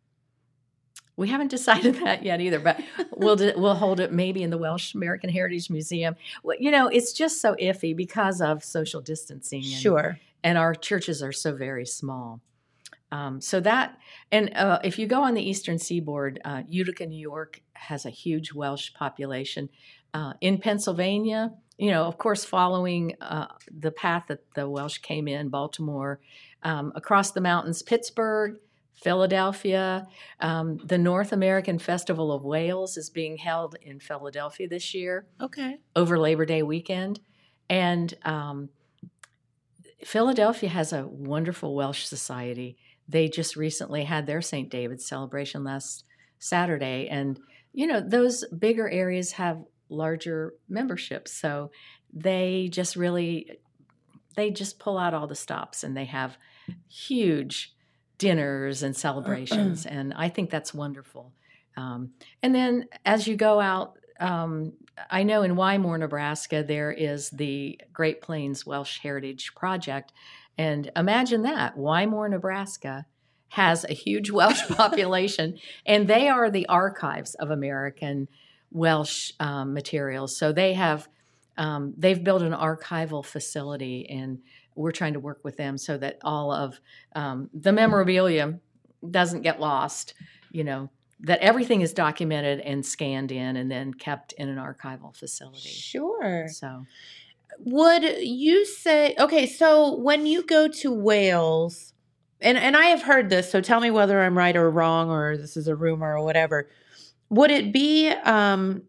we 1.16 1.28
haven't 1.30 1.48
decided 1.52 1.96
that 2.04 2.24
yet 2.24 2.42
either, 2.42 2.60
but 2.60 2.82
we'll 3.16 3.36
do, 3.36 3.54
we'll 3.56 3.76
hold 3.76 4.00
it 4.00 4.12
maybe 4.12 4.44
in 4.44 4.50
the 4.50 4.58
Welsh 4.58 4.94
American 4.94 5.30
Heritage 5.30 5.70
Museum. 5.70 6.16
Well, 6.44 6.58
you 6.60 6.72
know, 6.72 6.88
it's 6.88 7.14
just 7.14 7.40
so 7.42 7.56
iffy 7.56 7.96
because 7.96 8.42
of 8.42 8.64
social 8.64 9.02
distancing. 9.02 9.64
And, 9.64 9.72
Sure. 9.72 10.20
and 10.44 10.58
our 10.58 10.74
churches 10.76 11.22
are 11.24 11.32
so 11.32 11.56
very 11.56 11.86
small. 11.86 12.42
Um, 13.12 13.42
so 13.42 13.60
that, 13.60 14.00
and 14.32 14.52
uh, 14.56 14.80
if 14.84 14.98
you 14.98 15.06
go 15.06 15.22
on 15.22 15.36
the 15.36 15.48
eastern 15.48 15.78
seaboard, 15.78 16.42
uh, 16.44 16.64
Utica, 16.68 17.06
New 17.06 17.20
York 17.20 17.62
has 17.74 18.08
a 18.08 18.10
huge 18.10 18.54
Welsh 18.54 18.92
population. 18.96 19.70
Uh, 20.16 20.34
in 20.42 20.58
Pennsylvania, 20.58 21.52
you 21.78 21.92
know, 21.92 22.04
of 22.06 22.18
course, 22.18 22.46
following 22.46 23.16
uh, 23.22 23.48
the 23.72 23.92
path 23.92 24.26
that 24.28 24.40
the 24.56 24.70
Welsh 24.70 25.00
came 25.00 25.28
in, 25.28 25.50
Baltimore, 25.50 26.20
um, 26.64 26.92
across 26.96 27.32
the 27.32 27.42
mountains, 27.42 27.82
Pittsburgh, 27.82 28.58
Philadelphia. 28.94 30.08
Um, 30.40 30.78
the 30.78 30.98
North 30.98 31.32
American 31.34 31.80
Festival 31.80 32.32
of 32.32 32.44
Wales 32.44 32.96
is 32.96 33.10
being 33.10 33.38
held 33.38 33.76
in 33.82 34.00
Philadelphia 34.00 34.68
this 34.68 34.94
year 34.94 35.28
Okay. 35.42 35.78
over 35.96 36.18
Labor 36.20 36.46
Day 36.46 36.64
weekend. 36.64 37.20
And 37.70 38.14
um, 38.24 38.70
Philadelphia 40.04 40.70
has 40.70 40.94
a 40.94 41.08
wonderful 41.08 41.76
Welsh 41.76 42.06
society. 42.06 42.78
They 43.08 43.28
just 43.30 43.56
recently 43.56 44.04
had 44.04 44.26
their 44.26 44.42
St. 44.42 44.70
David's 44.70 45.06
celebration 45.06 45.64
last 45.64 46.06
Saturday. 46.40 47.08
And, 47.10 47.40
you 47.74 47.88
know, 47.88 48.02
those 48.02 48.46
bigger 48.58 48.90
areas 48.90 49.34
have 49.34 49.64
larger 49.94 50.54
memberships. 50.68 51.32
So 51.32 51.72
they 52.14 52.70
just 52.72 52.96
really, 52.96 53.60
they 54.36 54.52
just 54.52 54.80
pull 54.80 54.98
out 54.98 55.14
all 55.14 55.28
the 55.28 55.36
stops 55.36 55.84
and 55.84 55.96
they 55.96 56.06
have 56.06 56.38
huge 56.90 57.76
dinners 58.18 58.84
and 58.84 58.96
celebrations. 58.96 59.86
and 59.86 60.14
I 60.14 60.30
think 60.30 60.50
that's 60.50 60.74
wonderful. 60.74 61.34
Um, 61.76 62.12
and 62.42 62.54
then 62.54 62.88
as 63.06 63.28
you 63.28 63.36
go 63.36 63.60
out, 63.60 63.98
um, 64.20 64.74
I 65.10 65.24
know 65.24 65.42
in 65.42 65.56
Wymore, 65.56 66.00
Nebraska, 66.00 66.64
there 66.64 66.92
is 66.92 67.30
the 67.32 67.80
Great 67.92 68.22
Plains 68.22 68.66
Welsh 68.66 69.00
Heritage 69.00 69.56
Project. 69.56 70.14
And 70.58 70.92
imagine 70.96 71.42
that 71.44 71.76
Wymore, 71.76 72.30
Nebraska 72.30 73.06
has 73.50 73.86
a 73.86 73.94
huge 73.94 74.32
Welsh 74.32 74.68
population, 74.70 75.58
and 75.86 76.08
they 76.08 76.28
are 76.28 76.50
the 76.50 76.68
archives 76.68 77.36
of 77.36 77.50
American 77.52 78.28
Welsh 78.74 79.32
um, 79.40 79.74
materials. 79.74 80.36
So 80.36 80.52
they 80.52 80.74
have 80.74 81.08
um, 81.56 81.94
they've 81.98 82.22
built 82.22 82.42
an 82.42 82.52
archival 82.52 83.24
facility, 83.24 84.10
and 84.10 84.40
we're 84.76 84.92
trying 84.92 85.14
to 85.14 85.20
work 85.20 85.42
with 85.44 85.56
them 85.56 85.78
so 85.78 85.98
that 86.00 86.18
all 86.24 86.52
of 86.52 86.80
um, 87.16 87.50
the 87.54 87.72
memorabilia 87.72 88.60
doesn't 89.10 89.44
get 89.44 89.60
lost. 89.60 90.16
You 90.52 90.64
know, 90.64 90.90
that 91.22 91.40
everything 91.40 91.82
is 91.82 91.94
documented 91.94 92.60
and 92.60 92.86
scanned 92.86 93.32
in 93.32 93.56
and 93.56 93.72
then 93.72 93.94
kept 93.94 94.34
in 94.34 94.50
an 94.50 94.58
archival 94.58 95.16
facility. 95.16 95.70
Sure. 95.70 96.48
So, 96.50 96.86
Would 97.60 98.04
you 98.22 98.66
say 98.66 99.16
okay, 99.20 99.46
so 99.46 99.96
when 99.96 100.26
you 100.26 100.44
go 100.44 100.68
to 100.68 100.92
Wales, 100.92 101.94
and 102.42 102.58
and 102.58 102.76
I 102.76 102.86
have 102.86 103.04
heard 103.04 103.30
this, 103.30 103.52
so 103.52 103.62
tell 103.62 103.80
me 103.80 103.92
whether 103.92 104.20
I'm 104.22 104.38
right 104.38 104.56
or 104.56 104.72
wrong 104.72 105.12
or 105.12 105.38
this 105.38 105.56
is 105.56 105.68
a 105.68 105.76
rumor 105.76 106.18
or 106.18 106.24
whatever. 106.24 106.68
Would 107.34 107.52
it 107.52 107.74
be 107.74 108.10
um 108.10 108.84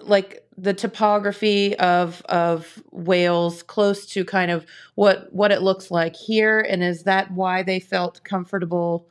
like 0.00 0.44
the 0.56 0.74
topography 0.74 1.76
of 1.78 2.22
of 2.28 2.82
Wales 2.90 3.62
close 3.62 4.06
to 4.06 4.24
kind 4.24 4.50
of 4.50 4.66
what 4.94 5.32
what 5.32 5.52
it 5.52 5.62
looks 5.62 5.90
like 5.90 6.16
here 6.16 6.60
and 6.60 6.82
is 6.82 7.04
that 7.04 7.30
why 7.30 7.62
they 7.62 7.80
felt 7.80 8.24
comfortable 8.24 9.08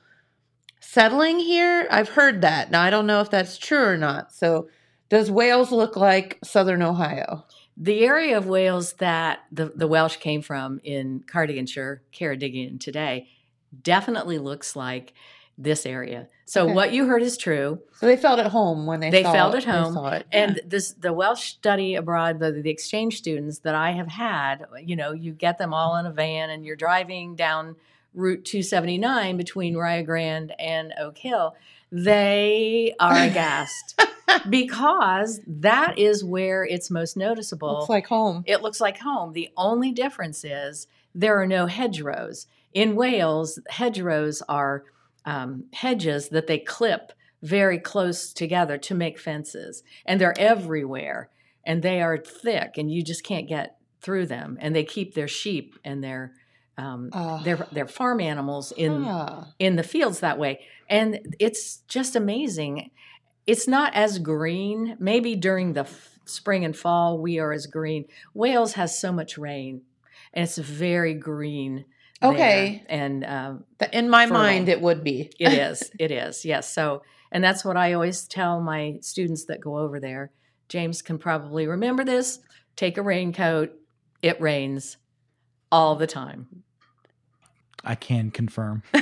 settling 0.79 1.39
here? 1.39 1.87
I've 1.89 2.09
heard 2.09 2.41
that. 2.41 2.71
Now 2.71 2.81
I 2.81 2.89
don't 2.89 3.07
know 3.07 3.21
if 3.21 3.29
that's 3.29 3.57
true 3.57 3.85
or 3.85 3.97
not. 3.97 4.33
So 4.33 4.69
does 5.09 5.29
Wales 5.31 5.71
look 5.71 5.95
like 5.95 6.39
southern 6.43 6.81
Ohio? 6.81 7.45
the 7.77 8.05
area 8.05 8.37
of 8.37 8.47
Wales 8.47 8.93
that 8.93 9.39
the, 9.51 9.71
the 9.75 9.87
Welsh 9.87 10.17
came 10.17 10.41
from 10.41 10.79
in 10.83 11.23
Cardiganshire, 11.27 11.99
Ceredigion 12.13 12.79
today, 12.79 13.27
definitely 13.81 14.37
looks 14.37 14.75
like 14.75 15.13
this 15.57 15.85
area. 15.85 16.27
So 16.47 16.65
Okay. 16.65 16.73
what 16.73 16.93
you 16.93 17.07
heard 17.07 17.23
is 17.23 17.37
true. 17.37 17.79
So 17.99 18.05
they 18.05 18.17
felt 18.17 18.39
at 18.39 18.47
home 18.47 18.85
when 18.85 18.99
they 18.99 19.09
They 19.09 19.23
felt 19.23 19.55
at 19.55 19.63
home. 19.63 20.23
And 20.31 20.61
this 20.65 20.91
the 20.91 21.11
Welsh 21.11 21.43
study 21.53 21.95
abroad, 21.95 22.39
the, 22.39 22.51
the 22.51 22.69
exchange 22.69 23.17
students 23.17 23.59
that 23.59 23.73
I 23.73 23.91
have 23.91 24.07
had, 24.07 24.65
you 24.83 24.95
know, 24.95 25.11
you 25.11 25.31
get 25.31 25.57
them 25.57 25.73
all 25.73 25.95
in 25.97 26.05
a 26.05 26.11
van 26.11 26.49
and 26.51 26.63
you're 26.65 26.75
driving 26.75 27.35
down 27.35 27.75
Route 28.13 28.45
279 28.45 29.37
between 29.37 29.75
Rio 29.75 30.03
Grande 30.03 30.53
and 30.59 30.93
Oak 30.99 31.17
Hill. 31.17 31.55
They 31.91 32.93
are 32.99 33.15
aghast 33.17 33.99
because 34.49 35.41
that 35.47 35.97
is 35.97 36.23
where 36.23 36.63
it's 36.63 36.89
most 36.91 37.17
noticeable. 37.17 37.73
looks 37.79 37.89
like 37.89 38.07
home. 38.07 38.43
It 38.45 38.61
looks 38.61 38.79
like 38.79 38.99
home. 38.99 39.33
The 39.33 39.49
only 39.57 39.91
difference 39.91 40.43
is 40.43 40.87
there 41.13 41.39
are 41.41 41.47
no 41.47 41.65
hedgerows. 41.67 42.47
In 42.73 42.95
Wales, 42.95 43.59
hedgerows 43.69 44.41
are 44.47 44.83
um, 45.25 45.65
hedges 45.73 46.29
that 46.29 46.47
they 46.47 46.59
clip 46.59 47.11
very 47.41 47.77
close 47.79 48.33
together 48.33 48.77
to 48.77 48.95
make 48.95 49.19
fences, 49.19 49.83
and 50.05 50.19
they're 50.19 50.37
everywhere, 50.39 51.29
and 51.65 51.81
they 51.83 52.01
are 52.01 52.17
thick, 52.17 52.77
and 52.77 52.91
you 52.91 53.03
just 53.03 53.23
can't 53.23 53.47
get 53.47 53.77
through 54.01 54.25
them. 54.27 54.57
And 54.61 54.75
they 54.75 54.83
keep 54.83 55.13
their 55.13 55.27
sheep 55.27 55.75
and 55.83 56.03
their 56.03 56.33
um, 56.77 57.09
Ah. 57.13 57.41
their 57.43 57.55
their 57.71 57.87
farm 57.87 58.19
animals 58.19 58.71
in 58.73 59.03
Ah. 59.05 59.47
in 59.59 59.75
the 59.77 59.83
fields 59.83 60.19
that 60.19 60.37
way. 60.37 60.59
And 60.89 61.19
it's 61.39 61.77
just 61.87 62.15
amazing. 62.15 62.91
It's 63.47 63.67
not 63.67 63.93
as 63.95 64.19
green. 64.19 64.97
Maybe 64.99 65.35
during 65.35 65.73
the 65.73 65.81
f- 65.81 66.19
spring 66.25 66.65
and 66.65 66.75
fall, 66.75 67.17
we 67.19 67.39
are 67.39 67.53
as 67.53 67.65
green. 67.67 68.05
Wales 68.33 68.73
has 68.73 68.99
so 68.99 69.11
much 69.11 69.37
rain, 69.37 69.81
and 70.33 70.43
it's 70.43 70.57
very 70.57 71.13
green. 71.13 71.85
There. 72.21 72.31
Okay. 72.31 72.83
And 72.87 73.23
um, 73.25 73.63
In 73.93 74.09
my 74.09 74.25
Fertile. 74.25 74.37
mind, 74.41 74.69
it 74.69 74.81
would 74.81 75.03
be. 75.03 75.31
it 75.39 75.53
is. 75.53 75.91
It 75.99 76.11
is. 76.11 76.45
Yes. 76.45 76.71
So, 76.73 77.03
and 77.31 77.43
that's 77.43 77.65
what 77.65 77.77
I 77.77 77.93
always 77.93 78.27
tell 78.27 78.61
my 78.61 78.97
students 79.01 79.45
that 79.45 79.59
go 79.61 79.77
over 79.77 79.99
there. 79.99 80.31
James 80.69 81.01
can 81.01 81.17
probably 81.17 81.67
remember 81.67 82.03
this. 82.03 82.39
Take 82.75 82.97
a 82.97 83.01
raincoat. 83.01 83.71
It 84.21 84.39
rains 84.41 84.97
all 85.71 85.95
the 85.95 86.07
time. 86.07 86.47
I 87.83 87.95
can 87.95 88.31
confirm. 88.31 88.81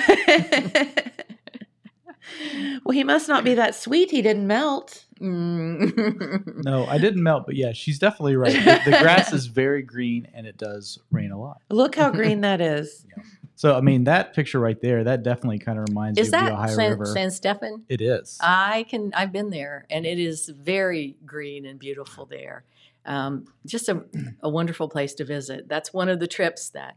well, 2.83 2.91
he 2.91 3.03
must 3.03 3.27
not 3.29 3.43
be 3.43 3.53
that 3.55 3.75
sweet. 3.75 4.11
He 4.11 4.21
didn't 4.21 4.47
melt. 4.47 5.05
Mm. 5.23 6.63
No, 6.65 6.85
I 6.85 6.97
didn't 6.97 7.23
melt, 7.23 7.45
but 7.45 7.55
yeah, 7.55 7.73
she's 7.73 7.99
definitely 7.99 8.35
right. 8.35 8.53
The, 8.53 8.91
the 8.91 8.97
grass 8.99 9.33
is 9.33 9.45
very 9.63 9.81
green 9.81 10.27
and 10.33 10.45
it 10.47 10.57
does 10.57 10.99
rain 11.11 11.31
a 11.31 11.39
lot. 11.39 11.61
Look 11.69 11.95
how 11.95 12.09
green 12.19 12.41
that 12.41 12.61
is. 12.61 13.05
So, 13.55 13.75
I 13.75 13.81
mean, 13.81 14.05
that 14.05 14.33
picture 14.33 14.59
right 14.59 14.79
there, 14.81 15.03
that 15.03 15.23
definitely 15.23 15.59
kind 15.59 15.77
of 15.79 15.85
reminds 15.89 16.19
Is 16.19 16.31
you 16.31 16.37
of 16.37 16.45
the 16.45 16.53
Ohio 16.53 16.75
San, 16.75 16.91
River. 16.91 17.05
Llansteffan? 17.05 17.83
it 17.89 18.01
is. 18.01 18.37
I 18.41 18.85
can. 18.89 19.11
I've 19.13 19.31
been 19.31 19.49
there, 19.49 19.85
and 19.89 20.05
it 20.05 20.19
is 20.19 20.49
very 20.49 21.17
green 21.25 21.65
and 21.65 21.79
beautiful 21.79 22.25
there. 22.25 22.63
Um, 23.05 23.45
just 23.65 23.89
a, 23.89 24.03
a 24.41 24.49
wonderful 24.49 24.89
place 24.89 25.13
to 25.15 25.25
visit. 25.25 25.67
That's 25.67 25.93
one 25.93 26.09
of 26.09 26.19
the 26.19 26.27
trips 26.27 26.69
that 26.69 26.95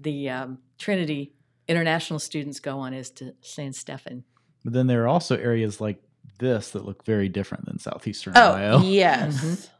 the 0.00 0.30
um, 0.30 0.58
Trinity 0.78 1.32
international 1.68 2.18
students 2.18 2.60
go 2.60 2.78
on 2.78 2.94
is 2.94 3.10
to 3.10 3.34
Llansteffan. 3.42 4.22
but 4.64 4.72
then 4.72 4.86
there 4.86 5.04
are 5.04 5.08
also 5.08 5.36
areas 5.36 5.80
like 5.80 6.02
this 6.40 6.70
that 6.70 6.84
look 6.84 7.04
very 7.04 7.28
different 7.28 7.66
than 7.66 7.78
southeastern 7.78 8.32
Oh, 8.36 8.52
Ohio. 8.52 8.80
yes. 8.84 9.44
Mhm. 9.44 9.70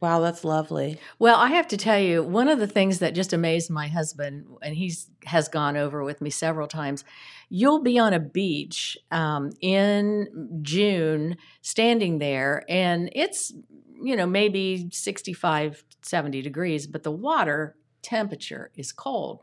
Wow, 0.00 0.20
that's 0.20 0.44
lovely. 0.44 0.98
Well, 1.18 1.36
I 1.36 1.48
have 1.48 1.66
to 1.68 1.76
tell 1.76 1.98
you, 1.98 2.22
one 2.22 2.48
of 2.48 2.58
the 2.58 2.66
things 2.66 2.98
that 2.98 3.14
just 3.14 3.32
amazed 3.32 3.70
my 3.70 3.88
husband, 3.88 4.46
and 4.62 4.74
he's 4.76 5.10
has 5.24 5.48
gone 5.48 5.76
over 5.76 6.04
with 6.04 6.20
me 6.20 6.30
several 6.30 6.68
times. 6.68 7.04
You'll 7.48 7.82
be 7.82 7.98
on 7.98 8.12
a 8.12 8.20
beach 8.20 8.98
um, 9.10 9.50
in 9.62 10.60
June, 10.62 11.36
standing 11.62 12.18
there, 12.18 12.64
and 12.68 13.08
it's 13.14 13.52
you 14.00 14.14
know 14.14 14.26
maybe 14.26 14.88
65, 14.92 15.82
70 16.02 16.42
degrees, 16.42 16.86
but 16.86 17.02
the 17.02 17.10
water 17.10 17.74
temperature 18.02 18.70
is 18.76 18.92
cold. 18.92 19.40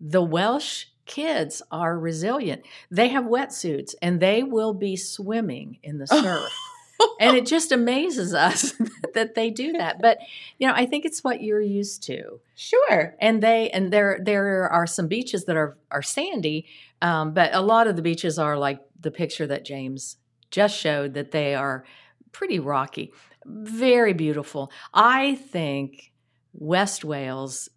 The 0.00 0.22
Welsh 0.22 0.86
kids 1.06 1.62
are 1.70 1.98
resilient. 1.98 2.62
They 2.90 3.08
have 3.08 3.24
wetsuits, 3.24 3.94
and 4.00 4.20
they 4.20 4.42
will 4.42 4.74
be 4.74 4.96
swimming 4.96 5.78
in 5.82 5.98
the 5.98 6.06
surf. 6.06 6.50
And 7.20 7.36
it 7.36 7.46
just 7.46 7.72
amazes 7.80 8.34
us 8.34 8.74
that 9.14 9.34
they 9.34 9.50
do 9.50 9.72
that. 9.72 10.00
But 10.00 10.18
you 10.58 10.66
know 10.66 10.74
i 10.74 10.86
think 10.86 11.04
it's 11.04 11.24
what 11.24 11.42
you're 11.42 11.60
used 11.60 12.02
to. 12.04 12.40
Sure. 12.54 13.16
and 13.20 13.42
they 13.42 13.70
and 13.70 13.92
there 13.92 14.18
there 14.22 14.68
are 14.68 14.86
some 14.86 15.08
beaches 15.08 15.44
that 15.44 15.56
are 15.56 15.76
are 15.90 16.02
sandy 16.02 16.66
um, 17.02 17.34
but 17.34 17.54
a 17.54 17.60
lot 17.60 17.86
of 17.86 17.96
the 17.96 18.02
beaches 18.02 18.38
are 18.38 18.56
like 18.56 18.80
the 19.00 19.10
picture 19.10 19.46
that 19.46 19.64
james 19.64 20.16
just 20.54 20.78
showed 20.78 21.14
that 21.14 21.32
they 21.32 21.52
are 21.56 21.84
pretty 22.30 22.60
rocky. 22.60 23.12
Very 23.44 24.12
beautiful. 24.12 24.70
I 24.94 25.34
think 25.34 26.12
West 26.52 27.04
Wales 27.04 27.68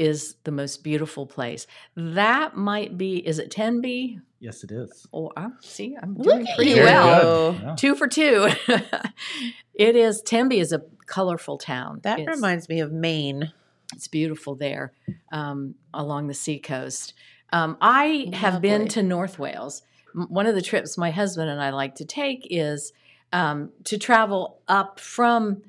is 0.00 0.36
the 0.44 0.50
most 0.50 0.82
beautiful 0.82 1.26
place. 1.26 1.66
That 1.94 2.56
might 2.56 2.96
be, 2.98 3.16
is 3.18 3.38
it 3.38 3.50
Tenby? 3.50 4.18
Yes, 4.40 4.64
it 4.64 4.72
is. 4.72 5.06
Or 5.12 5.30
oh, 5.36 5.52
see, 5.60 5.96
I'm 6.02 6.14
Look 6.16 6.24
doing 6.36 6.48
at 6.48 6.56
pretty 6.56 6.74
well. 6.80 7.54
Yeah. 7.62 7.74
Two 7.76 7.94
for 7.94 8.08
two. 8.08 8.48
it 9.74 9.96
is 9.96 10.22
Tenby 10.22 10.58
is 10.58 10.72
a 10.72 10.82
colorful 11.06 11.58
town. 11.58 12.00
That 12.02 12.20
It's- 12.20 12.34
reminds 12.36 12.68
me 12.68 12.80
of 12.80 12.90
Maine. 12.92 13.52
it's 13.94 14.08
beautiful 14.08 14.54
there 14.54 14.92
um, 15.32 15.74
along 15.92 16.28
the 16.28 16.34
seacoast. 16.34 17.12
Um, 17.52 17.76
I 17.80 18.30
have 18.32 18.60
been 18.62 18.88
to 18.88 19.02
North 19.02 19.38
Wales. 19.38 19.82
M- 20.16 20.26
One 20.30 20.46
of 20.46 20.54
the 20.54 20.62
trips 20.62 20.96
my 20.96 21.10
husband 21.10 21.50
and 21.50 21.60
I 21.60 21.70
like 21.70 21.96
to 21.96 22.04
take 22.04 22.46
is 22.50 22.92
um, 23.32 23.72
to 23.84 23.98
travel 23.98 24.60
up 24.68 24.98
from 25.00 25.62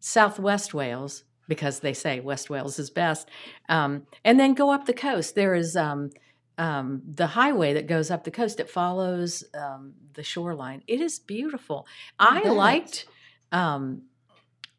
southwest 0.00 0.72
Wales 0.74 1.24
because 1.48 1.80
they 1.80 1.92
say 1.92 2.20
West 2.20 2.50
Wales 2.50 2.78
is 2.78 2.90
best, 2.90 3.28
um, 3.68 4.06
and 4.24 4.38
then 4.38 4.54
go 4.54 4.70
up 4.70 4.86
the 4.86 4.92
coast. 4.92 5.34
There 5.34 5.54
is 5.54 5.76
um, 5.76 6.10
um, 6.58 7.02
the 7.06 7.28
highway 7.28 7.74
that 7.74 7.86
goes 7.86 8.10
up 8.10 8.24
the 8.24 8.30
coast. 8.30 8.60
It 8.60 8.70
follows 8.70 9.44
um, 9.54 9.94
the 10.14 10.22
shoreline. 10.22 10.82
It 10.86 11.00
is 11.00 11.18
beautiful. 11.18 11.86
I 12.18 12.48
liked 12.48 13.06
um, 13.52 14.02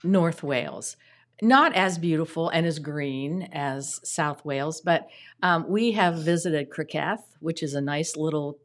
North 0.03 0.43
Wales 0.43 0.97
not 1.41 1.75
as 1.75 1.97
beautiful 1.97 2.49
and 2.49 2.65
as 2.65 2.79
green 2.79 3.49
as 3.51 3.99
South 4.03 4.43
Wales, 4.45 4.81
but 4.81 5.07
um, 5.43 5.67
we 5.67 5.91
have 5.91 6.15
visited 6.15 6.69
Criccieth, 6.69 7.35
which 7.39 7.61
is 7.61 7.73
a 7.73 7.81
nice 7.81 8.15
little, 8.15 8.57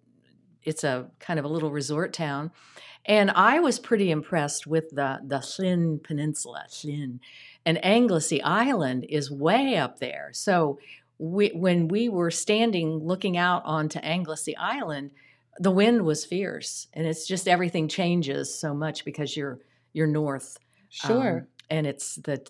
it's 0.62 0.84
a 0.84 1.10
kind 1.18 1.38
of 1.38 1.44
a 1.44 1.48
little 1.48 1.70
resort 1.70 2.12
town. 2.12 2.50
And 3.06 3.30
I 3.30 3.58
was 3.60 3.78
pretty 3.78 4.10
impressed 4.10 4.66
with 4.66 4.90
the, 4.90 5.20
the 5.24 5.38
Llyn 5.38 6.02
Peninsula, 6.02 6.66
Llyn. 6.68 7.18
And 7.66 7.84
Anglesey 7.84 8.42
Island 8.42 9.06
is 9.08 9.30
way 9.30 9.76
up 9.76 9.98
there. 9.98 10.30
So 10.32 10.78
we, 11.18 11.48
when 11.48 11.88
we 11.88 12.08
were 12.08 12.30
standing 12.30 12.98
looking 13.06 13.36
out 13.36 13.62
onto 13.64 13.98
Anglesey 13.98 14.56
Island, 14.56 15.10
the 15.58 15.70
wind 15.70 16.02
was 16.02 16.24
fierce. 16.24 16.86
And 16.94 17.06
it's 17.06 17.26
just 17.26 17.46
everything 17.46 17.88
changes 17.88 18.58
so 18.58 18.72
much 18.72 19.04
because 19.04 19.36
you're, 19.36 19.60
you're 19.92 20.06
north 20.06 20.58
um, 21.40 21.46
and 21.70 21.86
it's 21.86 22.16
the 22.16 22.44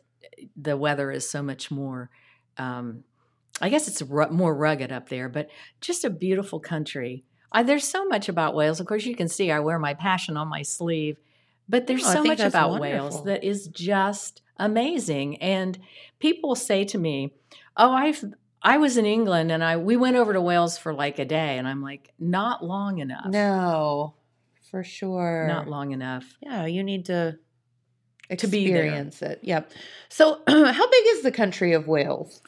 the 0.56 0.76
weather 0.76 1.10
is 1.10 1.28
so 1.28 1.42
much 1.42 1.70
more. 1.70 2.10
Um, 2.56 3.04
I 3.60 3.68
guess 3.68 3.88
it's 3.88 4.00
ru- 4.00 4.30
more 4.30 4.54
rugged 4.54 4.90
up 4.90 5.08
there, 5.08 5.28
but 5.28 5.50
just 5.80 6.04
a 6.04 6.10
beautiful 6.10 6.60
country. 6.60 7.24
I, 7.52 7.62
there's 7.62 7.86
so 7.86 8.06
much 8.06 8.28
about 8.28 8.54
Wales. 8.54 8.80
Of 8.80 8.86
course, 8.86 9.04
you 9.04 9.14
can 9.14 9.28
see 9.28 9.50
I 9.50 9.60
wear 9.60 9.78
my 9.78 9.92
passion 9.92 10.36
on 10.36 10.48
my 10.48 10.62
sleeve, 10.62 11.18
but 11.70 11.86
there's 11.86 12.04
Oh, 12.06 12.12
so 12.14 12.24
much 12.24 12.40
about 12.40 12.70
wonderful. 12.70 13.00
Wales 13.08 13.24
that 13.24 13.44
is 13.44 13.68
just 13.68 14.42
amazing. 14.58 15.36
And 15.40 15.78
people 16.18 16.54
say 16.54 16.84
to 16.84 16.98
me, 16.98 17.32
"Oh, 17.76 17.92
I've." 17.92 18.22
I 18.62 18.76
was 18.76 18.98
in 18.98 19.06
England 19.06 19.50
and 19.50 19.64
I 19.64 19.78
we 19.78 19.96
went 19.96 20.16
over 20.16 20.34
to 20.34 20.40
Wales 20.40 20.76
for 20.76 20.92
like 20.92 21.18
a 21.18 21.24
day 21.24 21.56
and 21.56 21.66
I'm 21.66 21.80
like 21.80 22.12
not 22.18 22.62
long 22.62 22.98
enough. 22.98 23.24
No, 23.26 24.16
for 24.70 24.84
sure. 24.84 25.46
Not 25.48 25.66
long 25.66 25.92
enough. 25.92 26.36
Yeah, 26.42 26.66
you 26.66 26.82
need 26.82 27.06
to 27.06 27.38
experience 28.28 29.22
it. 29.22 29.40
Yep. 29.42 29.70
So, 30.08 30.42
how 30.46 30.90
big 30.90 31.04
is 31.08 31.22
the 31.22 31.32
country 31.32 31.72
of 31.72 31.88
Wales? 31.88 32.42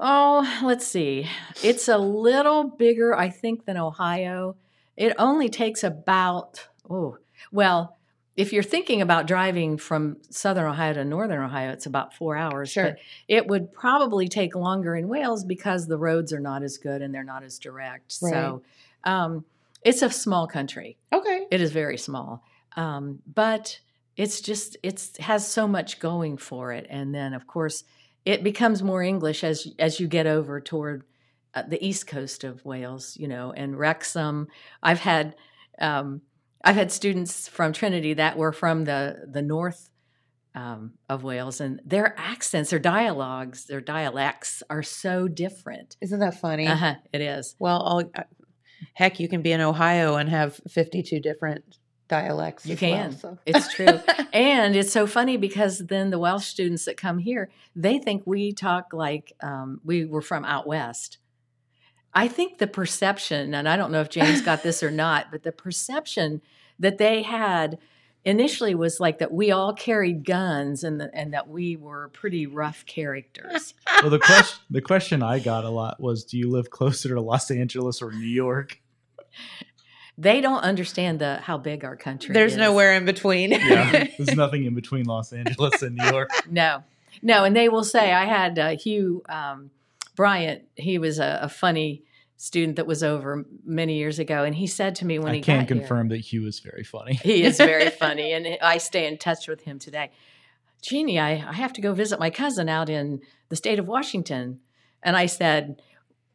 Oh, 0.00 0.60
let's 0.62 0.86
see. 0.86 1.28
It's 1.62 1.88
a 1.88 1.98
little 1.98 2.64
bigger, 2.64 3.16
I 3.16 3.30
think, 3.30 3.64
than 3.64 3.76
Ohio. 3.76 4.56
It 4.96 5.14
only 5.18 5.48
takes 5.48 5.82
about, 5.82 6.68
oh, 6.90 7.16
well, 7.52 7.93
if 8.36 8.52
you're 8.52 8.62
thinking 8.64 9.00
about 9.00 9.26
driving 9.26 9.78
from 9.78 10.16
southern 10.30 10.66
Ohio 10.66 10.94
to 10.94 11.04
northern 11.04 11.42
Ohio, 11.42 11.70
it's 11.70 11.86
about 11.86 12.14
four 12.14 12.36
hours. 12.36 12.70
Sure. 12.70 12.84
But 12.84 12.98
it 13.28 13.46
would 13.46 13.72
probably 13.72 14.28
take 14.28 14.56
longer 14.56 14.96
in 14.96 15.08
Wales 15.08 15.44
because 15.44 15.86
the 15.86 15.98
roads 15.98 16.32
are 16.32 16.40
not 16.40 16.62
as 16.62 16.78
good 16.78 17.00
and 17.00 17.14
they're 17.14 17.22
not 17.22 17.44
as 17.44 17.58
direct. 17.58 18.16
Right. 18.20 18.32
So 18.32 18.62
um, 19.04 19.44
it's 19.82 20.02
a 20.02 20.10
small 20.10 20.46
country. 20.46 20.96
Okay. 21.12 21.46
It 21.50 21.60
is 21.60 21.70
very 21.70 21.96
small, 21.96 22.42
um, 22.76 23.20
but 23.32 23.78
it's 24.16 24.40
just 24.40 24.76
it's 24.82 25.16
has 25.18 25.46
so 25.46 25.68
much 25.68 26.00
going 26.00 26.36
for 26.36 26.72
it. 26.72 26.86
And 26.90 27.14
then, 27.14 27.34
of 27.34 27.46
course, 27.46 27.84
it 28.24 28.42
becomes 28.42 28.82
more 28.82 29.02
English 29.02 29.44
as 29.44 29.68
as 29.78 30.00
you 30.00 30.08
get 30.08 30.26
over 30.26 30.60
toward 30.60 31.04
uh, 31.54 31.62
the 31.62 31.84
east 31.84 32.08
coast 32.08 32.42
of 32.42 32.64
Wales, 32.64 33.16
you 33.16 33.28
know, 33.28 33.52
and 33.52 33.78
Wrexham. 33.78 34.48
I've 34.82 35.00
had 35.00 35.36
um, 35.78 36.22
I've 36.64 36.76
had 36.76 36.90
students 36.90 37.46
from 37.46 37.72
Trinity 37.72 38.14
that 38.14 38.36
were 38.36 38.52
from 38.52 38.84
the 38.84 39.26
the 39.30 39.42
north 39.42 39.90
um, 40.54 40.92
of 41.08 41.24
Wales, 41.24 41.60
and 41.60 41.80
their 41.84 42.14
accents, 42.18 42.70
their 42.70 42.78
dialogues, 42.78 43.66
their 43.66 43.80
dialects 43.80 44.62
are 44.70 44.82
so 44.82 45.28
different. 45.28 45.96
Isn't 46.00 46.20
that 46.20 46.40
funny? 46.40 46.66
Uh-huh, 46.66 46.94
it 47.12 47.20
is. 47.20 47.56
Well, 47.58 47.82
I'll, 47.84 48.10
uh, 48.14 48.24
heck, 48.94 49.18
you 49.18 49.28
can 49.28 49.42
be 49.42 49.52
in 49.52 49.60
Ohio 49.60 50.16
and 50.16 50.28
have 50.28 50.60
52 50.68 51.20
different 51.20 51.78
dialects. 52.08 52.66
You 52.66 52.74
as 52.74 52.80
well, 52.80 52.90
can. 52.90 53.18
so. 53.18 53.38
It's 53.46 53.72
true. 53.74 54.00
and 54.32 54.76
it's 54.76 54.92
so 54.92 55.06
funny 55.06 55.36
because 55.36 55.78
then 55.78 56.10
the 56.10 56.18
Welsh 56.18 56.46
students 56.46 56.84
that 56.84 56.96
come 56.96 57.18
here, 57.18 57.50
they 57.74 57.98
think 57.98 58.22
we 58.24 58.52
talk 58.52 58.92
like 58.92 59.32
um, 59.42 59.80
we 59.84 60.04
were 60.04 60.22
from 60.22 60.44
out 60.44 60.66
west. 60.66 61.18
I 62.14 62.28
think 62.28 62.58
the 62.58 62.66
perception, 62.66 63.54
and 63.54 63.68
I 63.68 63.76
don't 63.76 63.90
know 63.90 64.00
if 64.00 64.08
James 64.08 64.40
got 64.40 64.62
this 64.62 64.82
or 64.82 64.90
not, 64.90 65.30
but 65.30 65.42
the 65.42 65.52
perception 65.52 66.40
that 66.78 66.98
they 66.98 67.22
had 67.22 67.78
initially 68.24 68.74
was 68.74 69.00
like 69.00 69.18
that 69.18 69.32
we 69.32 69.50
all 69.50 69.74
carried 69.74 70.24
guns 70.24 70.82
and, 70.84 71.00
the, 71.00 71.10
and 71.14 71.34
that 71.34 71.48
we 71.48 71.76
were 71.76 72.08
pretty 72.08 72.46
rough 72.46 72.86
characters. 72.86 73.74
Well, 74.02 74.10
the 74.10 74.18
question 74.18 74.60
the 74.68 74.82
question 74.82 75.22
I 75.22 75.38
got 75.38 75.64
a 75.64 75.70
lot 75.70 75.98
was, 75.98 76.24
do 76.24 76.36
you 76.36 76.50
live 76.50 76.68
closer 76.68 77.14
to 77.14 77.20
Los 77.22 77.50
Angeles 77.50 78.02
or 78.02 78.12
New 78.12 78.26
York? 78.26 78.80
they 80.18 80.40
don't 80.40 80.62
understand 80.62 81.20
the 81.20 81.36
how 81.36 81.58
big 81.58 81.84
our 81.84 81.96
country 81.96 82.30
is 82.30 82.34
There's 82.34 82.52
is. 82.52 82.58
nowhere 82.58 82.94
in 82.94 83.04
between. 83.04 83.52
Yeah, 83.52 84.08
there's 84.18 84.36
nothing 84.36 84.64
in 84.64 84.74
between 84.74 85.06
Los 85.06 85.32
Angeles 85.32 85.80
and 85.82 85.96
New 85.96 86.04
York. 86.04 86.30
No, 86.50 86.82
no, 87.22 87.44
and 87.44 87.56
they 87.56 87.68
will 87.68 87.84
say 87.84 88.12
I 88.12 88.26
had 88.26 88.58
uh, 88.58 88.76
Hugh 88.76 89.22
um, 89.28 89.70
Bryant. 90.16 90.62
He 90.76 90.98
was 90.98 91.18
a, 91.18 91.40
a 91.42 91.48
funny 91.48 92.02
student 92.36 92.76
that 92.76 92.86
was 92.86 93.02
over 93.02 93.44
many 93.64 93.96
years 93.96 94.18
ago, 94.18 94.44
and 94.44 94.54
he 94.54 94.66
said 94.66 94.94
to 94.96 95.06
me 95.06 95.18
when 95.18 95.32
I 95.32 95.36
he 95.36 95.40
can 95.42 95.60
got 95.60 95.68
here- 95.68 95.78
confirm 95.78 96.08
that 96.08 96.18
Hugh 96.18 96.46
is 96.46 96.60
very 96.60 96.84
funny. 96.84 97.14
he 97.14 97.42
is 97.42 97.56
very 97.56 97.90
funny, 98.04 98.32
and 98.32 98.46
I 98.60 98.78
stay 98.78 99.06
in 99.06 99.18
touch 99.18 99.48
with 99.48 99.62
him 99.62 99.78
today. 99.78 100.10
Jeannie, 100.82 101.18
I, 101.18 101.30
I 101.32 101.52
have 101.54 101.72
to 101.74 101.80
go 101.80 101.94
visit 101.94 102.18
my 102.20 102.30
cousin 102.30 102.68
out 102.68 102.90
in 102.90 103.20
the 103.48 103.56
state 103.56 103.78
of 103.78 103.86
Washington, 103.88 104.60
and 105.02 105.16
I 105.16 105.26
said. 105.26 105.80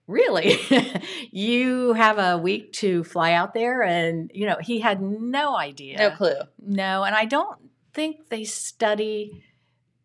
Really? 0.07 0.57
you 1.31 1.93
have 1.93 2.17
a 2.17 2.35
week 2.35 2.73
to 2.73 3.03
fly 3.03 3.33
out 3.33 3.53
there? 3.53 3.83
And, 3.83 4.31
you 4.33 4.47
know, 4.47 4.57
he 4.59 4.79
had 4.79 4.99
no 5.03 5.55
idea. 5.55 5.99
No 5.99 6.09
clue. 6.09 6.33
No, 6.57 7.03
and 7.03 7.13
I 7.13 7.25
don't 7.25 7.59
think 7.93 8.27
they 8.29 8.43
study 8.43 9.43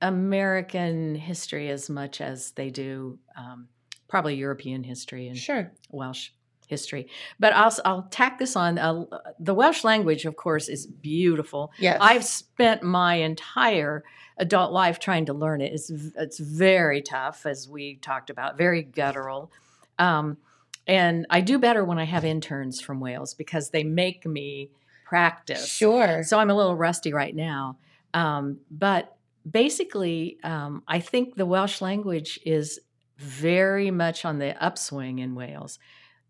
American 0.07 1.15
history 1.15 1.69
as 1.71 1.89
much 1.89 2.21
as 2.21 2.51
they 2.53 2.71
do 2.71 3.19
um, 3.37 3.69
probably 4.09 4.35
European 4.37 4.85
history 4.85 5.29
and 5.29 5.37
Sure. 5.37 5.73
Welsh 5.91 6.31
history. 6.67 7.09
But 7.39 7.53
I'll 7.55 7.75
I'll 7.85 8.03
tack 8.11 8.39
this 8.39 8.57
on. 8.57 8.79
Uh, 8.79 9.05
the 9.39 9.55
Welsh 9.55 9.85
language, 9.85 10.25
of 10.25 10.37
course, 10.37 10.69
is 10.69 10.87
beautiful. 10.87 11.73
Yes. 11.79 11.99
I've 12.01 12.25
spent 12.25 12.83
my 12.83 13.17
entire 13.17 14.05
adult 14.39 14.73
life 14.73 14.99
trying 14.99 15.27
to 15.27 15.33
learn 15.33 15.61
it. 15.61 15.73
It's 15.73 15.91
it's 15.91 16.39
very 16.39 17.03
tough, 17.03 17.47
as 17.47 17.69
we 17.69 17.97
talked 17.97 18.31
about, 18.31 18.57
very 18.59 18.83
guttural. 18.83 19.51
Um, 19.99 20.39
and 20.87 21.27
I 21.31 21.41
do 21.41 21.59
better 21.59 21.85
when 21.85 21.99
I 21.99 22.05
have 22.05 22.25
interns 22.25 22.81
from 22.81 23.01
Wales 23.01 23.35
because 23.35 23.71
they 23.71 23.85
make 23.85 24.27
me 24.27 24.71
practice. 25.07 25.67
Sure. 25.67 26.23
So 26.23 26.39
I'm 26.39 26.51
a 26.51 26.55
little 26.55 26.77
rusty 26.77 27.13
right 27.13 27.35
now. 27.35 27.79
Um, 28.13 28.59
but 28.71 29.14
basically, 29.49 30.39
um, 30.43 30.83
I 30.89 31.01
think 31.01 31.37
the 31.37 31.47
Welsh 31.47 31.81
language 31.81 32.39
is 32.45 32.81
very 33.19 33.91
much 33.91 34.25
on 34.25 34.39
the 34.39 34.63
upswing 34.65 35.19
in 35.19 35.35
Wales. 35.35 35.79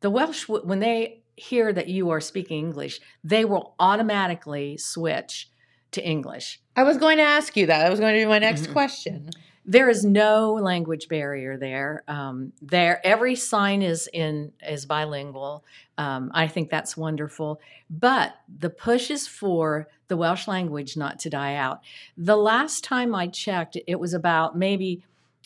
The 0.01 0.11
Welsh, 0.11 0.49
when 0.49 0.81
they 0.81 1.23
hear 1.37 1.73
that 1.73 1.89
you 1.89 2.11
are 2.11 2.21
speaking 2.21 2.59
English, 2.67 3.01
they 3.23 3.45
will 3.45 3.75
automatically 3.79 4.77
switch 4.77 5.49
to 5.93 6.05
English. 6.07 6.61
I 6.77 6.83
was 6.83 6.99
going 6.99 7.17
to 7.19 7.23
ask 7.23 7.57
you 7.57 7.67
that. 7.67 7.79
That 7.79 7.91
was 7.91 8.01
going 8.01 8.15
to 8.15 8.21
be 8.21 8.27
my 8.27 8.39
next 8.39 8.67
Mhm. 8.67 8.73
question. 8.73 9.31
There 9.65 9.89
is 9.89 10.05
no 10.05 10.53
language 10.55 11.09
barrier 11.09 11.57
there. 11.57 12.05
Um, 12.07 12.53
there, 12.61 13.01
every 13.07 13.35
sign 13.35 13.81
is 13.81 14.09
in 14.13 14.53
is 14.69 14.85
bilingual. 14.85 15.65
Um, 15.97 16.31
I 16.35 16.49
think 16.49 16.69
that's 16.69 16.97
wonderful. 16.99 17.61
But 17.89 18.35
the 18.59 18.69
push 18.69 19.11
is 19.11 19.27
for 19.27 19.89
the 20.09 20.17
Welsh 20.17 20.47
language 20.47 20.97
not 20.97 21.19
to 21.21 21.31
die 21.31 21.55
out. 21.55 21.81
The 22.17 22.37
last 22.37 22.85
time 22.85 23.15
I 23.15 23.27
checked, 23.29 23.77
it 23.87 23.99
was 23.99 24.15
about 24.15 24.57
maybe, 24.57 25.03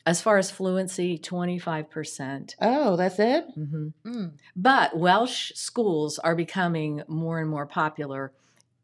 as 0.07 0.21
far 0.21 0.39
as 0.39 0.51
fluency, 0.51 1.19
twenty 1.19 1.59
five 1.59 1.91
percent. 1.91 2.57
Oh, 2.61 2.97
that's 2.97 3.19
it? 3.19 3.47
Mm-hmm. 3.57 3.89
Mm. 4.05 4.33
But 4.57 4.97
Welsh 4.97 5.53
schools 5.55 6.19
are 6.19 6.35
becoming 6.35 7.03
more 7.09 7.39
and 7.41 7.49
more 7.49 7.67
popular 7.67 8.33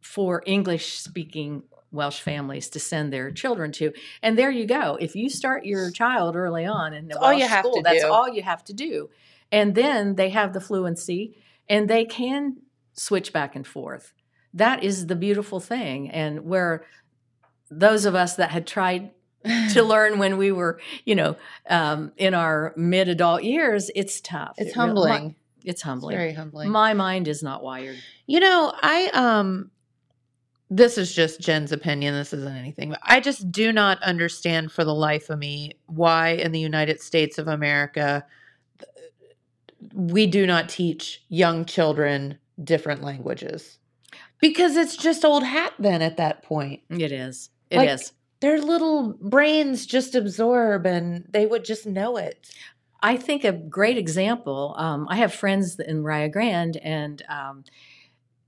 for 0.00 0.42
English 0.46 0.98
speaking 0.98 1.62
Welsh 1.90 2.20
families 2.20 2.68
to 2.70 2.80
send 2.80 3.12
their 3.12 3.30
children 3.30 3.72
to. 3.72 3.92
And 4.22 4.36
there 4.36 4.50
you 4.50 4.66
go. 4.66 4.98
If 5.00 5.14
you 5.16 5.30
start 5.30 5.64
your 5.64 5.90
child 5.90 6.36
early 6.36 6.66
on 6.66 6.92
in 6.92 7.04
the 7.08 7.14
That's 7.14 7.22
all 7.22 7.30
Welsh 7.30 7.42
you 7.42 7.48
have 7.48 7.64
school, 7.64 7.76
to 7.76 7.82
that's 7.82 8.02
do. 8.02 8.10
all 8.10 8.28
you 8.28 8.42
have 8.42 8.64
to 8.64 8.72
do. 8.74 9.10
And 9.50 9.74
then 9.74 10.16
they 10.16 10.30
have 10.30 10.52
the 10.52 10.60
fluency 10.60 11.38
and 11.68 11.88
they 11.88 12.04
can 12.04 12.56
switch 12.92 13.32
back 13.32 13.54
and 13.56 13.66
forth. 13.66 14.12
That 14.54 14.82
is 14.84 15.06
the 15.08 15.16
beautiful 15.16 15.60
thing. 15.60 16.08
And 16.10 16.44
where 16.46 16.84
those 17.70 18.04
of 18.04 18.14
us 18.14 18.36
that 18.36 18.50
had 18.50 18.66
tried 18.66 19.10
to 19.72 19.82
learn 19.92 20.18
when 20.18 20.36
we 20.38 20.52
were, 20.52 20.80
you 21.04 21.14
know, 21.16 21.36
um, 21.68 22.12
in 22.16 22.32
our 22.34 22.72
mid 22.76 23.08
adult 23.08 23.42
years, 23.42 23.90
it's 23.94 24.20
tough. 24.20 24.54
It's 24.58 24.70
It 24.70 24.76
humbling. 24.76 25.24
my- 25.24 25.34
it's 25.66 25.76
It's 25.76 25.82
humbling. 25.82 26.16
very 26.16 26.34
humbling. 26.34 26.70
My 26.70 26.92
mind 26.92 27.26
is 27.26 27.42
not 27.42 27.62
wired. 27.62 27.96
You 28.26 28.38
know, 28.40 28.72
I 28.82 29.10
um 29.14 29.70
this 30.70 30.98
is 30.98 31.14
just 31.14 31.40
Jen's 31.40 31.72
opinion. 31.72 32.14
This 32.14 32.32
isn't 32.34 32.56
anything, 32.56 32.90
but 32.90 32.98
I 33.02 33.20
just 33.20 33.50
do 33.50 33.72
not 33.72 34.02
understand 34.02 34.72
for 34.72 34.84
the 34.84 34.94
life 34.94 35.30
of 35.30 35.38
me 35.38 35.72
why 35.86 36.30
in 36.30 36.52
the 36.52 36.60
United 36.60 37.00
States 37.00 37.38
of 37.38 37.48
America 37.48 38.24
we 39.94 40.26
do 40.26 40.46
not 40.46 40.68
teach 40.68 41.22
young 41.28 41.64
children 41.64 42.38
different 42.62 43.02
languages. 43.02 43.78
Because 44.40 44.76
it's 44.76 44.96
just 44.96 45.24
old 45.24 45.42
hat 45.44 45.72
then 45.78 46.02
at 46.02 46.16
that 46.18 46.42
point. 46.42 46.82
It 46.90 47.12
is. 47.12 47.50
It 47.70 47.82
is. 47.82 48.00
Like- 48.02 48.10
Their 48.40 48.60
little 48.60 49.14
brains 49.20 49.86
just 49.86 50.14
absorb 50.14 50.84
and 50.86 51.24
they 51.30 51.46
would 51.46 51.64
just 51.64 51.86
know 51.86 52.16
it. 52.16 52.48
I 53.02 53.16
think 53.16 53.44
a 53.44 53.52
great 53.52 53.98
example. 53.98 54.74
Um, 54.78 55.06
I 55.10 55.16
have 55.16 55.32
friends 55.32 55.78
in 55.78 56.04
Rio 56.04 56.28
Grande, 56.30 56.78
and 56.78 57.22
um, 57.28 57.64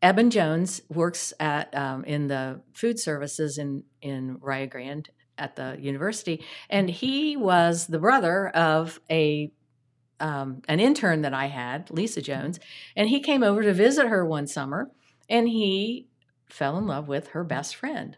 Eben 0.00 0.30
Jones 0.30 0.80
works 0.88 1.34
at 1.38 1.74
um, 1.76 2.04
in 2.04 2.28
the 2.28 2.62
food 2.72 2.98
services 2.98 3.58
in 3.58 3.84
in 4.00 4.38
Rio 4.40 4.66
Grande 4.66 5.10
at 5.36 5.56
the 5.56 5.76
university, 5.78 6.42
and 6.70 6.88
he 6.88 7.36
was 7.36 7.86
the 7.86 7.98
brother 7.98 8.48
of 8.48 8.98
a 9.10 9.52
um, 10.20 10.62
an 10.68 10.80
intern 10.80 11.20
that 11.20 11.34
I 11.34 11.46
had, 11.48 11.90
Lisa 11.90 12.22
Jones, 12.22 12.58
and 12.96 13.10
he 13.10 13.20
came 13.20 13.42
over 13.42 13.62
to 13.62 13.74
visit 13.74 14.06
her 14.08 14.24
one 14.24 14.46
summer, 14.46 14.90
and 15.28 15.48
he 15.48 16.08
fell 16.48 16.78
in 16.78 16.86
love 16.86 17.08
with 17.08 17.28
her 17.28 17.44
best 17.44 17.76
friend. 17.76 18.16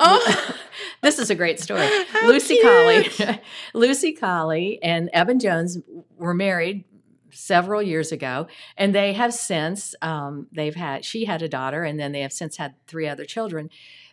Oh, 0.00 0.56
this 1.02 1.18
is 1.18 1.30
a 1.30 1.34
great 1.34 1.60
story. 1.60 1.88
How 2.08 2.26
Lucy 2.26 2.56
cute. 2.56 2.64
Colley, 2.66 3.40
Lucy 3.74 4.12
Colley, 4.12 4.82
and 4.82 5.08
Evan 5.12 5.38
Jones 5.38 5.78
were 6.16 6.34
married 6.34 6.84
several 7.30 7.82
years 7.82 8.12
ago, 8.12 8.46
and 8.76 8.94
they 8.94 9.12
have 9.12 9.34
since 9.34 9.94
um, 10.02 10.48
they've 10.52 10.74
had 10.74 11.04
she 11.04 11.24
had 11.24 11.42
a 11.42 11.48
daughter, 11.48 11.84
and 11.84 11.98
then 11.98 12.12
they 12.12 12.20
have 12.20 12.32
since 12.32 12.56
had 12.56 12.74
three 12.86 13.08
other 13.08 13.24
children. 13.24 13.70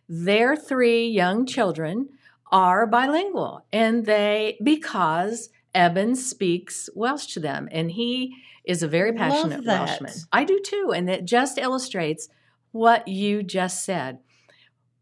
Their 0.07 0.55
three 0.55 1.07
young 1.07 1.45
children 1.45 2.09
are 2.51 2.85
bilingual, 2.85 3.65
and 3.71 4.05
they 4.05 4.57
because 4.63 5.49
Eben 5.73 6.15
speaks 6.15 6.89
Welsh 6.95 7.27
to 7.33 7.39
them, 7.39 7.67
and 7.71 7.91
he 7.91 8.35
is 8.65 8.83
a 8.83 8.87
very 8.87 9.13
passionate. 9.13 9.65
Welshman. 9.65 10.13
I 10.31 10.43
do 10.43 10.59
too, 10.59 10.91
and 10.95 11.09
it 11.09 11.25
just 11.25 11.57
illustrates 11.57 12.29
what 12.71 13.07
you 13.07 13.43
just 13.43 13.83
said 13.83 14.19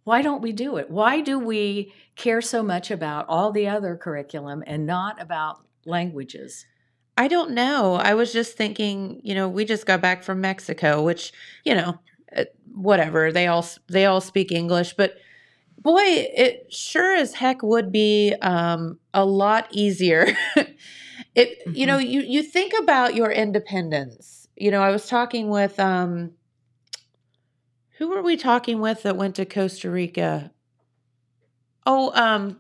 why 0.10 0.24
don't 0.24 0.42
we 0.42 0.52
do 0.52 0.78
it? 0.78 0.90
Why 0.90 1.22
do 1.22 1.38
we 1.38 1.94
care 2.16 2.42
so 2.42 2.64
much 2.64 2.90
about 2.90 3.28
all 3.30 3.52
the 3.52 3.68
other 3.68 3.96
curriculum 3.96 4.64
and 4.66 4.88
not 4.88 5.22
about 5.22 5.62
languages? 5.86 6.66
I 7.16 7.28
don't 7.28 7.52
know. 7.52 7.94
I 7.94 8.16
was 8.16 8.34
just 8.34 8.58
thinking, 8.58 9.22
you 9.24 9.36
know, 9.36 9.48
we 9.48 9.66
just 9.66 9.86
got 9.86 10.02
back 10.02 10.24
from 10.24 10.42
Mexico, 10.42 11.04
which, 11.04 11.32
you 11.64 11.76
know, 11.76 12.00
uh, 12.36 12.46
whatever. 12.74 13.32
They 13.32 13.46
all 13.46 13.64
they 13.88 14.08
all 14.08 14.20
speak 14.20 14.52
English, 14.52 14.94
but 14.94 15.14
boy, 15.78 16.02
it 16.02 16.74
sure 16.74 17.16
as 17.16 17.36
heck 17.36 17.62
would 17.62 17.92
be 17.92 18.34
um, 18.42 18.98
a 19.14 19.24
lot 19.24 19.68
easier. 19.70 20.36
it, 21.36 21.62
you 21.68 21.86
know, 21.86 21.98
you 21.98 22.22
you 22.22 22.44
think 22.44 22.74
about 22.80 23.16
your 23.16 23.32
independence. 23.32 24.48
You 24.56 24.72
know, 24.72 24.82
I 24.82 24.90
was 24.90 25.08
talking 25.08 25.50
with 25.50 25.80
um, 25.80 26.32
who 27.98 28.10
were 28.10 28.22
we 28.22 28.36
talking 28.38 28.80
with 28.80 29.04
that 29.04 29.16
went 29.16 29.36
to 29.36 29.46
Costa 29.46 29.90
Rica? 29.90 30.52
Oh, 31.86 32.12
um, 32.14 32.60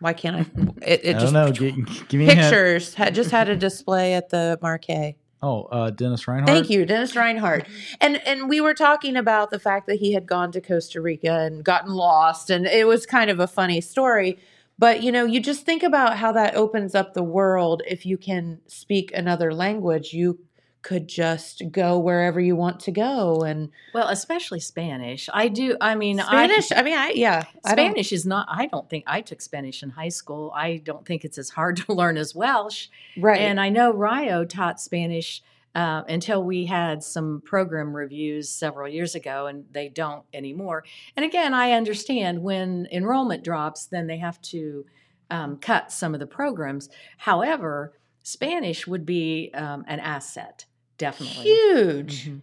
why 0.00 0.12
can't 0.12 0.36
I? 0.36 0.40
It, 0.82 1.00
it 1.04 1.16
I 1.16 1.18
just 1.18 1.32
don't 1.32 1.46
know. 1.46 1.52
Gi- 1.52 1.84
give 2.08 2.20
me 2.20 2.26
pictures 2.26 2.94
had 2.94 3.14
just 3.14 3.30
had 3.30 3.48
a 3.48 3.56
display 3.56 4.14
at 4.14 4.30
the 4.30 4.58
Markay. 4.62 5.16
Oh, 5.40 5.64
uh, 5.64 5.90
Dennis 5.90 6.26
Reinhardt. 6.26 6.48
Thank 6.48 6.70
you, 6.70 6.84
Dennis 6.84 7.14
Reinhardt. 7.14 7.66
And 8.00 8.16
and 8.26 8.48
we 8.48 8.60
were 8.60 8.74
talking 8.74 9.16
about 9.16 9.50
the 9.50 9.58
fact 9.58 9.86
that 9.86 9.96
he 9.96 10.12
had 10.12 10.26
gone 10.26 10.50
to 10.52 10.60
Costa 10.60 11.00
Rica 11.00 11.40
and 11.40 11.64
gotten 11.64 11.92
lost, 11.92 12.50
and 12.50 12.66
it 12.66 12.86
was 12.86 13.06
kind 13.06 13.30
of 13.30 13.38
a 13.38 13.46
funny 13.46 13.80
story. 13.80 14.38
But 14.78 15.02
you 15.02 15.10
know, 15.12 15.24
you 15.24 15.40
just 15.40 15.64
think 15.64 15.82
about 15.82 16.16
how 16.18 16.32
that 16.32 16.54
opens 16.54 16.94
up 16.94 17.14
the 17.14 17.22
world. 17.22 17.82
If 17.86 18.06
you 18.06 18.16
can 18.16 18.60
speak 18.66 19.10
another 19.12 19.52
language, 19.52 20.12
you 20.12 20.38
could 20.82 21.08
just 21.08 21.62
go 21.72 21.98
wherever 21.98 22.40
you 22.40 22.54
want 22.54 22.80
to 22.80 22.92
go. 22.92 23.42
And 23.42 23.70
Well, 23.92 24.08
especially 24.08 24.60
Spanish. 24.60 25.28
I 25.32 25.48
do. 25.48 25.76
I 25.80 25.96
mean, 25.96 26.18
Spanish. 26.18 26.70
I, 26.72 26.76
I, 26.76 26.82
mean, 26.82 26.96
I 26.96 27.10
yeah, 27.10 27.44
I 27.64 27.72
Spanish 27.72 28.12
is 28.12 28.24
not. 28.24 28.46
I 28.48 28.66
don't 28.66 28.88
think 28.88 29.04
I 29.06 29.20
took 29.20 29.40
Spanish 29.40 29.82
in 29.82 29.90
high 29.90 30.08
school. 30.08 30.52
I 30.54 30.76
don't 30.76 31.04
think 31.04 31.24
it's 31.24 31.38
as 31.38 31.50
hard 31.50 31.76
to 31.86 31.92
learn 31.92 32.16
as 32.16 32.34
Welsh. 32.34 32.88
right? 33.18 33.40
And 33.40 33.60
I 33.60 33.68
know 33.70 33.92
Rio 33.92 34.44
taught 34.44 34.80
Spanish 34.80 35.42
uh, 35.78 36.02
until 36.08 36.42
we 36.42 36.66
had 36.66 37.04
some 37.04 37.40
program 37.44 37.94
reviews 37.94 38.50
several 38.50 38.88
years 38.88 39.14
ago, 39.14 39.46
and 39.46 39.64
they 39.70 39.88
don't 39.88 40.24
anymore. 40.34 40.82
And 41.14 41.24
again, 41.24 41.54
I 41.54 41.70
understand 41.70 42.42
when 42.42 42.88
enrollment 42.90 43.44
drops, 43.44 43.86
then 43.86 44.08
they 44.08 44.18
have 44.18 44.40
to 44.42 44.84
um, 45.30 45.56
cut 45.58 45.92
some 45.92 46.14
of 46.14 46.20
the 46.20 46.26
programs. 46.26 46.88
However, 47.16 47.92
Spanish 48.24 48.88
would 48.88 49.06
be 49.06 49.52
um, 49.54 49.84
an 49.86 50.00
asset, 50.00 50.64
definitely. 50.98 51.44
huge. 51.44 52.28
Mhm. 52.28 52.40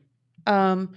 Um, 0.47 0.93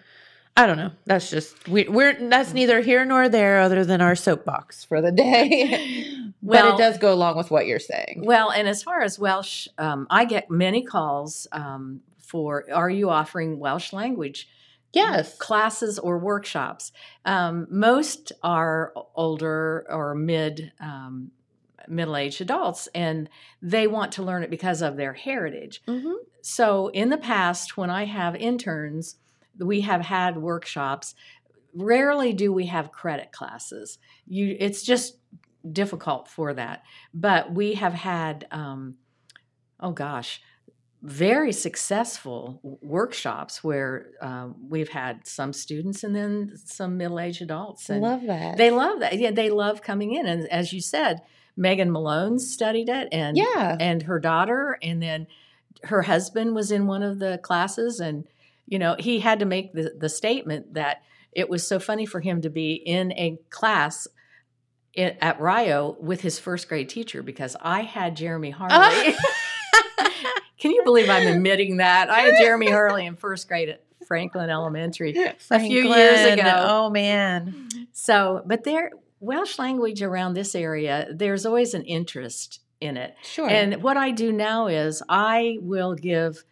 I 0.57 0.67
don't 0.69 0.77
know. 0.77 0.93
That's 1.07 1.31
just 1.31 1.69
we, 1.69 1.89
we're 1.89 2.15
that's 2.29 2.53
neither 2.53 2.81
here 2.81 3.05
nor 3.05 3.29
there, 3.29 3.61
other 3.61 3.85
than 3.85 4.01
our 4.01 4.15
soapbox 4.15 4.85
for 4.85 5.01
the 5.01 5.11
day. 5.11 6.05
but 6.43 6.65
Well- 6.65 6.75
it 6.75 6.79
does 6.79 6.99
go 6.99 7.13
along 7.13 7.37
with 7.37 7.51
what 7.51 7.67
you're 7.67 7.81
saying. 7.81 8.23
Well, 8.25 8.51
and 8.51 8.69
as 8.69 8.85
far 8.85 9.01
as 9.01 9.19
Welsh, 9.19 9.67
um, 9.77 10.07
I 10.09 10.25
get 10.25 10.51
many 10.51 10.83
calls 10.85 11.49
um, 11.51 12.01
for 12.29 12.65
are 12.73 12.91
you 12.91 13.11
offering 13.11 13.59
Welsh 13.59 13.93
language 13.93 14.49
Yes. 14.93 15.37
classes 15.37 15.99
or 15.99 16.19
workshops? 16.19 16.93
Um, 17.25 17.67
most 17.71 18.33
are 18.43 18.93
older 19.15 19.87
or 19.89 20.15
mid 20.15 20.73
um, 20.81 21.31
middle-aged 21.89 22.41
adults, 22.41 22.89
and 22.95 23.29
they 23.63 23.87
want 23.87 24.13
to 24.13 24.23
learn 24.23 24.43
it 24.43 24.51
because 24.51 24.83
of 24.83 24.97
their 24.97 25.13
heritage. 25.13 25.83
Mm-hmm. 25.87 26.13
So, 26.43 26.89
in 26.89 27.09
the 27.11 27.19
past, 27.19 27.77
when 27.77 27.91
I 27.91 28.05
have 28.05 28.35
interns, 28.37 29.17
we 29.59 29.83
have 29.83 30.03
had 30.03 30.37
workshops. 30.37 31.15
Rarely 31.75 32.33
do 32.33 32.53
we 32.53 32.67
have 32.67 32.93
credit 32.93 33.33
classes. 33.33 33.99
You, 34.27 34.57
it's 34.59 34.83
just 34.83 35.19
difficult 35.71 36.29
for 36.29 36.55
that. 36.55 36.83
But 37.13 37.53
we 37.53 37.75
have 37.75 37.95
had, 37.95 38.47
um, 38.51 38.97
oh 39.81 39.93
gosh, 39.93 40.41
very 41.03 41.53
successful 41.53 42.61
workshops 42.83 43.63
where 43.63 44.11
um, 44.21 44.57
we've 44.69 44.89
had 44.89 45.27
some 45.27 45.53
students 45.53 46.03
and 46.03 46.15
then 46.15 46.53
some 46.57 46.97
middle-aged 46.97 47.43
adults. 47.43 47.89
I 47.89 47.95
And 47.95 48.03
love 48.03 48.23
that. 48.27 48.57
they 48.57 48.71
love 48.71 49.01
that. 49.01 49.19
Yeah, 49.19 49.31
they 49.31 49.51
love 49.51 49.81
coming 49.83 50.15
in. 50.15 50.27
And 50.27 50.49
as 50.49 50.73
you 50.73 50.81
said, 50.81 51.21
Megan 51.57 51.91
Malone 51.91 52.39
studied 52.39 52.89
it, 52.89 53.09
and 53.11 53.37
yeah. 53.37 53.77
and 53.81 54.03
her 54.05 54.21
daughter 54.21 54.79
and 54.81 55.03
then 55.03 55.27
her 55.85 56.03
husband 56.03 56.55
was 56.55 56.71
in 56.71 56.87
one 56.87 57.03
of 57.03 57.19
the 57.19 57.39
classes 57.43 58.01
and 58.01 58.25
you 58.67 58.79
know 58.79 58.97
he 58.99 59.21
had 59.21 59.39
to 59.41 59.45
make 59.45 59.73
the, 59.73 59.93
the 59.99 60.09
statement 60.09 60.75
that 60.75 61.03
it 61.33 61.49
was 61.49 61.67
so 61.67 61.79
funny 61.79 62.07
for 62.07 62.21
him 62.21 62.41
to 62.41 62.51
be 62.51 62.73
in 62.73 63.13
a 63.13 63.39
class 63.51 64.09
at 64.97 65.41
rio 65.41 65.97
with 66.01 66.23
his 66.23 66.39
first 66.39 66.69
grade 66.69 66.89
teacher 66.89 67.23
because 67.23 67.55
i 67.61 67.83
had 67.83 68.17
jeremy 68.17 68.51
harley 68.51 69.15
can 70.59 70.71
you 70.71 70.83
believe 70.85 71.09
i'm 71.09 71.27
admitting 71.35 71.79
that 71.79 72.11
i 72.11 72.21
had 72.21 72.35
jeremy 72.39 72.71
Hurley 72.71 73.07
in 73.07 73.17
first 73.17 73.49
grade 73.49 73.69
at 73.69 73.83
franklin 74.07 74.51
elementary 74.51 75.15
a 75.51 75.61
few 75.61 75.85
years 75.85 76.33
ago. 76.33 76.67
Oh 76.69 76.91
man. 76.91 77.69
so 77.93 78.43
but 78.47 78.65
there 78.65 78.91
welsh 79.21 79.59
language 79.59 80.03
around 80.03 80.35
this 80.35 80.55
area 80.55 81.09
there's 81.13 81.45
always 81.45 81.75
an 81.75 81.83
interest 81.85 82.61
in 82.81 82.97
it 82.97 83.15
Sure. 83.23 83.49
and 83.49 83.83
what 83.83 83.97
I 83.97 84.13
do 84.13 84.33
now 84.33 84.69
is 84.69 85.03
I 85.09 85.59
will 85.61 85.95
give 85.95 86.45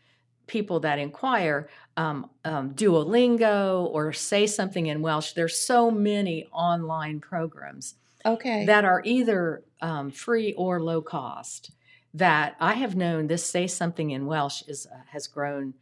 people 0.46 0.80
that 0.80 0.98
inquire 0.98 1.68
um, 1.96 2.28
um, 2.44 2.74
Duolingo 2.74 3.84
or 3.86 4.12
say 4.12 4.46
something 4.46 4.86
in 4.86 5.02
Welsh. 5.02 5.32
There's 5.32 5.56
so 5.56 5.90
many 5.90 6.46
online 6.52 7.20
programs 7.20 7.94
okay. 8.24 8.64
that 8.66 8.84
are 8.84 9.02
either 9.04 9.62
um, 9.80 10.10
free 10.10 10.52
or 10.54 10.80
low 10.80 11.00
cost 11.00 11.70
that 12.16 12.56
I 12.60 12.74
have 12.74 12.96
known 12.96 13.26
this 13.26 13.44
Say 13.44 13.66
Something 13.66 14.10
in 14.10 14.26
Welsh 14.26 14.62
is 14.66 14.86
uh, 14.86 15.02
has 15.08 15.26
grown 15.26 15.74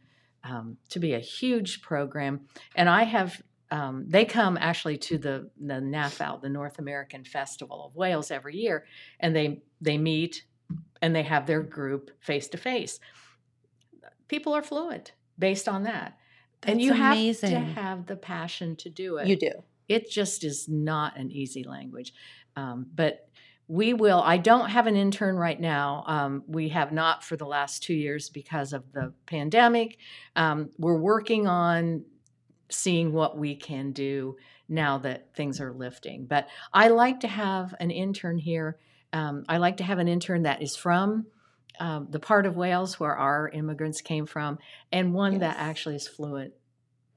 um, 0.43 0.77
to 0.89 0.99
be 0.99 1.13
a 1.13 1.19
huge 1.19 1.81
program. 1.81 2.41
And 2.75 2.89
I 2.89 3.03
have 3.03 3.41
um, 3.71 4.05
they 4.07 4.25
come 4.25 4.57
actually 4.59 4.97
to 4.99 5.17
the 5.17 5.49
the 5.59 5.75
NAFOW, 5.75 6.41
the 6.41 6.49
North 6.49 6.77
American 6.77 7.23
Festival 7.23 7.85
of 7.85 7.95
Wales, 7.95 8.31
every 8.31 8.55
year, 8.57 8.85
and 9.19 9.35
they 9.35 9.63
they 9.81 9.97
meet 9.97 10.43
and 11.01 11.15
they 11.15 11.23
have 11.23 11.47
their 11.47 11.61
group 11.61 12.11
face 12.19 12.47
to 12.49 12.57
face. 12.57 12.99
People 14.27 14.53
are 14.53 14.63
fluent 14.63 15.13
based 15.39 15.67
on 15.69 15.83
that, 15.83 16.17
and 16.63 16.79
That's 16.79 16.85
you 16.85 16.93
have 16.93 17.39
to 17.39 17.59
have 17.59 18.05
the 18.07 18.15
passion 18.15 18.75
to 18.77 18.89
do 18.89 19.17
it 19.17 19.27
You 19.27 19.37
do. 19.37 19.51
it 19.87 20.09
just 20.09 20.43
is 20.43 20.67
not 20.67 21.17
an 21.17 21.31
easy 21.31 21.63
language. 21.63 22.13
Um, 22.55 22.87
but 22.93 23.24
we 23.67 23.93
will. 23.93 24.21
I 24.21 24.37
don't 24.37 24.69
have 24.69 24.87
an 24.87 24.95
intern 24.95 25.35
right 25.35 25.59
now. 25.59 26.03
Um, 26.07 26.43
we 26.47 26.69
have 26.69 26.91
not 26.91 27.23
for 27.23 27.35
the 27.35 27.45
last 27.45 27.83
two 27.83 27.95
years 27.95 28.29
because 28.29 28.73
of 28.73 28.91
the 28.91 29.13
pandemic. 29.25 29.97
Um, 30.35 30.69
we're 30.77 30.99
working 30.99 31.47
on 31.47 32.05
seeing 32.69 33.11
what 33.11 33.37
we 33.37 33.55
can 33.55 33.91
do 33.91 34.35
now 34.67 34.97
that 34.99 35.35
things 35.35 35.59
are 35.61 35.73
lifting. 35.73 36.25
But 36.25 36.47
I 36.73 36.89
like 36.89 37.21
to 37.21 37.27
have 37.27 37.73
an 37.79 37.91
intern 37.91 38.37
here. 38.37 38.77
Um, 39.13 39.45
I 39.47 39.57
like 39.57 39.77
to 39.77 39.83
have 39.83 39.99
an 39.99 40.07
intern 40.07 40.43
that 40.43 40.61
is 40.61 40.75
from 40.75 41.27
um, 41.79 42.07
the 42.09 42.19
part 42.19 42.45
of 42.45 42.55
Wales 42.55 42.99
where 42.99 43.15
our 43.15 43.49
immigrants 43.49 44.01
came 44.01 44.25
from, 44.25 44.59
and 44.91 45.13
one 45.13 45.39
that 45.39 45.57
actually 45.57 45.95
is 45.95 46.07
fluent, 46.07 46.53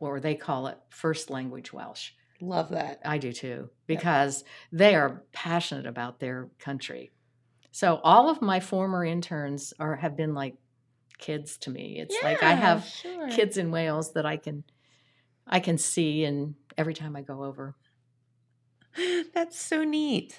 or 0.00 0.20
they 0.20 0.34
call 0.34 0.66
it 0.66 0.78
first 0.90 1.30
language 1.30 1.72
Welsh. 1.72 2.12
Love 2.40 2.70
that. 2.70 3.00
I 3.04 3.18
do 3.18 3.32
too, 3.32 3.70
because 3.86 4.44
they 4.70 4.94
are 4.94 5.24
passionate 5.32 5.86
about 5.86 6.20
their 6.20 6.48
country. 6.58 7.10
So 7.72 8.00
all 8.02 8.28
of 8.28 8.40
my 8.42 8.60
former 8.60 9.04
interns 9.04 9.72
are 9.78 9.96
have 9.96 10.16
been 10.16 10.34
like 10.34 10.54
kids 11.18 11.58
to 11.58 11.70
me. 11.70 11.98
It's 11.98 12.16
like 12.22 12.42
I 12.42 12.52
have 12.52 12.84
sure. 12.84 13.28
kids 13.28 13.56
in 13.56 13.70
Wales 13.70 14.12
that 14.12 14.24
I 14.24 14.36
can 14.36 14.64
I 15.46 15.60
can 15.60 15.78
see 15.78 16.24
and 16.24 16.54
every 16.76 16.94
time 16.94 17.16
I 17.16 17.22
go 17.22 17.44
over. 17.44 17.74
That's 19.34 19.60
so 19.60 19.84
neat. 19.84 20.38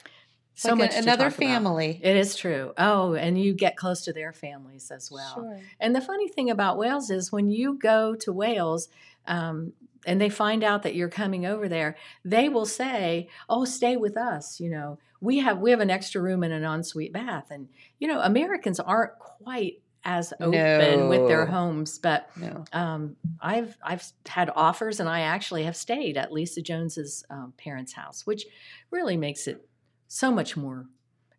So 0.55 0.69
Like 0.69 0.91
much 0.91 0.95
another 0.95 1.29
talk 1.29 1.37
about. 1.37 1.47
family. 1.47 1.99
It 2.03 2.17
is 2.17 2.35
true. 2.35 2.73
Oh, 2.77 3.13
and 3.13 3.41
you 3.41 3.53
get 3.53 3.77
close 3.77 4.03
to 4.05 4.13
their 4.13 4.33
families 4.33 4.91
as 4.91 5.09
well. 5.09 5.35
Sure. 5.35 5.59
And 5.79 5.95
the 5.95 6.01
funny 6.01 6.27
thing 6.27 6.49
about 6.49 6.77
Wales 6.77 7.09
is 7.09 7.31
when 7.31 7.49
you 7.49 7.77
go 7.77 8.15
to 8.15 8.33
Wales 8.33 8.89
um, 9.25 9.71
and 10.05 10.19
they 10.19 10.29
find 10.29 10.63
out 10.63 10.83
that 10.83 10.95
you're 10.95 11.09
coming 11.09 11.45
over 11.45 11.67
there, 11.67 11.95
they 12.23 12.49
will 12.49 12.65
say, 12.65 13.29
"Oh, 13.49 13.65
stay 13.65 13.97
with 13.97 14.17
us." 14.17 14.59
You 14.59 14.69
know, 14.69 14.99
we 15.21 15.39
have 15.39 15.59
we 15.59 15.71
have 15.71 15.79
an 15.81 15.89
extra 15.89 16.21
room 16.21 16.43
and 16.43 16.53
an 16.53 16.63
ensuite 16.63 17.13
bath, 17.13 17.47
and 17.51 17.67
you 17.99 18.07
know, 18.07 18.21
Americans 18.21 18.79
aren't 18.79 19.17
quite 19.19 19.81
as 20.05 20.33
open 20.39 21.09
with 21.09 21.27
their 21.27 21.45
homes, 21.45 21.99
but 21.99 22.29
No. 22.37 22.63
um, 22.71 23.17
I've 23.41 23.77
I've 23.83 24.03
had 24.27 24.49
offers, 24.55 24.99
and 24.99 25.09
I 25.09 25.21
actually 25.21 25.63
have 25.63 25.75
stayed 25.75 26.15
at 26.17 26.31
Lisa 26.31 26.61
Jones's 26.61 27.25
um, 27.29 27.53
parents' 27.57 27.93
house, 27.93 28.25
which 28.25 28.45
really 28.91 29.17
makes 29.17 29.47
it 29.47 29.67
so 30.07 30.31
much 30.31 30.55
more 30.55 30.87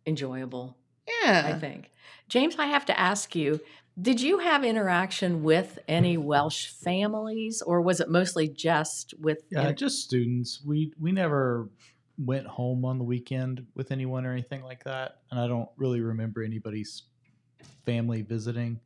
enjoyable. 0.05 0.77
Yeah. 1.23 1.43
I 1.47 1.53
think. 1.59 1.89
James, 2.29 2.55
I 2.57 2.67
have 2.67 2.85
to 2.85 2.97
ask 2.97 3.35
you, 3.35 3.59
did 3.99 4.21
you 4.21 4.39
have 4.39 4.63
interaction 4.63 5.43
with 5.43 5.79
any 5.87 6.17
Welsh 6.17 6.67
families 6.67 7.61
or 7.61 7.81
was 7.81 7.99
it 7.99 8.09
mostly 8.09 8.47
just 8.47 9.13
with 9.19 9.43
Yeah, 9.49 9.61
inter- 9.61 9.73
just 9.73 10.03
students. 10.03 10.61
We 10.65 10.93
we 10.99 11.11
never 11.11 11.69
went 12.17 12.47
home 12.47 12.85
on 12.85 12.97
the 12.97 13.03
weekend 13.03 13.65
with 13.75 13.91
anyone 13.91 14.25
or 14.25 14.31
anything 14.31 14.63
like 14.63 14.83
that, 14.83 15.17
and 15.31 15.39
I 15.39 15.47
don't 15.47 15.69
really 15.77 16.01
remember 16.01 16.43
anybody's 16.43 17.03
family 17.85 18.21
visiting. 18.21 18.79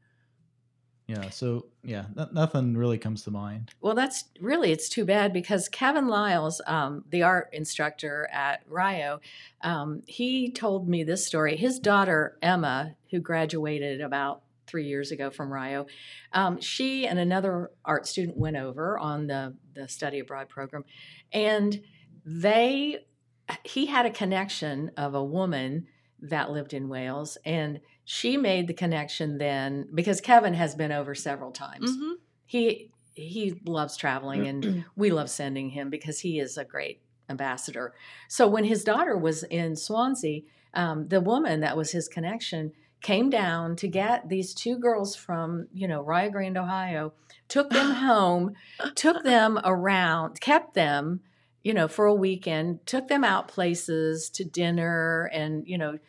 Yeah, 1.08 1.30
so 1.30 1.68
yeah, 1.84 2.06
no, 2.16 2.28
nothing 2.34 2.76
really 2.76 2.98
comes 2.98 3.24
to 3.24 3.32
mind. 3.32 3.70
Well, 3.80 3.94
that's 3.94 4.24
really 4.42 4.72
it's 4.72 4.90
too 4.90 5.06
bad 5.06 5.34
because 5.34 5.70
Kevin 5.70 6.08
Lyles, 6.08 6.62
um, 6.66 7.04
the 7.10 7.22
art 7.22 7.50
instructor 7.54 8.28
at 8.32 8.64
Rio, 8.68 9.22
um, 9.62 10.02
he 10.08 10.50
told 10.52 10.90
me 10.90 11.04
this 11.04 11.26
story. 11.26 11.58
His 11.58 11.78
daughter 11.78 12.40
Emma, 12.42 12.96
who 13.12 13.20
graduated 13.20 14.02
about 14.02 14.42
three 14.68 14.86
years 14.86 15.12
ago 15.12 15.30
from 15.30 15.52
Rio, 15.52 15.86
um, 16.34 16.60
she 16.60 17.08
and 17.08 17.20
another 17.20 17.72
art 17.84 18.08
student 18.08 18.38
went 18.38 18.58
over 18.58 18.98
on 19.00 19.28
the 19.28 19.56
the 19.74 19.88
study 19.88 20.20
abroad 20.20 20.50
program, 20.50 20.84
and 21.32 21.82
they 22.26 23.06
he 23.64 23.86
had 23.86 24.06
a 24.06 24.10
connection 24.12 24.92
of 24.98 25.14
a 25.14 25.24
woman 25.24 25.88
that 26.20 26.50
lived 26.50 26.74
in 26.74 26.90
Wales 26.90 27.38
and 27.46 27.80
she 28.04 28.38
made 28.38 28.68
the 28.68 28.74
connection 28.74 29.38
then 29.38 29.88
because 29.94 30.22
Kevin 30.22 30.54
has 30.54 30.76
been 30.76 30.92
over 30.92 31.14
several 31.14 31.52
times. 31.52 31.96
Mhm. 31.98 32.14
he 32.46 32.90
he 33.14 33.62
loves 33.66 33.96
traveling 33.96 34.48
and 34.48 34.86
we 34.96 35.12
love 35.12 35.30
sending 35.30 35.70
him 35.70 35.90
because 35.90 36.20
he 36.20 36.40
is 36.40 36.58
a 36.58 36.66
great 36.66 37.02
ambassador. 37.30 37.94
So 38.28 38.48
when 38.48 38.64
his 38.66 38.84
daughter 38.84 39.18
was 39.18 39.44
in 39.44 39.76
swansea 39.76 40.42
um, 40.74 41.08
the 41.08 41.22
woman 41.22 41.62
that 41.62 41.78
was 41.78 41.92
his 41.92 42.08
connection 42.08 42.72
came 43.06 43.30
down 43.30 43.76
to 43.76 43.88
get 43.88 44.28
these 44.30 44.54
two 44.56 44.78
girls 44.80 45.16
from 45.16 45.68
you 45.74 45.88
know 45.88 46.02
rio 46.02 46.28
grande 46.32 46.58
ohio 46.58 47.14
took 47.48 47.70
them 47.70 47.92
home 48.10 48.54
took 48.96 49.24
them 49.24 49.60
around 49.64 50.42
kept 50.42 50.74
them 50.74 51.20
you 51.64 51.72
know 51.72 51.88
for 51.88 52.06
a 52.08 52.14
weekend 52.28 52.84
took 52.88 53.08
them 53.08 53.24
out 53.24 53.48
places 53.48 54.28
to 54.32 54.44
dinner 54.44 55.30
and 55.32 55.68
you 55.68 55.78
know 55.78 56.00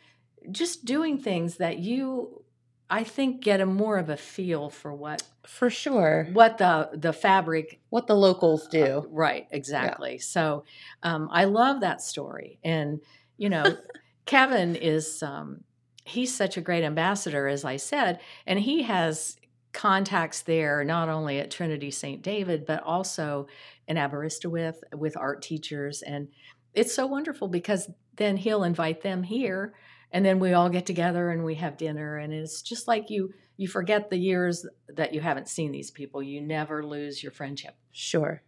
just 0.51 0.85
doing 0.85 1.19
things 1.19 1.57
that 1.57 1.77
you 1.77 2.41
i 2.89 3.03
think 3.03 3.41
get 3.43 3.61
a 3.61 3.65
more 3.65 3.97
of 3.99 4.09
a 4.09 4.17
feel 4.17 4.69
for 4.69 4.91
what 4.91 5.21
For 5.45 5.69
sure. 5.69 6.27
what 6.33 6.57
the 6.57 6.89
the 6.93 7.13
fabric 7.13 7.79
What 7.89 8.07
the 8.07 8.15
locals 8.15 8.65
uh, 8.65 8.69
do. 8.79 9.07
right 9.11 9.45
exactly 9.51 10.17
so 10.17 10.63
um, 11.03 11.29
i 11.31 11.43
love 11.45 11.81
that 11.81 12.01
story 12.01 12.57
and 12.63 13.01
you 13.37 13.49
know 13.49 13.65
kevin 14.25 14.75
is 14.75 15.21
um, 15.21 15.63
he's 16.07 16.33
such 16.33 16.57
a 16.57 16.61
great 16.61 16.83
ambassador 16.83 17.47
as 17.47 17.65
i 17.65 17.77
said 17.77 18.19
and 18.45 18.59
he 18.59 18.83
has 18.83 19.37
contacts 19.73 20.41
there 20.41 20.83
not 20.83 21.09
only 21.09 21.39
at 21.39 21.51
trinity 21.51 21.91
st 21.91 22.21
david 22.21 22.65
but 22.65 22.81
also 22.83 23.47
in 23.87 23.97
aberystwyth 23.97 24.83
with 24.95 25.17
art 25.17 25.41
teachers 25.41 26.01
and 26.01 26.27
it's 26.73 26.93
so 26.93 27.05
wonderful 27.05 27.47
because 27.47 27.89
then 28.15 28.37
he'll 28.37 28.63
invite 28.63 29.01
them 29.01 29.23
here 29.23 29.73
and 30.11 30.25
then 30.25 30.39
we 30.39 30.53
all 30.53 30.69
get 30.69 30.85
together 30.85 31.29
and 31.29 31.43
we 31.43 31.55
have 31.55 31.77
dinner 31.77 32.17
and 32.17 32.33
it's 32.33 32.61
just 32.61 32.87
like 32.87 33.09
you 33.09 33.33
you 33.57 33.67
forget 33.67 34.09
the 34.09 34.17
years 34.17 34.65
that 34.87 35.13
you 35.13 35.19
haven't 35.19 35.49
seen 35.49 35.71
these 35.71 35.91
people 35.91 36.23
you 36.23 36.41
never 36.41 36.83
lose 36.83 37.21
your 37.21 37.31
friendship 37.31 37.75
Sure. 37.99 38.43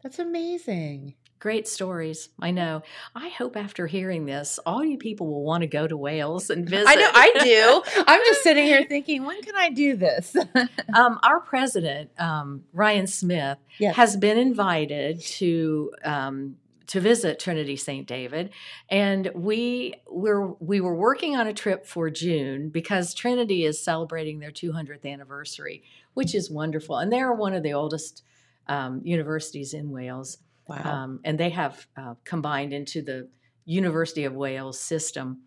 That's 0.00 0.20
amazing. 0.20 1.16
Great 1.38 1.68
stories. 1.68 2.30
I 2.40 2.50
know. 2.50 2.82
I 3.14 3.28
hope 3.28 3.56
after 3.56 3.86
hearing 3.86 4.24
this, 4.24 4.58
all 4.64 4.82
you 4.82 4.96
people 4.96 5.26
will 5.26 5.44
want 5.44 5.60
to 5.62 5.66
go 5.66 5.86
to 5.86 5.96
Wales 5.96 6.48
and 6.48 6.68
visit. 6.68 6.88
I 6.88 6.94
know 6.94 7.10
I 7.12 7.32
do. 7.42 7.82
I'm 8.06 8.20
just 8.24 8.42
sitting 8.42 8.64
here 8.64 8.84
thinking, 8.88 9.24
when 9.24 9.42
can 9.42 9.54
I 9.54 9.68
do 9.68 9.96
this? 9.96 10.34
um, 10.94 11.18
our 11.22 11.40
president, 11.40 12.10
um, 12.18 12.64
Ryan 12.72 13.06
Smith, 13.06 13.58
Yes. 13.78 13.96
has 13.96 14.16
been 14.16 14.38
invited 14.38 15.20
to 15.20 15.92
um, 16.02 16.56
to 16.86 17.00
visit 17.00 17.38
Trinity 17.38 17.76
St. 17.76 18.06
David, 18.06 18.50
and 18.88 19.30
we 19.34 19.94
were 20.08 20.52
we 20.54 20.80
were 20.80 20.94
working 20.94 21.36
on 21.36 21.46
a 21.46 21.52
trip 21.52 21.86
for 21.86 22.08
June 22.10 22.70
because 22.70 23.12
Trinity 23.12 23.64
is 23.64 23.82
celebrating 23.82 24.38
their 24.38 24.52
200th 24.52 25.04
anniversary, 25.04 25.82
which 26.14 26.34
is 26.34 26.50
wonderful, 26.50 26.96
and 26.96 27.12
they're 27.12 27.32
one 27.32 27.52
of 27.54 27.62
the 27.62 27.74
oldest 27.74 28.22
um, 28.68 29.02
universities 29.04 29.74
in 29.74 29.90
Wales. 29.90 30.38
Wow. 30.68 30.82
um, 30.84 31.20
and 31.24 31.38
they 31.38 31.50
have 31.50 31.86
uh, 31.96 32.14
combined 32.24 32.72
into 32.72 33.02
the 33.02 33.28
University 33.64 34.24
of 34.24 34.34
Wales 34.34 34.80
system. 34.80 35.42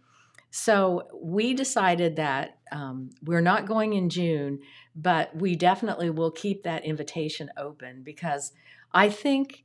So 0.52 1.08
we 1.14 1.54
decided 1.54 2.16
that 2.16 2.58
um, 2.72 3.12
we're 3.24 3.42
not 3.42 3.68
going 3.68 3.94
in 3.94 4.10
June, 4.10 4.60
but 4.96 5.36
we 5.36 5.56
definitely 5.56 6.10
will 6.10 6.32
keep 6.32 6.64
that 6.64 6.86
invitation 6.86 7.52
open 7.58 8.02
because 8.04 8.52
I 8.92 9.10
think 9.10 9.64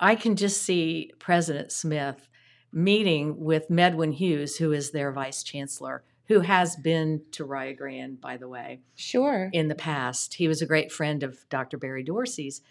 I 0.00 0.14
can 0.14 0.36
just 0.36 0.62
see 0.62 1.12
President 1.18 1.72
Smith 1.72 2.28
meeting 2.72 3.38
with 3.38 3.70
Medwin 3.70 4.12
Hughes, 4.12 4.56
who 4.56 4.72
is 4.72 4.90
their 4.90 5.12
vice 5.12 5.42
chancellor, 5.42 6.02
who 6.26 6.40
has 6.40 6.74
been 6.76 7.22
to 7.32 7.44
Rio 7.44 7.74
Grande, 7.74 8.20
by 8.20 8.36
the 8.36 8.48
way 8.48 8.80
sure. 8.94 9.50
in 9.52 9.68
the 9.68 9.74
past. 9.74 10.34
He 10.34 10.48
was 10.48 10.60
a 10.60 10.66
great 10.66 10.90
friend 10.90 11.22
of 11.22 11.38
Dr. 11.50 11.76
Barry 11.76 12.02
Dorsey's. 12.02 12.62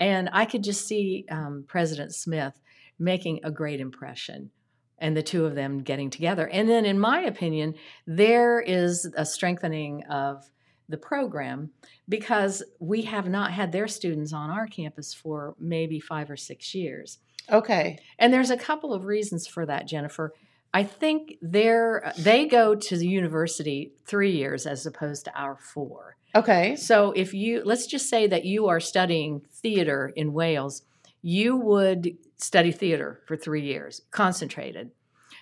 And 0.00 0.30
I 0.32 0.46
could 0.46 0.64
just 0.64 0.88
see 0.88 1.26
um, 1.30 1.64
President 1.68 2.14
Smith 2.14 2.58
making 2.98 3.40
a 3.44 3.50
great 3.50 3.80
impression 3.80 4.50
and 4.98 5.16
the 5.16 5.22
two 5.22 5.44
of 5.44 5.54
them 5.54 5.78
getting 5.78 6.10
together. 6.10 6.48
And 6.48 6.68
then, 6.68 6.84
in 6.84 6.98
my 6.98 7.20
opinion, 7.20 7.74
there 8.06 8.60
is 8.60 9.10
a 9.16 9.24
strengthening 9.24 10.04
of 10.04 10.50
the 10.88 10.98
program 10.98 11.70
because 12.08 12.62
we 12.80 13.02
have 13.02 13.28
not 13.28 13.52
had 13.52 13.72
their 13.72 13.88
students 13.88 14.32
on 14.32 14.50
our 14.50 14.66
campus 14.66 15.14
for 15.14 15.54
maybe 15.58 16.00
five 16.00 16.30
or 16.30 16.36
six 16.36 16.74
years. 16.74 17.18
Okay. 17.50 17.98
And 18.18 18.32
there's 18.32 18.50
a 18.50 18.56
couple 18.56 18.92
of 18.92 19.04
reasons 19.04 19.46
for 19.46 19.64
that, 19.66 19.86
Jennifer. 19.86 20.34
I 20.72 20.84
think 20.84 21.34
they're, 21.40 22.12
they 22.18 22.46
go 22.46 22.74
to 22.74 22.96
the 22.96 23.06
university 23.06 23.92
three 24.04 24.32
years 24.32 24.66
as 24.66 24.86
opposed 24.86 25.24
to 25.24 25.40
our 25.40 25.56
four. 25.56 26.16
Okay. 26.34 26.76
So 26.76 27.12
if 27.12 27.34
you 27.34 27.62
let's 27.64 27.86
just 27.86 28.08
say 28.08 28.26
that 28.26 28.44
you 28.44 28.68
are 28.68 28.80
studying 28.80 29.42
theater 29.52 30.12
in 30.14 30.32
Wales, 30.32 30.82
you 31.22 31.56
would 31.56 32.16
study 32.36 32.72
theater 32.72 33.20
for 33.26 33.36
three 33.36 33.62
years, 33.62 34.02
concentrated. 34.10 34.90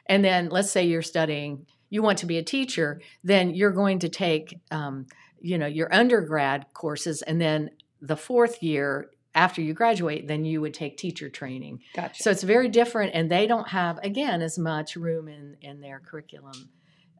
And 0.06 0.24
then 0.24 0.48
let's 0.48 0.70
say 0.70 0.86
you're 0.86 1.02
studying, 1.02 1.66
you 1.90 2.02
want 2.02 2.18
to 2.18 2.26
be 2.26 2.38
a 2.38 2.42
teacher, 2.42 3.00
then 3.22 3.54
you're 3.54 3.70
going 3.70 3.98
to 4.00 4.08
take, 4.08 4.58
um, 4.70 5.06
you 5.40 5.58
know, 5.58 5.66
your 5.66 5.92
undergrad 5.94 6.66
courses, 6.72 7.22
and 7.22 7.40
then 7.40 7.70
the 8.00 8.16
fourth 8.16 8.62
year 8.62 9.10
after 9.34 9.60
you 9.60 9.74
graduate, 9.74 10.26
then 10.26 10.44
you 10.44 10.60
would 10.60 10.74
take 10.74 10.96
teacher 10.96 11.28
training. 11.28 11.80
Gotcha. 11.94 12.22
So 12.22 12.30
it's 12.30 12.42
very 12.42 12.68
different, 12.68 13.12
and 13.14 13.30
they 13.30 13.46
don't 13.46 13.68
have, 13.68 13.98
again, 13.98 14.42
as 14.42 14.58
much 14.58 14.96
room 14.96 15.28
in, 15.28 15.56
in 15.60 15.80
their 15.80 16.00
curriculum 16.00 16.70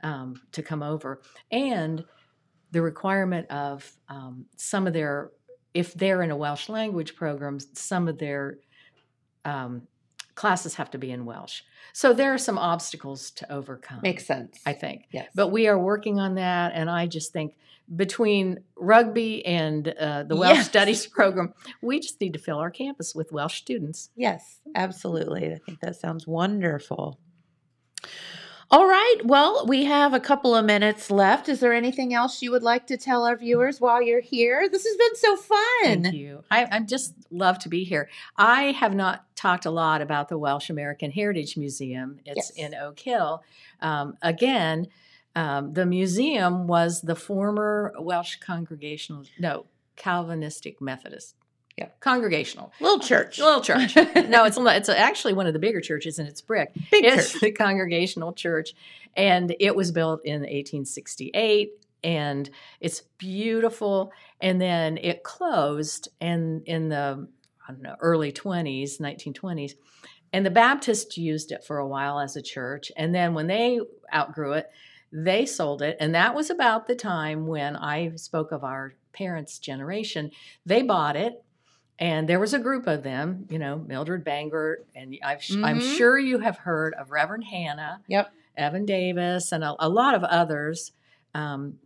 um, 0.02 0.40
to 0.52 0.62
come 0.62 0.82
over. 0.82 1.20
And 1.52 2.04
the 2.70 2.82
requirement 2.82 3.50
of 3.50 3.90
um, 4.08 4.46
some 4.56 4.86
of 4.86 4.92
their, 4.92 5.30
if 5.74 5.94
they're 5.94 6.22
in 6.22 6.30
a 6.30 6.36
Welsh 6.36 6.68
language 6.68 7.16
program, 7.16 7.58
some 7.74 8.08
of 8.08 8.18
their 8.18 8.58
um, 9.44 9.82
classes 10.34 10.74
have 10.74 10.90
to 10.90 10.98
be 10.98 11.10
in 11.10 11.24
Welsh. 11.24 11.62
So 11.92 12.12
there 12.12 12.32
are 12.34 12.38
some 12.38 12.58
obstacles 12.58 13.30
to 13.32 13.52
overcome. 13.52 14.00
Makes 14.02 14.26
sense. 14.26 14.60
I 14.66 14.72
think. 14.72 15.04
yes. 15.10 15.28
But 15.34 15.48
we 15.48 15.66
are 15.66 15.78
working 15.78 16.18
on 16.20 16.34
that, 16.36 16.72
and 16.74 16.88
I 16.90 17.06
just 17.06 17.32
think 17.32 17.54
between 17.96 18.58
rugby 18.76 19.44
and 19.46 19.88
uh, 19.88 20.22
the 20.24 20.36
Welsh 20.36 20.56
Yes. 20.58 20.66
Studies 20.68 21.06
program, 21.18 21.54
we 21.80 21.98
just 22.00 22.20
need 22.20 22.34
to 22.34 22.38
fill 22.38 22.58
our 22.58 22.70
campus 22.70 23.14
with 23.14 23.32
Welsh 23.32 23.56
students. 23.58 24.10
Yes, 24.14 24.60
absolutely. 24.74 25.52
I 25.52 25.58
think 25.64 25.80
that 25.80 25.96
sounds 25.96 26.26
wonderful. 26.26 27.18
All 28.70 28.86
right. 28.86 29.16
Well, 29.24 29.64
we 29.66 29.84
have 29.86 30.12
a 30.12 30.20
couple 30.20 30.54
of 30.54 30.62
minutes 30.66 31.10
left. 31.10 31.48
Is 31.48 31.60
there 31.60 31.72
anything 31.72 32.12
else 32.12 32.42
you 32.42 32.50
would 32.50 32.62
like 32.62 32.86
to 32.88 32.98
tell 32.98 33.24
our 33.24 33.34
viewers 33.34 33.80
while 33.80 34.02
you're 34.02 34.20
here? 34.20 34.68
This 34.68 34.84
has 34.84 34.96
been 34.96 35.16
so 35.16 35.36
fun. 35.36 36.02
Thank 36.02 36.14
you. 36.14 36.44
I, 36.50 36.66
I 36.70 36.80
just 36.80 37.14
love 37.30 37.58
to 37.60 37.70
be 37.70 37.84
here. 37.84 38.10
I 38.36 38.72
have 38.72 38.94
not 38.94 39.24
talked 39.36 39.64
a 39.64 39.70
lot 39.70 40.02
about 40.02 40.28
the 40.28 40.36
Welsh 40.36 40.68
American 40.68 41.10
Heritage 41.10 41.56
Museum. 41.56 42.18
It's 42.26 42.52
Yes. 42.56 42.66
in 42.66 42.74
Oak 42.74 43.00
Hill. 43.00 43.42
Um, 43.80 44.18
again, 44.20 44.88
um, 45.34 45.72
the 45.72 45.86
museum 45.86 46.66
was 46.66 47.00
the 47.00 47.16
former 47.16 47.94
Welsh 47.98 48.36
Congregational, 48.36 49.24
no, 49.38 49.64
Calvinistic 49.96 50.78
Methodist. 50.82 51.36
Yeah. 51.78 51.88
Congregational. 52.00 52.72
Little 52.80 52.98
church. 52.98 53.38
Little 53.38 53.60
church. 53.60 53.94
no, 54.28 54.44
it's 54.44 54.58
it's 54.58 54.88
actually 54.88 55.32
one 55.32 55.46
of 55.46 55.52
the 55.52 55.60
bigger 55.60 55.80
churches, 55.80 56.18
and 56.18 56.28
it's 56.28 56.40
brick. 56.40 56.74
Big 56.90 57.04
it's 57.04 57.32
church. 57.32 57.40
the 57.40 57.52
Congregational 57.52 58.32
Church, 58.32 58.74
and 59.16 59.54
it 59.60 59.76
was 59.76 59.92
built 59.92 60.24
in 60.24 60.40
1868, 60.40 61.70
and 62.02 62.50
it's 62.80 63.02
beautiful. 63.16 64.10
And 64.40 64.60
then 64.60 64.98
it 64.98 65.22
closed, 65.22 66.08
and 66.20 66.62
in 66.66 66.88
the 66.88 67.28
I 67.68 67.72
don't 67.72 67.82
know 67.82 67.94
early 68.00 68.32
20s, 68.32 68.98
1920s, 68.98 69.74
and 70.32 70.44
the 70.44 70.50
Baptists 70.50 71.16
used 71.16 71.52
it 71.52 71.64
for 71.64 71.78
a 71.78 71.86
while 71.86 72.18
as 72.18 72.34
a 72.34 72.42
church, 72.42 72.90
and 72.96 73.14
then 73.14 73.34
when 73.34 73.46
they 73.46 73.78
outgrew 74.12 74.54
it, 74.54 74.68
they 75.12 75.46
sold 75.46 75.82
it, 75.82 75.96
and 76.00 76.12
that 76.16 76.34
was 76.34 76.50
about 76.50 76.88
the 76.88 76.96
time 76.96 77.46
when 77.46 77.76
I 77.76 78.16
spoke 78.16 78.50
of 78.50 78.64
our 78.64 78.94
parents' 79.12 79.60
generation. 79.60 80.32
They 80.66 80.82
bought 80.82 81.14
it 81.14 81.44
and 81.98 82.28
there 82.28 82.38
was 82.40 82.54
a 82.54 82.58
group 82.58 82.86
of 82.86 83.02
them, 83.02 83.46
you 83.50 83.58
know, 83.58 83.76
Mildred 83.78 84.24
Bangert, 84.24 84.84
and 84.94 85.16
I've, 85.24 85.42
I'm 85.64 85.78
Mhm. 85.78 85.96
sure 85.96 86.18
you 86.18 86.38
have 86.38 86.58
heard 86.58 86.94
of 86.94 87.10
Reverend 87.10 87.44
Hannah, 87.44 88.00
Yep. 88.08 88.30
Evan 88.56 88.84
Davis, 88.86 89.52
and 89.52 89.64
a, 89.64 89.74
a 89.78 89.88
lot 89.88 90.14
of 90.14 90.22
others. 90.24 90.92
Um, 91.34 91.78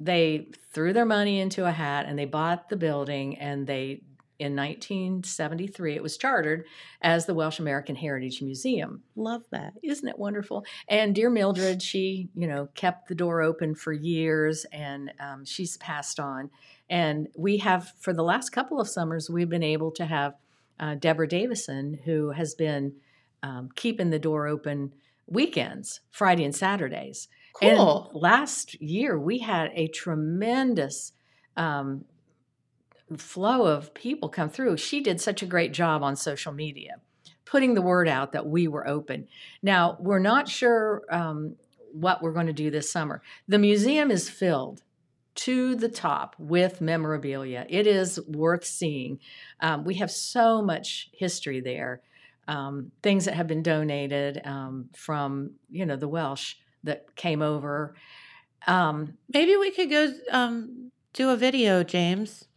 they 0.00 0.48
threw 0.72 0.92
their 0.92 1.04
money 1.04 1.40
into 1.40 1.64
a 1.66 1.72
hat 1.72 2.06
and 2.06 2.18
they 2.18 2.24
bought 2.24 2.68
the 2.68 2.76
building, 2.76 3.36
and 3.38 3.66
they, 3.66 4.00
in 4.38 4.54
1973, 4.54 5.96
it 5.96 6.02
was 6.02 6.16
chartered 6.16 6.64
as 7.02 7.26
the 7.26 7.34
Welsh 7.34 7.58
American 7.58 7.96
Heritage 7.96 8.40
Museum. 8.40 9.02
Love 9.16 9.42
that. 9.50 9.74
Isn't 9.82 10.08
it 10.08 10.18
wonderful? 10.18 10.64
And 10.88 11.14
dear 11.14 11.28
Mildred, 11.28 11.82
she, 11.82 12.28
you 12.36 12.46
know, 12.46 12.68
kept 12.74 13.08
the 13.08 13.14
door 13.14 13.42
open 13.42 13.74
for 13.74 13.92
years 13.92 14.64
and 14.72 15.12
um, 15.18 15.44
she's 15.44 15.76
passed 15.78 16.20
on. 16.20 16.50
And 16.88 17.28
we 17.36 17.58
have, 17.58 17.92
for 17.98 18.12
the 18.12 18.22
last 18.22 18.50
couple 18.50 18.80
of 18.80 18.88
summers, 18.88 19.28
we've 19.28 19.48
been 19.48 19.62
able 19.62 19.90
to 19.92 20.06
have 20.06 20.34
uh, 20.78 20.94
Deborah 20.94 21.28
Davison, 21.28 21.98
who 22.04 22.30
has 22.30 22.54
been 22.54 22.94
um, 23.42 23.70
keeping 23.74 24.10
the 24.10 24.18
door 24.18 24.46
open 24.46 24.92
weekends, 25.26 26.00
Friday 26.10 26.44
and 26.44 26.54
Saturdays. 26.54 27.28
Cool. 27.54 28.10
And 28.12 28.22
last 28.22 28.80
year, 28.80 29.18
we 29.18 29.40
had 29.40 29.72
a 29.74 29.88
tremendous 29.88 31.12
um, 31.56 32.04
flow 33.16 33.66
of 33.66 33.94
people 33.94 34.28
come 34.28 34.50
through. 34.50 34.76
She 34.76 35.00
did 35.00 35.20
such 35.20 35.42
a 35.42 35.46
great 35.46 35.72
job 35.72 36.02
on 36.02 36.16
social 36.16 36.52
media, 36.52 36.96
putting 37.44 37.74
the 37.74 37.82
word 37.82 38.08
out 38.08 38.32
that 38.32 38.46
we 38.46 38.68
were 38.68 38.86
open. 38.86 39.28
Now, 39.62 39.96
we're 40.00 40.18
not 40.18 40.48
sure 40.48 41.02
um, 41.10 41.56
what 41.92 42.22
we're 42.22 42.32
going 42.32 42.46
to 42.46 42.52
do 42.52 42.70
this 42.70 42.90
summer. 42.90 43.22
The 43.46 43.58
museum 43.58 44.10
is 44.10 44.28
filled 44.28 44.82
to 45.36 45.76
the 45.76 45.88
top 45.88 46.34
with 46.38 46.80
memorabilia. 46.80 47.64
It 47.68 47.86
is 47.86 48.18
worth 48.26 48.64
seeing. 48.64 49.20
Um, 49.60 49.84
we 49.84 49.94
have 49.94 50.10
so 50.10 50.60
much 50.62 51.10
history 51.12 51.60
there. 51.60 52.02
Um, 52.48 52.92
things 53.02 53.26
that 53.26 53.34
have 53.34 53.46
been 53.46 53.62
donated 53.62 54.40
um, 54.44 54.88
from, 54.96 55.52
you 55.70 55.84
know, 55.86 55.96
the 55.96 56.08
Welsh 56.08 56.54
that 56.82 57.14
came 57.14 57.42
over. 57.42 57.94
Um, 58.66 59.14
Maybe 59.32 59.56
we 59.56 59.70
could 59.70 59.90
go 59.90 60.12
um, 60.32 60.90
do 61.12 61.30
a 61.30 61.36
video, 61.36 61.84
James, 61.84 62.47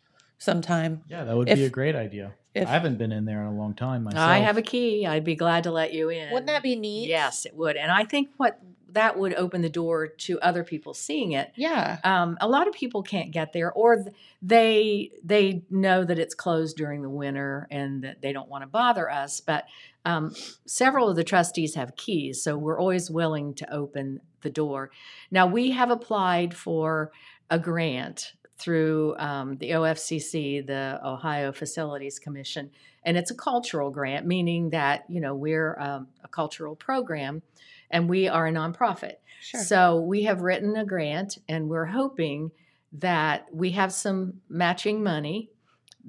sometime. 0.42 1.04
Yeah, 1.08 1.24
that 1.24 1.38
would 1.38 1.48
If- 1.48 1.58
be 1.60 1.66
a 1.66 1.70
great 1.70 1.96
idea. 1.96 2.34
if- 2.56 2.68
I 2.68 2.72
haven't 2.72 2.98
been 2.98 3.12
in 3.12 3.26
there 3.26 3.42
in 3.42 3.48
a 3.48 3.54
long 3.56 3.76
time 3.76 4.04
myself. 4.04 4.28
I 4.28 4.40
have 4.40 4.58
a 4.58 4.62
key. 4.62 5.06
I'd 5.06 5.24
be 5.24 5.36
glad 5.36 5.64
to 5.64 5.72
let 5.72 5.94
you 5.94 6.10
in. 6.10 6.32
Wouldn't 6.32 6.48
that 6.48 6.64
be 6.64 6.76
neat? 6.76 7.08
Yes, 7.08 7.46
it 7.46 7.56
would. 7.56 7.78
And 7.78 7.92
I 7.92 8.04
think 8.04 8.30
what 8.38 8.60
that 8.94 9.18
would 9.18 9.34
open 9.36 9.62
the 9.62 9.70
door 9.70 10.06
to 10.08 10.38
other 10.42 10.66
people 10.66 10.94
seeing 10.94 11.32
it. 11.32 11.52
Yeah. 11.56 12.00
Um, 12.04 12.38
a 12.42 12.48
lot 12.50 12.68
of 12.68 12.74
people 12.74 13.04
can't 13.04 13.32
get 13.32 13.54
there, 13.54 13.72
or 13.72 14.04
they 14.42 15.12
they 15.24 15.62
know 15.70 16.04
that 16.04 16.20
it's 16.20 16.36
closed 16.36 16.76
during 16.76 17.02
the 17.02 17.10
winter 17.10 17.68
and 17.72 18.04
that 18.04 18.22
they 18.22 18.34
don't 18.34 18.50
want 18.50 18.64
to 18.64 18.68
bother 18.68 19.10
us. 19.10 19.40
But 19.40 19.64
um, 20.04 20.34
several 20.66 21.08
of 21.08 21.16
the 21.16 21.24
trustees 21.24 21.76
have 21.76 21.96
keys, 21.96 22.44
so 22.44 22.58
we're 22.58 22.80
always 22.80 23.10
willing 23.10 23.54
to 23.54 23.74
open 23.74 24.20
the 24.42 24.50
door. 24.50 24.90
Now 25.30 25.46
we 25.48 25.72
have 25.72 25.90
applied 25.92 26.54
for 26.54 27.12
a 27.50 27.60
grant 27.60 28.34
through 28.62 29.16
um, 29.18 29.58
the 29.58 29.72
OFCC, 29.72 30.66
the 30.66 31.00
Ohio 31.04 31.52
Facilities 31.52 32.20
Commission, 32.20 32.70
and 33.04 33.18
it's 33.18 33.32
a 33.32 33.36
cultural 33.36 33.90
grant, 33.90 34.26
meaning 34.26 34.70
that 34.70 35.06
you 35.10 35.20
know 35.20 35.36
we're 35.36 35.78
um, 35.80 36.08
a 36.24 36.28
cultural 36.28 36.76
program, 36.76 37.42
and 37.90 38.10
we 38.10 38.28
are 38.28 38.48
a 38.48 38.52
nonprofit. 38.52 39.16
Sure. 39.42 39.62
So 39.62 40.00
we 40.02 40.24
have 40.24 40.42
written 40.42 40.76
a 40.76 40.86
grant, 40.86 41.40
and 41.50 41.70
we're 41.70 41.86
hoping 41.86 42.52
that 42.94 43.48
we 43.52 43.72
have 43.72 43.92
some 43.92 44.42
matching 44.50 45.04
money. 45.04 45.50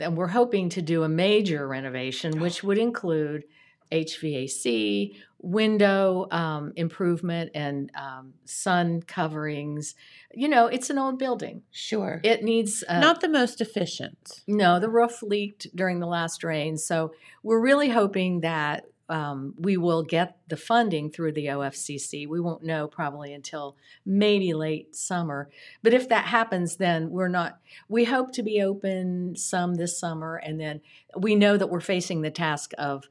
And 0.00 0.16
we're 0.16 0.28
hoping 0.28 0.70
to 0.70 0.80
do 0.80 1.02
a 1.02 1.08
major 1.08 1.68
renovation, 1.68 2.40
which 2.40 2.64
would 2.64 2.78
include 2.78 3.44
HVAC, 3.92 5.14
window 5.40 6.26
um, 6.30 6.72
improvement, 6.76 7.50
and 7.54 7.90
um, 7.94 8.34
sun 8.44 9.02
coverings. 9.02 9.94
You 10.32 10.48
know, 10.48 10.66
it's 10.66 10.90
an 10.90 10.98
old 10.98 11.18
building. 11.18 11.62
sure. 11.70 12.20
It 12.24 12.42
needs 12.42 12.82
uh, 12.88 13.00
Not 13.00 13.20
the 13.20 13.28
most 13.28 13.60
efficient. 13.60 14.42
no, 14.46 14.80
the 14.80 14.88
roof 14.88 15.22
leaked 15.22 15.74
during 15.76 16.00
the 16.00 16.06
last 16.06 16.42
rain. 16.42 16.76
So 16.76 17.12
we're 17.42 17.60
really 17.60 17.90
hoping 17.90 18.40
that 18.40 18.86
um, 19.08 19.52
we 19.58 19.76
will 19.76 20.02
get 20.02 20.38
the 20.48 20.56
funding 20.56 21.10
through 21.10 21.32
the 21.32 21.46
OFCC. 21.46 22.26
We 22.26 22.40
won't 22.40 22.62
know 22.62 22.86
probably 22.86 23.34
until 23.34 23.76
maybe 24.06 24.54
late 24.54 24.96
summer. 24.96 25.50
But 25.82 25.92
if 25.92 26.08
that 26.08 26.24
happens, 26.26 26.76
then 26.76 27.10
we're 27.10 27.28
not, 27.28 27.58
we 27.88 28.04
hope 28.04 28.32
to 28.32 28.42
be 28.42 28.62
open 28.62 29.36
some 29.36 29.74
this 29.74 29.98
summer. 29.98 30.36
And 30.36 30.58
then 30.58 30.80
we 31.14 31.34
know 31.34 31.58
that 31.58 31.68
we're 31.68 31.80
facing 31.80 32.22
the 32.22 32.30
task 32.30 32.72
of 32.78 33.04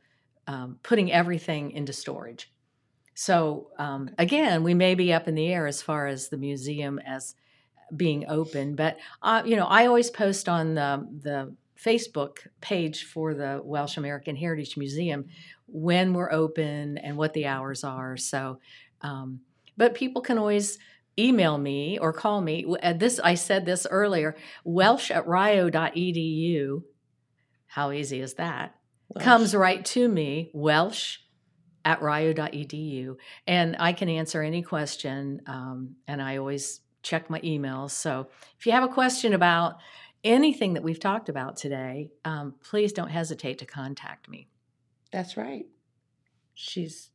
um, 0.47 0.79
putting 0.83 1.11
everything 1.11 1.71
into 1.71 1.93
storage. 1.93 2.51
So 3.13 3.67
um, 3.77 4.09
again, 4.17 4.63
we 4.63 4.73
may 4.73 4.95
be 4.95 5.13
up 5.13 5.27
in 5.27 5.35
the 5.35 5.47
air 5.47 5.67
as 5.67 5.81
far 5.81 6.07
as 6.07 6.29
the 6.29 6.37
museum 6.37 6.99
as 6.99 7.35
being 7.95 8.25
open. 8.27 8.75
But 8.75 8.97
uh, 9.21 9.43
you 9.45 9.55
know, 9.55 9.65
I 9.65 9.85
always 9.85 10.09
post 10.09 10.47
on 10.49 10.75
the 10.75 11.07
the 11.21 11.55
Facebook 11.77 12.37
page 12.61 13.05
for 13.05 13.33
the 13.33 13.59
Welsh 13.63 13.97
American 13.97 14.35
Heritage 14.35 14.77
Museum 14.77 15.25
when 15.67 16.13
we're 16.13 16.31
open 16.31 16.97
and 16.97 17.17
what 17.17 17.33
the 17.33 17.47
hours 17.47 17.83
are. 17.83 18.17
So, 18.17 18.59
um, 19.01 19.41
but 19.77 19.95
people 19.95 20.21
can 20.21 20.37
always 20.37 20.77
email 21.17 21.57
me 21.57 21.97
or 21.99 22.13
call 22.13 22.41
me. 22.41 22.65
Uh, 22.81 22.93
This 22.93 23.19
I 23.19 23.35
said 23.35 23.65
this 23.65 23.87
earlier. 23.89 24.35
Welsh 24.63 25.11
at 25.11 25.27
rio.edu. 25.27 26.83
How 27.67 27.91
easy 27.91 28.21
is 28.21 28.35
that? 28.35 28.75
Comes 29.20 29.55
right 29.55 29.84
to 29.86 30.07
me. 30.07 30.51
Welsh 30.53 31.18
at 31.84 31.99
rio.edu 32.03 33.16
and 33.47 33.76
i 33.80 33.91
can 33.91 34.07
answer 34.07 34.43
any 34.43 34.62
question 34.62 35.41
um, 35.47 35.95
and 36.07 36.22
i 36.22 36.38
always 36.38 36.82
check 37.01 37.28
my 37.28 37.39
emails 37.41 37.89
so 37.89 38.28
if 38.59 38.68
you 38.68 38.72
have 38.72 38.84
a 38.84 38.88
question 38.88 39.34
about 39.34 39.78
anything 40.24 40.74
that 40.74 40.84
we've 40.84 40.99
talked 40.99 41.30
about 41.30 41.57
today, 41.57 42.12
um, 42.26 42.55
please 42.64 42.93
don't 42.93 43.09
hesitate 43.09 43.59
to 43.59 43.66
contact 43.66 44.30
me. 44.30 44.47
That's 45.12 45.38
right. 45.38 45.66
She's 46.53 47.09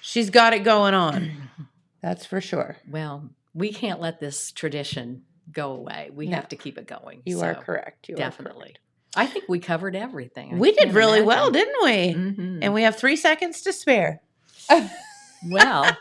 she's 0.00 0.30
got 0.30 0.52
it 0.52 0.60
going 0.64 0.94
on. 0.94 1.30
That's 2.02 2.24
for 2.24 2.40
sure. 2.40 2.76
Well, 2.88 3.30
we 3.54 3.72
can't 3.72 4.00
let 4.00 4.20
this 4.20 4.52
tradition 4.52 5.22
go 5.52 5.72
away. 5.72 6.10
We 6.12 6.28
No. 6.28 6.36
have 6.36 6.48
to 6.48 6.56
keep 6.56 6.78
it 6.78 6.86
going. 6.86 7.22
You 7.26 7.40
are 7.42 7.54
correct. 7.54 8.08
You 8.08 8.14
are. 8.14 8.18
definitely. 8.18 8.76
I 9.16 9.26
think 9.26 9.46
we 9.48 9.58
covered 9.58 9.96
everything. 9.96 10.54
I. 10.54 10.56
We 10.56 10.72
did 10.72 10.94
really 10.94 11.22
well, 11.22 11.50
didn't 11.50 11.82
we? 11.82 12.14
Mhm. 12.14 12.58
And 12.62 12.72
we 12.74 12.82
have 12.82 12.96
three 12.96 13.16
seconds 13.16 13.62
to 13.62 13.72
spare. 13.72 14.20
well, 15.48 15.96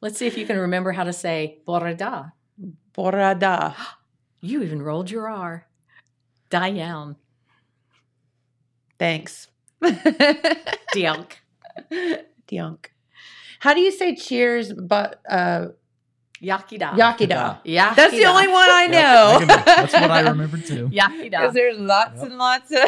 let's 0.00 0.18
see 0.18 0.26
if 0.26 0.38
you 0.38 0.46
can 0.46 0.58
remember 0.58 0.92
how 0.92 1.04
to 1.04 1.12
say 1.12 1.58
borada. 1.66 2.32
Borada. 2.94 3.74
You 4.44 4.64
even 4.64 4.82
rolled 4.82 5.08
your 5.08 5.28
R. 5.28 5.68
Diane. 6.50 7.14
Thanks. 8.98 9.46
Diank. 9.82 11.32
Dionk. 12.48 12.86
How 13.60 13.72
do 13.74 13.80
you 13.80 13.92
say 13.92 14.16
cheers? 14.16 14.72
But 14.72 15.20
uh, 15.30 15.66
Yakida. 16.42 16.90
yakida. 16.94 17.58
Yeah. 17.64 17.94
That's 17.94 18.12
the 18.12 18.24
only 18.24 18.48
one 18.48 18.68
I 18.68 18.82
Yep, 18.84 18.92
know. 18.92 19.54
I 19.54 19.62
that's 19.64 19.92
what 19.94 20.10
I 20.10 20.20
remember 20.28 20.58
too. 20.58 20.88
Yakida. 20.92 21.30
Because 21.30 21.54
there's 21.54 21.78
lots 21.78 22.16
Yep. 22.20 22.24
and 22.30 22.38
lots 22.38 22.70
of 22.72 22.78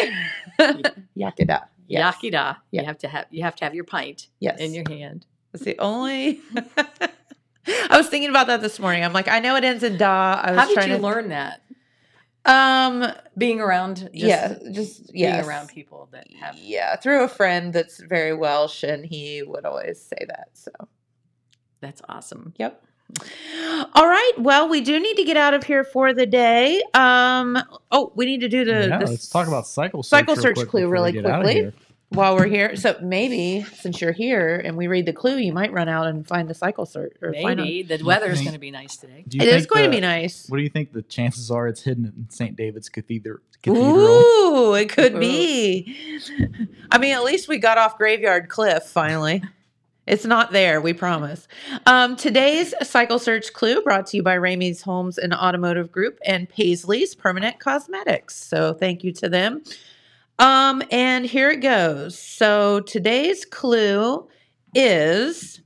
yakida. 1.16 1.62
Yes. 1.86 2.16
Yakida. 2.16 2.56
Yeah. 2.70 2.80
You 2.80 2.86
have 2.86 2.98
to 2.98 3.08
have 3.08 3.26
you 3.30 3.42
have 3.44 3.54
to 3.56 3.64
have 3.64 3.74
your 3.74 3.84
pint 3.84 4.28
Yes. 4.40 4.58
in 4.60 4.74
your 4.74 4.84
hand. 4.88 5.26
That's 5.52 5.64
the 5.64 5.78
only. 5.78 6.40
I 7.90 7.96
was 7.96 8.08
thinking 8.08 8.28
about 8.30 8.48
that 8.48 8.60
this 8.60 8.78
morning. 8.80 9.04
I'm 9.04 9.12
like, 9.12 9.28
I 9.28 9.38
know 9.40 9.54
it 9.56 9.64
ends 9.64 9.82
in 9.84 9.96
da. 9.96 10.40
I 10.42 10.50
was 10.50 10.60
How 10.60 10.66
did 10.66 10.74
trying 10.74 10.90
you 10.90 10.96
to 10.96 11.02
learn 11.02 11.28
that? 11.28 11.60
Um. 12.44 13.10
Being 13.38 13.60
around 13.60 13.96
just 13.96 14.12
yeah. 14.14 14.54
Just 14.72 15.12
being 15.12 15.40
around 15.40 15.68
people 15.68 16.08
that 16.12 16.26
have 16.40 16.56
Yeah, 16.58 16.96
through 16.96 17.22
a 17.22 17.28
friend 17.28 17.72
that's 17.72 18.00
very 18.00 18.34
Welsh, 18.34 18.82
and 18.82 19.06
he 19.06 19.42
would 19.42 19.64
always 19.64 20.00
say 20.02 20.18
that. 20.28 20.48
So, 20.54 20.70
that's 21.80 22.02
awesome. 22.08 22.52
yep. 22.58 22.82
All 23.94 24.06
right. 24.06 24.32
Well, 24.38 24.68
we 24.68 24.80
do 24.80 24.98
need 25.00 25.16
to 25.16 25.24
get 25.24 25.36
out 25.36 25.54
of 25.54 25.64
here 25.64 25.84
for 25.84 26.12
the 26.12 26.26
day. 26.26 26.82
Um. 26.94 27.58
Oh, 27.90 28.12
we 28.14 28.26
need 28.26 28.40
to 28.40 28.48
do 28.48 28.64
the. 28.64 28.88
yeah, 28.88 28.98
the 28.98 29.06
let's 29.06 29.28
talk 29.28 29.46
about 29.48 29.66
cycle 29.66 30.02
search 30.02 30.10
cycle 30.20 30.34
real 30.34 30.42
search 30.42 30.54
quick 30.56 30.68
clue 30.68 30.88
really 30.88 31.12
quickly. 31.12 31.72
while 32.10 32.36
we're 32.36 32.46
here. 32.46 32.76
So 32.76 32.96
maybe 33.02 33.64
since 33.74 34.00
you're 34.00 34.12
here 34.12 34.56
and 34.64 34.76
we 34.76 34.86
read 34.86 35.06
the 35.06 35.12
clue, 35.12 35.36
you 35.36 35.52
might 35.52 35.72
run 35.72 35.88
out 35.88 36.06
and 36.06 36.26
find 36.26 36.48
the 36.48 36.54
cycle 36.54 36.86
search 36.86 37.16
or 37.22 37.32
find 37.34 37.60
a- 37.60 37.64
Maybe 37.64 37.82
the 37.82 38.04
weather 38.04 38.30
is 38.30 38.40
going 38.40 38.52
to 38.52 38.58
be 38.58 38.70
nice 38.70 38.96
today. 38.96 39.24
It 39.26 39.42
is 39.42 39.62
think 39.62 39.68
going 39.70 39.84
to 39.84 39.90
be 39.90 40.00
nice. 40.00 40.48
What 40.48 40.58
do 40.58 40.62
you 40.62 40.68
think 40.70 40.92
the 40.92 41.02
chances 41.02 41.50
are 41.50 41.66
it's 41.68 41.82
hidden 41.82 42.04
in 42.06 42.30
St. 42.30 42.54
David's 42.56 42.88
Cathedral? 42.88 43.38
Cathedral? 43.62 43.86
Ooh, 43.86 44.74
it 44.74 44.90
could 44.90 45.18
be. 45.18 45.96
I 46.90 46.98
mean, 46.98 47.14
at 47.14 47.24
least 47.24 47.48
we 47.48 47.58
got 47.58 47.78
off 47.78 47.96
Graveyard 47.96 48.48
Cliff 48.48 48.84
finally. 48.84 49.42
It's 50.06 50.26
not 50.26 50.52
there, 50.52 50.82
we 50.82 50.92
promise. 50.92 51.48
Um, 51.86 52.16
today's 52.16 52.74
Cycle 52.82 53.18
Search 53.18 53.54
Clue 53.54 53.80
brought 53.82 54.06
to 54.08 54.18
you 54.18 54.22
by 54.22 54.36
Ramey's 54.36 54.82
Homes 54.82 55.16
and 55.16 55.32
Automotive 55.32 55.90
Group 55.90 56.18
and 56.26 56.48
Paisley's 56.48 57.14
Permanent 57.14 57.58
Cosmetics. 57.58 58.36
So 58.36 58.74
thank 58.74 59.02
you 59.02 59.12
to 59.14 59.30
them. 59.30 59.62
Um, 60.38 60.82
and 60.90 61.24
here 61.24 61.50
it 61.50 61.62
goes. 61.62 62.18
So 62.18 62.80
today's 62.80 63.46
clue 63.46 64.28
is 64.74 65.62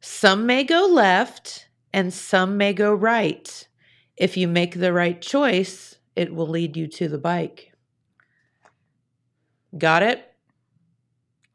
some 0.00 0.46
may 0.46 0.62
go 0.62 0.86
left 0.86 1.68
and 1.92 2.14
some 2.14 2.56
may 2.56 2.72
go 2.72 2.94
right. 2.94 3.66
If 4.16 4.36
you 4.36 4.46
make 4.46 4.78
the 4.78 4.92
right 4.92 5.20
choice, 5.20 5.96
it 6.14 6.32
will 6.32 6.46
lead 6.46 6.76
you 6.76 6.86
to 6.86 7.08
the 7.08 7.18
bike. 7.18 7.72
Got 9.76 10.04
it? 10.04 10.35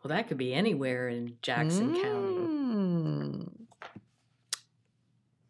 Well, 0.04 0.10
that 0.10 0.28
could 0.28 0.38
be 0.38 0.54
anywhere 0.54 1.08
in 1.10 1.38
Jackson 1.42 1.94
County. 1.94 2.38
Mm. 2.38 3.50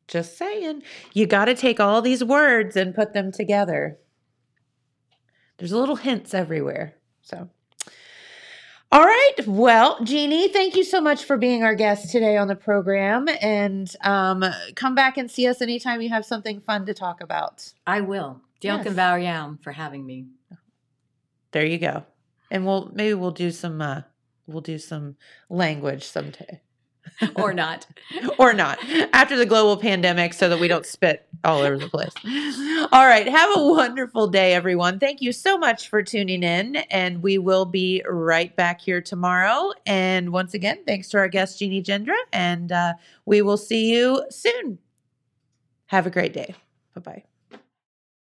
Just 0.07 0.37
saying. 0.37 0.83
You 1.13 1.25
got 1.25 1.45
to 1.45 1.55
take 1.55 1.79
all 1.79 2.01
these 2.01 2.23
words 2.23 2.75
and 2.75 2.93
put 2.93 3.13
them 3.13 3.31
together. 3.31 3.97
There's 5.57 5.71
little 5.71 5.95
hints 5.95 6.33
everywhere. 6.33 6.95
So, 7.21 7.49
all 8.91 9.05
right. 9.05 9.33
Well, 9.47 10.03
Jeannie, 10.03 10.49
thank 10.49 10.75
you 10.75 10.83
so 10.83 10.99
much 10.99 11.23
for 11.23 11.37
being 11.37 11.63
our 11.63 11.75
guest 11.75 12.11
today 12.11 12.35
on 12.35 12.49
the 12.49 12.55
program. 12.57 13.27
And 13.41 13.89
um, 14.03 14.43
come 14.75 14.95
back 14.95 15.17
and 15.17 15.31
see 15.31 15.47
us 15.47 15.61
anytime 15.61 16.01
you 16.01 16.09
have 16.09 16.25
something 16.25 16.59
fun 16.59 16.85
to 16.87 16.93
talk 16.93 17.21
about. 17.21 17.71
I 17.87 18.01
will. 18.01 18.41
Diolch 18.59 18.63
Yes. 18.79 18.85
and 18.87 18.95
Varyam 18.97 19.59
for 19.63 19.71
having 19.71 20.05
me. 20.05 20.25
There 21.51 21.65
you 21.65 21.77
go. 21.77 22.05
And 22.49 22.65
we'll 22.65 22.91
maybe 22.93 23.13
we'll 23.13 23.31
do 23.31 23.49
some 23.51 23.81
uh, 23.81 24.01
we'll 24.51 24.61
do 24.61 24.77
some 24.77 25.15
language 25.49 26.03
someday. 26.03 26.61
or 27.35 27.53
not. 27.53 27.87
or 28.39 28.53
not 28.53 28.79
after 29.13 29.35
the 29.37 29.45
global 29.45 29.77
pandemic 29.77 30.33
so 30.33 30.49
that 30.49 30.59
we 30.59 30.67
don't 30.67 30.85
spit 30.85 31.27
all 31.43 31.61
over 31.61 31.77
the 31.77 31.89
place. 31.89 32.13
All 32.91 33.05
right. 33.05 33.27
Have 33.27 33.49
a 33.55 33.63
wonderful 33.63 34.27
day, 34.27 34.53
everyone. 34.53 34.99
Thank 34.99 35.21
you 35.21 35.31
so 35.31 35.57
much 35.57 35.89
for 35.89 36.03
tuning 36.03 36.43
in. 36.43 36.75
And 36.75 37.23
we 37.23 37.37
will 37.37 37.65
be 37.65 38.03
right 38.07 38.55
back 38.55 38.81
here 38.81 39.01
tomorrow. 39.01 39.71
And 39.85 40.31
once 40.31 40.53
again, 40.53 40.79
thanks 40.85 41.09
to 41.09 41.17
our 41.17 41.27
guest, 41.27 41.59
Jeannie 41.59 41.83
Jindra. 41.83 42.17
And 42.31 42.71
uh, 42.71 42.93
we 43.25 43.41
will 43.41 43.57
see 43.57 43.91
you 43.91 44.25
soon. 44.29 44.79
Have 45.87 46.07
a 46.07 46.11
great 46.11 46.33
day. 46.33 46.55
Bye 46.95 47.01
bye. 47.01 47.30